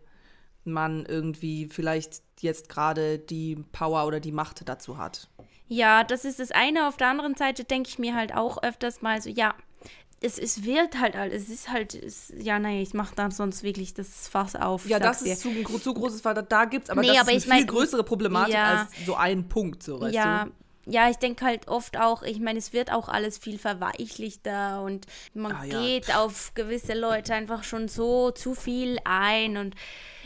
man 0.65 1.07
irgendwie 1.07 1.67
vielleicht 1.67 2.23
jetzt 2.41 2.69
gerade 2.69 3.19
die 3.19 3.57
Power 3.73 4.07
oder 4.07 4.21
die 4.21 4.33
Macht 4.33 4.69
dazu 4.69 4.99
hat. 4.99 5.29
Ja, 5.69 6.05
das 6.05 6.25
ist 6.25 6.39
das 6.39 6.51
eine. 6.51 6.87
Auf 6.87 6.97
der 6.97 7.09
anderen 7.09 7.35
Seite 7.35 7.65
denke 7.65 7.89
ich 7.89 7.99
mir 7.99 8.15
halt 8.15 8.35
auch 8.35 8.63
öfters 8.63 9.01
mal 9.01 9.23
so, 9.23 9.31
ja, 9.31 9.55
es, 10.23 10.39
es 10.39 10.65
wird 10.65 10.99
halt 10.99 11.17
alles. 11.17 11.45
Es 11.45 11.49
ist 11.49 11.71
halt, 11.71 11.95
es, 11.95 12.33
ja, 12.39 12.59
nein, 12.59 12.79
ich 12.79 12.95
mache 12.95 13.15
dann 13.15 13.31
sonst 13.31 13.63
wirklich 13.63 13.93
das 13.95 14.29
Fass 14.29 14.57
auf. 14.57 14.87
Ja, 14.89 14.99
das 14.99 15.23
ist 15.23 15.41
zu, 15.41 15.51
zu 15.79 15.95
großes 15.95 16.21
Fass. 16.21 16.39
Da 16.49 16.65
gibt 16.65 16.85
es 16.85 16.91
aber 16.91 17.01
Nee, 17.03 17.09
das 17.09 17.19
aber 17.19 17.33
ist 17.33 17.45
ich 17.45 17.51
eine 17.51 17.61
viel 17.61 17.67
mein- 17.67 17.75
größere 17.75 18.05
Problematik 18.05 18.55
ja. 18.55 18.81
als 18.83 19.07
so 19.07 19.15
ein 19.17 19.49
Punkt, 19.49 19.83
so 19.83 20.01
weißt 20.01 20.15
ja, 20.15 20.45
du. 20.47 20.93
ja, 20.93 21.11
ich 21.11 21.17
denke 21.17 21.45
halt 21.45 21.69
oft 21.69 21.99
auch, 21.99 22.23
ich 22.23 22.41
meine, 22.41 22.59
es 22.59 22.73
wird 22.73 22.93
auch 22.93 23.09
alles 23.09 23.39
viel 23.39 23.59
verweichlichter 23.59 24.83
und 24.83 25.07
man 25.35 25.53
Ah, 25.53 25.65
ja. 25.65 25.81
geht 25.81 26.15
auf 26.15 26.53
gewisse 26.55 26.95
Leute 26.95 27.35
einfach 27.35 27.65
schon 27.65 27.89
so 27.89 28.31
zu 28.31 28.55
viel 28.55 28.99
ein 29.05 29.57
und 29.57 29.75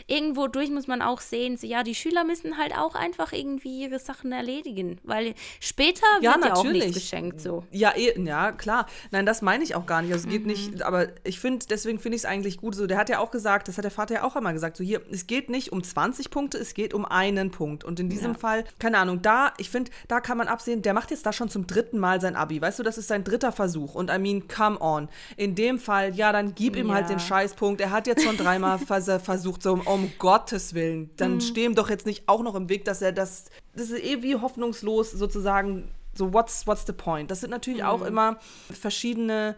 irgendwo 0.07 0.47
durch 0.47 0.69
muss 0.71 0.87
man 0.87 1.01
auch 1.01 1.21
sehen, 1.21 1.57
so 1.57 1.67
ja, 1.67 1.83
die 1.83 1.93
Schüler 1.95 2.23
müssen 2.23 2.57
halt 2.57 2.75
auch 2.77 2.95
einfach 2.95 3.33
irgendwie 3.33 3.83
ihre 3.83 3.99
Sachen 3.99 4.31
erledigen, 4.31 4.99
weil 5.03 5.33
später 5.59 6.05
Ja, 6.21 6.35
wird 6.35 6.45
ja 6.45 6.53
auch 6.53 6.63
nichts 6.63 6.77
natürlich. 6.79 6.93
geschenkt 6.93 7.41
so. 7.41 7.63
Ja, 7.71 7.93
eh, 7.95 8.19
ja, 8.21 8.51
klar. 8.51 8.85
Nein, 9.11 9.25
das 9.25 9.41
meine 9.41 9.63
ich 9.63 9.75
auch 9.75 9.85
gar 9.85 10.01
nicht. 10.01 10.13
Also, 10.13 10.25
es 10.27 10.31
geht 10.31 10.41
Mhm. 10.43 10.47
nicht, 10.47 10.81
aber 10.81 11.07
ich 11.23 11.39
finde, 11.39 11.65
deswegen 11.69 11.99
finde 11.99 12.15
ich 12.15 12.21
es 12.21 12.25
eigentlich 12.25 12.57
gut. 12.57 12.75
So, 12.75 12.87
der 12.87 12.97
hat 12.97 13.09
ja 13.09 13.19
auch 13.19 13.31
gesagt, 13.31 13.67
das 13.67 13.77
hat 13.77 13.83
der 13.83 13.91
Vater 13.91 14.15
ja 14.15 14.23
auch 14.23 14.35
einmal 14.35 14.53
gesagt, 14.53 14.77
so 14.77 14.83
hier, 14.83 15.01
es 15.11 15.27
geht 15.27 15.49
nicht 15.49 15.71
um 15.71 15.83
20 15.83 16.29
Punkte, 16.29 16.57
es 16.57 16.73
geht 16.73 16.93
um 16.93 17.05
einen 17.05 17.51
Punkt. 17.51 17.83
Und 17.83 17.99
in 17.99 18.09
diesem 18.09 18.31
Ja. 18.33 18.37
Fall, 18.37 18.63
keine 18.79 18.97
Ahnung, 18.99 19.21
da, 19.21 19.53
ich 19.57 19.69
finde, 19.69 19.91
da 20.07 20.19
kann 20.21 20.37
man 20.37 20.47
absehen, 20.47 20.81
der 20.81 20.93
macht 20.93 21.11
jetzt 21.11 21.25
da 21.25 21.33
schon 21.33 21.49
zum 21.49 21.67
dritten 21.67 21.99
Mal 21.99 22.21
sein 22.21 22.35
Abi. 22.35 22.61
Weißt 22.61 22.79
du, 22.79 22.83
das 22.83 22.97
ist 22.97 23.07
sein 23.07 23.23
dritter 23.23 23.51
Versuch. 23.51 23.93
Und 23.95 24.09
I 24.09 24.17
mean, 24.19 24.47
come 24.47 24.79
on. 24.79 25.09
In 25.35 25.55
dem 25.55 25.79
Fall, 25.79 26.15
ja, 26.15 26.31
dann 26.31 26.55
gib 26.55 26.75
ihm 26.75 26.91
halt 26.91 27.09
Ja. 27.09 27.15
den 27.15 27.19
Scheißpunkt. 27.19 27.81
Er 27.81 27.91
hat 27.91 28.07
jetzt 28.07 28.23
schon 28.23 28.37
dreimal 28.37 28.79
vers 28.79 29.07
versucht, 29.23 29.63
so 29.63 29.73
um 29.97 30.13
Gottes 30.17 30.73
Willen. 30.73 31.09
Dann 31.17 31.35
Mhm. 31.35 31.41
steh 31.41 31.65
ihm 31.65 31.75
doch 31.75 31.89
jetzt 31.89 32.05
nicht 32.05 32.27
auch 32.29 32.41
noch 32.43 32.55
im 32.55 32.69
Weg, 32.69 32.85
dass 32.85 33.01
er 33.01 33.11
das, 33.11 33.45
das 33.75 33.89
ist 33.89 34.03
eh 34.03 34.21
wie 34.23 34.35
hoffnungslos 34.35 35.11
sozusagen 35.11 35.91
so 36.15 36.33
what's, 36.33 36.65
what's 36.65 36.85
the 36.87 36.93
point? 36.93 37.29
Das 37.29 37.41
sind 37.41 37.49
natürlich 37.51 37.83
auch 37.83 38.01
Mhm. 38.01 38.07
immer 38.07 38.37
verschiedene 38.71 39.55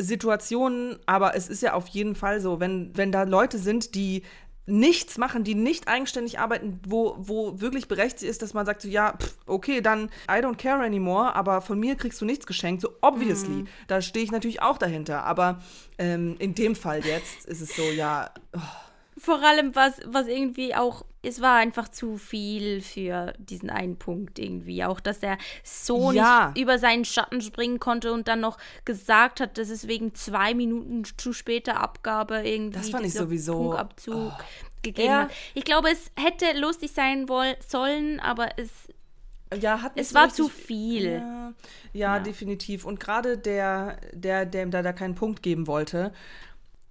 Situationen, 0.00 0.98
aber 1.06 1.36
es 1.36 1.48
ist 1.48 1.62
ja 1.62 1.74
auf 1.74 1.86
jeden 1.88 2.14
Fall 2.16 2.40
so, 2.40 2.58
wenn, 2.60 2.90
wenn 2.96 3.12
da 3.12 3.22
Leute 3.22 3.58
sind, 3.58 3.94
die 3.94 4.22
nichts 4.66 5.18
machen, 5.18 5.44
die 5.44 5.54
nicht 5.54 5.88
eigenständig 5.88 6.38
arbeiten, 6.38 6.80
wo, 6.88 7.14
wo 7.18 7.60
wirklich 7.60 7.86
berechtigt 7.86 8.22
ist, 8.28 8.40
dass 8.40 8.54
man 8.54 8.64
sagt, 8.64 8.80
so, 8.82 8.88
ja, 8.88 9.14
pff, 9.16 9.36
okay, 9.46 9.82
dann 9.82 10.06
I 10.26 10.40
don't 10.42 10.56
care 10.56 10.82
anymore, 10.82 11.36
aber 11.36 11.60
von 11.60 11.78
mir 11.78 11.96
kriegst 11.96 12.20
du 12.20 12.24
nichts 12.24 12.46
geschenkt, 12.46 12.80
so 12.80 12.88
obviously, 13.02 13.62
Mhm. 13.64 13.68
da 13.88 14.00
stehe 14.00 14.24
ich 14.24 14.32
natürlich 14.32 14.62
auch 14.62 14.78
dahinter, 14.78 15.22
aber 15.24 15.60
ähm, 15.98 16.36
in 16.38 16.54
dem 16.54 16.74
Fall 16.74 17.04
jetzt 17.04 17.44
ist 17.44 17.60
es 17.60 17.76
so, 17.76 17.92
ja, 17.92 18.30
Vor 19.16 19.42
allem, 19.42 19.74
was, 19.76 20.00
was 20.06 20.26
irgendwie 20.26 20.74
auch, 20.74 21.04
es 21.22 21.40
war 21.40 21.56
einfach 21.56 21.88
zu 21.88 22.18
viel 22.18 22.80
für 22.80 23.32
diesen 23.38 23.70
einen 23.70 23.96
Punkt 23.96 24.38
irgendwie. 24.38 24.84
Auch, 24.84 24.98
dass 25.00 25.18
er 25.22 25.38
so 25.62 26.10
Ja. 26.12 26.48
nicht 26.48 26.62
über 26.62 26.78
seinen 26.78 27.04
Schatten 27.04 27.40
springen 27.40 27.78
konnte 27.78 28.12
und 28.12 28.26
dann 28.28 28.40
noch 28.40 28.58
gesagt 28.84 29.40
hat, 29.40 29.56
dass 29.56 29.68
es 29.70 29.86
wegen 29.86 30.14
zwei 30.14 30.52
Minuten 30.54 31.04
zu 31.16 31.32
später 31.32 31.80
Abgabe 31.80 32.42
irgendwie 32.46 32.78
Das 32.78 32.90
fand 32.90 33.06
ich 33.06 33.14
sowieso- 33.14 33.54
Punktabzug 33.54 34.32
gegeben 34.82 35.08
Er- 35.08 35.22
hat. 35.22 35.30
Ich 35.54 35.64
glaube, 35.64 35.90
es 35.90 36.10
hätte 36.16 36.58
lustig 36.58 36.90
sein 36.92 37.28
woll 37.28 37.54
sollen, 37.66 38.20
aber 38.20 38.48
es 38.58 38.70
Ja, 39.60 39.82
hat 39.82 39.92
Es 39.94 40.08
so 40.08 40.14
war 40.16 40.24
richtig- 40.26 40.44
zu 40.46 40.48
viel. 40.50 41.12
Ja, 41.12 41.52
ja, 41.92 42.18
definitiv. 42.18 42.84
Und 42.84 42.98
gerade 42.98 43.38
der, 43.38 43.98
der, 44.12 44.46
der 44.46 44.64
ihm 44.64 44.72
da, 44.72 44.82
da 44.82 44.92
keinen 44.92 45.14
Punkt 45.14 45.44
geben 45.44 45.68
wollte, 45.68 46.12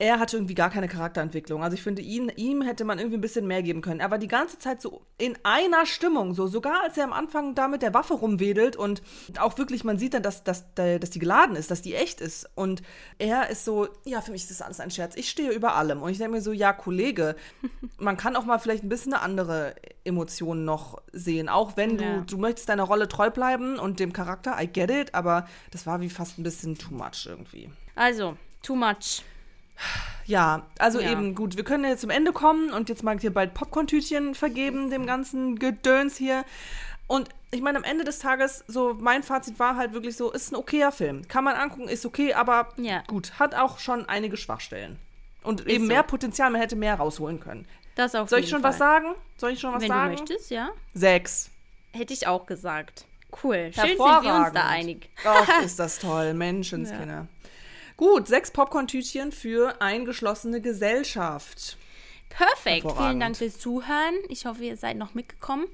er 0.04 0.20
hatte 0.20 0.36
irgendwie 0.36 0.54
gar 0.54 0.70
keine 0.70 0.89
Charakterentwicklung. 0.89 1.64
Also 1.64 1.76
ich 1.76 1.82
finde, 1.82 2.01
ihn, 2.01 2.30
ihm 2.36 2.62
hätte 2.62 2.84
man 2.84 2.99
irgendwie 2.99 3.16
ein 3.18 3.22
bisschen 3.22 3.47
mehr 3.47 3.64
geben 3.64 3.82
können. 3.82 4.01
Er 4.01 4.12
war 4.12 4.18
die 4.18 4.28
ganze 4.28 4.60
Zeit 4.60 4.82
so 4.82 5.01
in 5.18 5.38
einer 5.43 5.86
Stimmung, 5.86 6.34
so 6.34 6.45
sogar 6.47 6.84
als 6.84 6.97
er 6.97 7.06
am 7.06 7.14
Anfang 7.14 7.56
da 7.56 7.70
mit 7.70 7.82
der 7.82 7.93
Waffe 7.93 8.16
rumwedelt 8.16 8.76
und 8.76 9.01
auch 9.39 9.58
wirklich, 9.58 9.86
man 9.86 9.97
sieht 9.97 10.14
dann, 10.14 10.22
dass, 10.22 10.43
dass, 10.43 10.66
dass 10.76 11.10
die 11.10 11.20
geladen 11.20 11.56
ist, 11.56 11.72
dass 11.72 11.82
die 11.82 11.95
echt 11.95 12.20
ist. 12.20 12.49
Und 12.56 12.82
er 13.18 13.49
ist 13.49 13.64
so, 13.64 13.88
ja, 14.04 14.20
für 14.20 14.32
mich 14.34 14.41
ist 14.41 14.51
das 14.51 14.62
alles 14.62 14.82
ein 14.82 14.91
Scherz. 14.91 15.16
Ich 15.16 15.30
stehe 15.30 15.51
über 15.51 15.76
allem. 15.76 16.01
Und 16.01 16.12
ich 16.12 16.18
denke 16.18 16.34
mir 16.34 16.41
so, 16.41 16.51
ja, 16.51 16.74
Kollege, 16.74 17.38
man 17.97 18.18
kann 18.18 18.36
auch 18.36 18.43
mal 18.43 18.60
vielleicht 18.60 18.84
ein 18.84 18.89
bisschen 18.89 19.14
eine 19.14 19.22
andere 19.22 19.74
Emotion 20.04 20.66
noch 20.66 21.01
sehen. 21.14 21.47
Auch 21.47 21.78
wenn 21.78 21.97
du, 21.97 22.04
Ja. 22.04 22.22
du 22.28 22.38
möchtest 22.38 22.68
deiner 22.68 22.84
Rolle 22.84 23.08
treu 23.08 23.30
bleiben 23.30 23.80
und 23.80 24.01
dem 24.01 24.12
Charakter, 24.12 24.62
I 24.62 24.68
get 24.68 24.91
it, 24.91 25.16
aber 25.16 25.47
das 25.72 25.86
war 25.88 26.01
wie 26.01 26.10
fast 26.10 26.38
ein 26.39 26.43
bisschen 26.43 26.78
too 26.78 26.93
much 26.93 27.26
irgendwie. 27.26 27.70
Also, 27.95 28.36
too 28.62 28.76
much. 28.76 29.24
Ja, 30.26 30.64
also 30.80 31.00
Ja. 31.02 31.12
eben 31.12 31.36
gut, 31.36 31.58
wir 31.58 31.64
können 31.64 31.84
jetzt 31.86 32.02
zum 32.02 32.10
Ende 32.10 32.32
kommen 32.32 32.72
und 32.72 32.88
jetzt 32.90 33.04
mag 33.04 33.16
ich 33.18 33.22
hier 33.22 33.34
bald 33.34 33.54
Popcorn-Tütchen 33.54 34.36
vergeben, 34.36 34.90
dem 34.90 35.06
ganzen 35.06 35.60
Gedöns 35.60 36.16
hier. 36.16 36.46
Und 37.08 37.30
ich 37.52 37.62
meine, 37.62 37.78
am 37.78 37.84
Ende 37.84 38.06
des 38.06 38.20
Tages, 38.20 38.64
so 38.68 38.94
mein 39.00 39.22
Fazit 39.24 39.60
war 39.60 39.76
halt 39.76 39.92
wirklich 39.94 40.16
so, 40.16 40.32
ist 40.32 40.52
ein 40.52 40.56
okayer 40.56 40.92
Film. 40.94 41.28
Kann 41.28 41.44
man 41.44 41.56
angucken, 41.56 41.90
ist 41.90 42.06
okay, 42.06 42.34
aber 42.34 42.70
Ja. 42.78 43.04
gut, 43.08 43.38
hat 43.38 43.54
auch 43.54 43.80
schon 43.80 44.08
einige 44.08 44.38
Schwachstellen. 44.38 44.98
Und 45.44 45.68
eben 45.68 45.86
so. 45.86 45.92
mehr 45.92 46.04
Potenzial, 46.04 46.50
man 46.52 46.62
hätte 46.62 46.78
mehr 46.78 46.96
rausholen 46.96 47.42
können. 47.42 47.68
Das 47.96 48.16
auf 48.16 48.30
Soll 48.30 48.40
ich 48.40 48.50
schon 48.50 48.64
was 48.64 48.78
Fall. 48.78 49.02
sagen? 49.04 49.16
Soll 49.38 49.52
ich 49.52 49.60
schon 49.60 49.74
was 49.74 49.82
Wenn 49.84 49.90
sagen? 49.90 50.16
du 50.16 50.22
möchtest, 50.22 50.50
ja. 50.50 50.70
Sechs. 50.94 51.50
Hätte 51.92 52.14
ich 52.14 52.26
auch 52.28 52.46
gesagt. 52.46 53.06
Cool. 53.44 53.72
Schön 53.76 53.88
sind 53.90 53.98
wir 54.00 54.36
uns 54.36 54.54
da 54.54 54.68
einig. 54.68 55.10
Ach, 55.26 55.62
ist 55.64 55.78
das 55.80 56.00
toll. 56.00 56.34
Menschenskinder. 56.34 57.28
Gut, 57.98 58.28
sechs 58.28 58.52
Popcorn-Tütchen 58.52 59.32
für 59.32 59.82
eingeschlossene 59.82 60.62
Gesellschaft. 60.62 61.78
Perfekt. 62.30 62.88
Vielen. 62.98 63.20
Dank 63.20 63.38
fürs 63.38 63.60
Zuhören. 63.60 64.16
Ich 64.30 64.46
hoffe, 64.46 64.64
ihr 64.64 64.76
seid 64.78 64.98
noch 64.98 65.14
mitgekommen. 65.14 65.68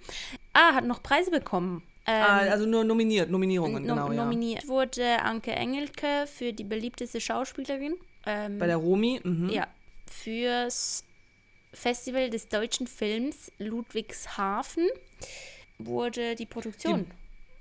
Ah, 0.53 0.73
hat 0.73 0.83
noch 0.85 1.01
Preise 1.01 1.31
bekommen. 1.31 1.81
Ähm, 2.05 2.23
Ah, 2.27 2.37
also 2.39 2.65
nur 2.65 2.83
nominiert, 2.83 3.29
Nominierungen, 3.29 3.85
nom- 3.85 3.95
genau, 3.97 4.11
ja. 4.11 4.23
Nominiert 4.25 4.67
wurde 4.67 5.21
Anke 5.21 5.51
Engelke 5.51 6.25
für 6.27 6.51
die 6.51 6.63
beliebteste 6.65 7.21
Schauspielerin. 7.21 7.95
Ähm, 8.25 8.57
Bei 8.59 8.67
der 8.67 8.77
Romi, 8.77 9.21
mhm. 9.23 9.49
ja, 9.49 9.67
fürs 10.09 11.05
Festival 11.71 12.29
des 12.29 12.49
deutschen 12.49 12.87
Films 12.87 13.51
Ludwigshafen 13.59 14.87
wurde 15.77 16.35
die 16.35 16.45
Produktion. 16.47 17.05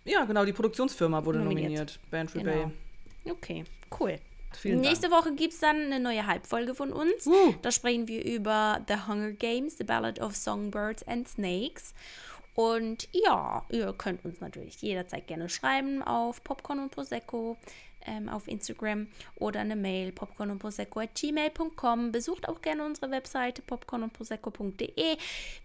Ja, 0.04 0.24
genau, 0.24 0.44
die 0.44 0.52
Produktionsfirma 0.54 1.24
wurde 1.24 1.38
nominiert. 1.40 1.68
Nominiert. 1.70 2.00
Bantry 2.10 2.42
Genau. 2.42 2.72
Okay, 3.30 3.64
cool. 4.00 4.18
Vielen 4.56 4.80
Nächste 4.80 5.10
Woche 5.10 5.34
gibt 5.34 5.54
es 5.54 5.60
dann 5.60 5.76
eine 5.76 6.00
neue 6.00 6.26
Halbfolge 6.26 6.74
von 6.74 6.92
uns. 6.92 7.26
Uh. 7.26 7.54
Da 7.62 7.70
sprechen 7.70 8.08
wir 8.08 8.24
über 8.24 8.84
The 8.88 9.06
Hunger 9.06 9.32
Games, 9.32 9.78
The 9.78 9.84
Ballad 9.84 10.20
of 10.20 10.36
Songbirds 10.36 11.02
and 11.06 11.28
Snakes. 11.28 11.94
Und 12.54 13.08
ja, 13.12 13.64
ihr 13.68 13.92
könnt 13.92 14.24
uns 14.24 14.40
natürlich 14.40 14.82
jederzeit 14.82 15.28
gerne 15.28 15.48
schreiben 15.48 16.02
auf 16.02 16.42
Popcorn 16.42 16.80
und 16.80 16.90
Prosecco 16.90 17.56
ähm, 18.08 18.28
auf 18.28 18.48
Instagram 18.48 19.08
oder 19.36 19.60
eine 19.60 19.76
Mail 19.76 20.12
popcorn 20.12 20.50
und 20.50 20.58
prosecco 20.58 21.00
at 21.00 21.14
gmail.com. 21.14 22.12
Besucht 22.12 22.48
auch 22.48 22.62
gerne 22.62 22.84
unsere 22.84 23.10
Webseite 23.10 23.62
popcornundprosecco.de. 23.62 25.16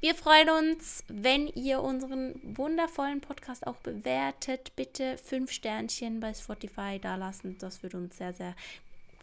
Wir 0.02 0.16
freuen 0.16 0.50
uns, 0.50 1.04
wenn 1.08 1.48
ihr 1.48 1.82
unseren 1.82 2.40
wundervollen 2.44 3.22
Podcast 3.22 3.66
auch 3.66 3.78
bewertet. 3.78 4.74
Bitte 4.76 5.18
fünf 5.18 5.52
Sternchen 5.52 6.20
bei 6.20 6.34
Spotify 6.34 7.00
da 7.02 7.16
lassen. 7.16 7.58
Das 7.60 7.84
würde 7.84 7.98
uns 7.98 8.18
sehr, 8.18 8.34
sehr 8.34 8.56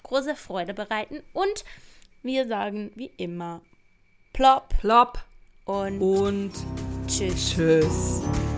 große 0.03 0.35
Freude 0.37 0.75
bereiten. 0.75 1.23
Und 1.33 1.65
wir 2.23 2.47
sagen 2.47 2.93
wie 2.95 3.11
immer 3.17 3.61
plopp 4.33 4.71
Dank. 4.71 4.81
Plop 4.81 5.19
und 5.65 6.01
und 6.01 6.53
tschüss. 7.07 7.55
tschüss. 7.55 8.50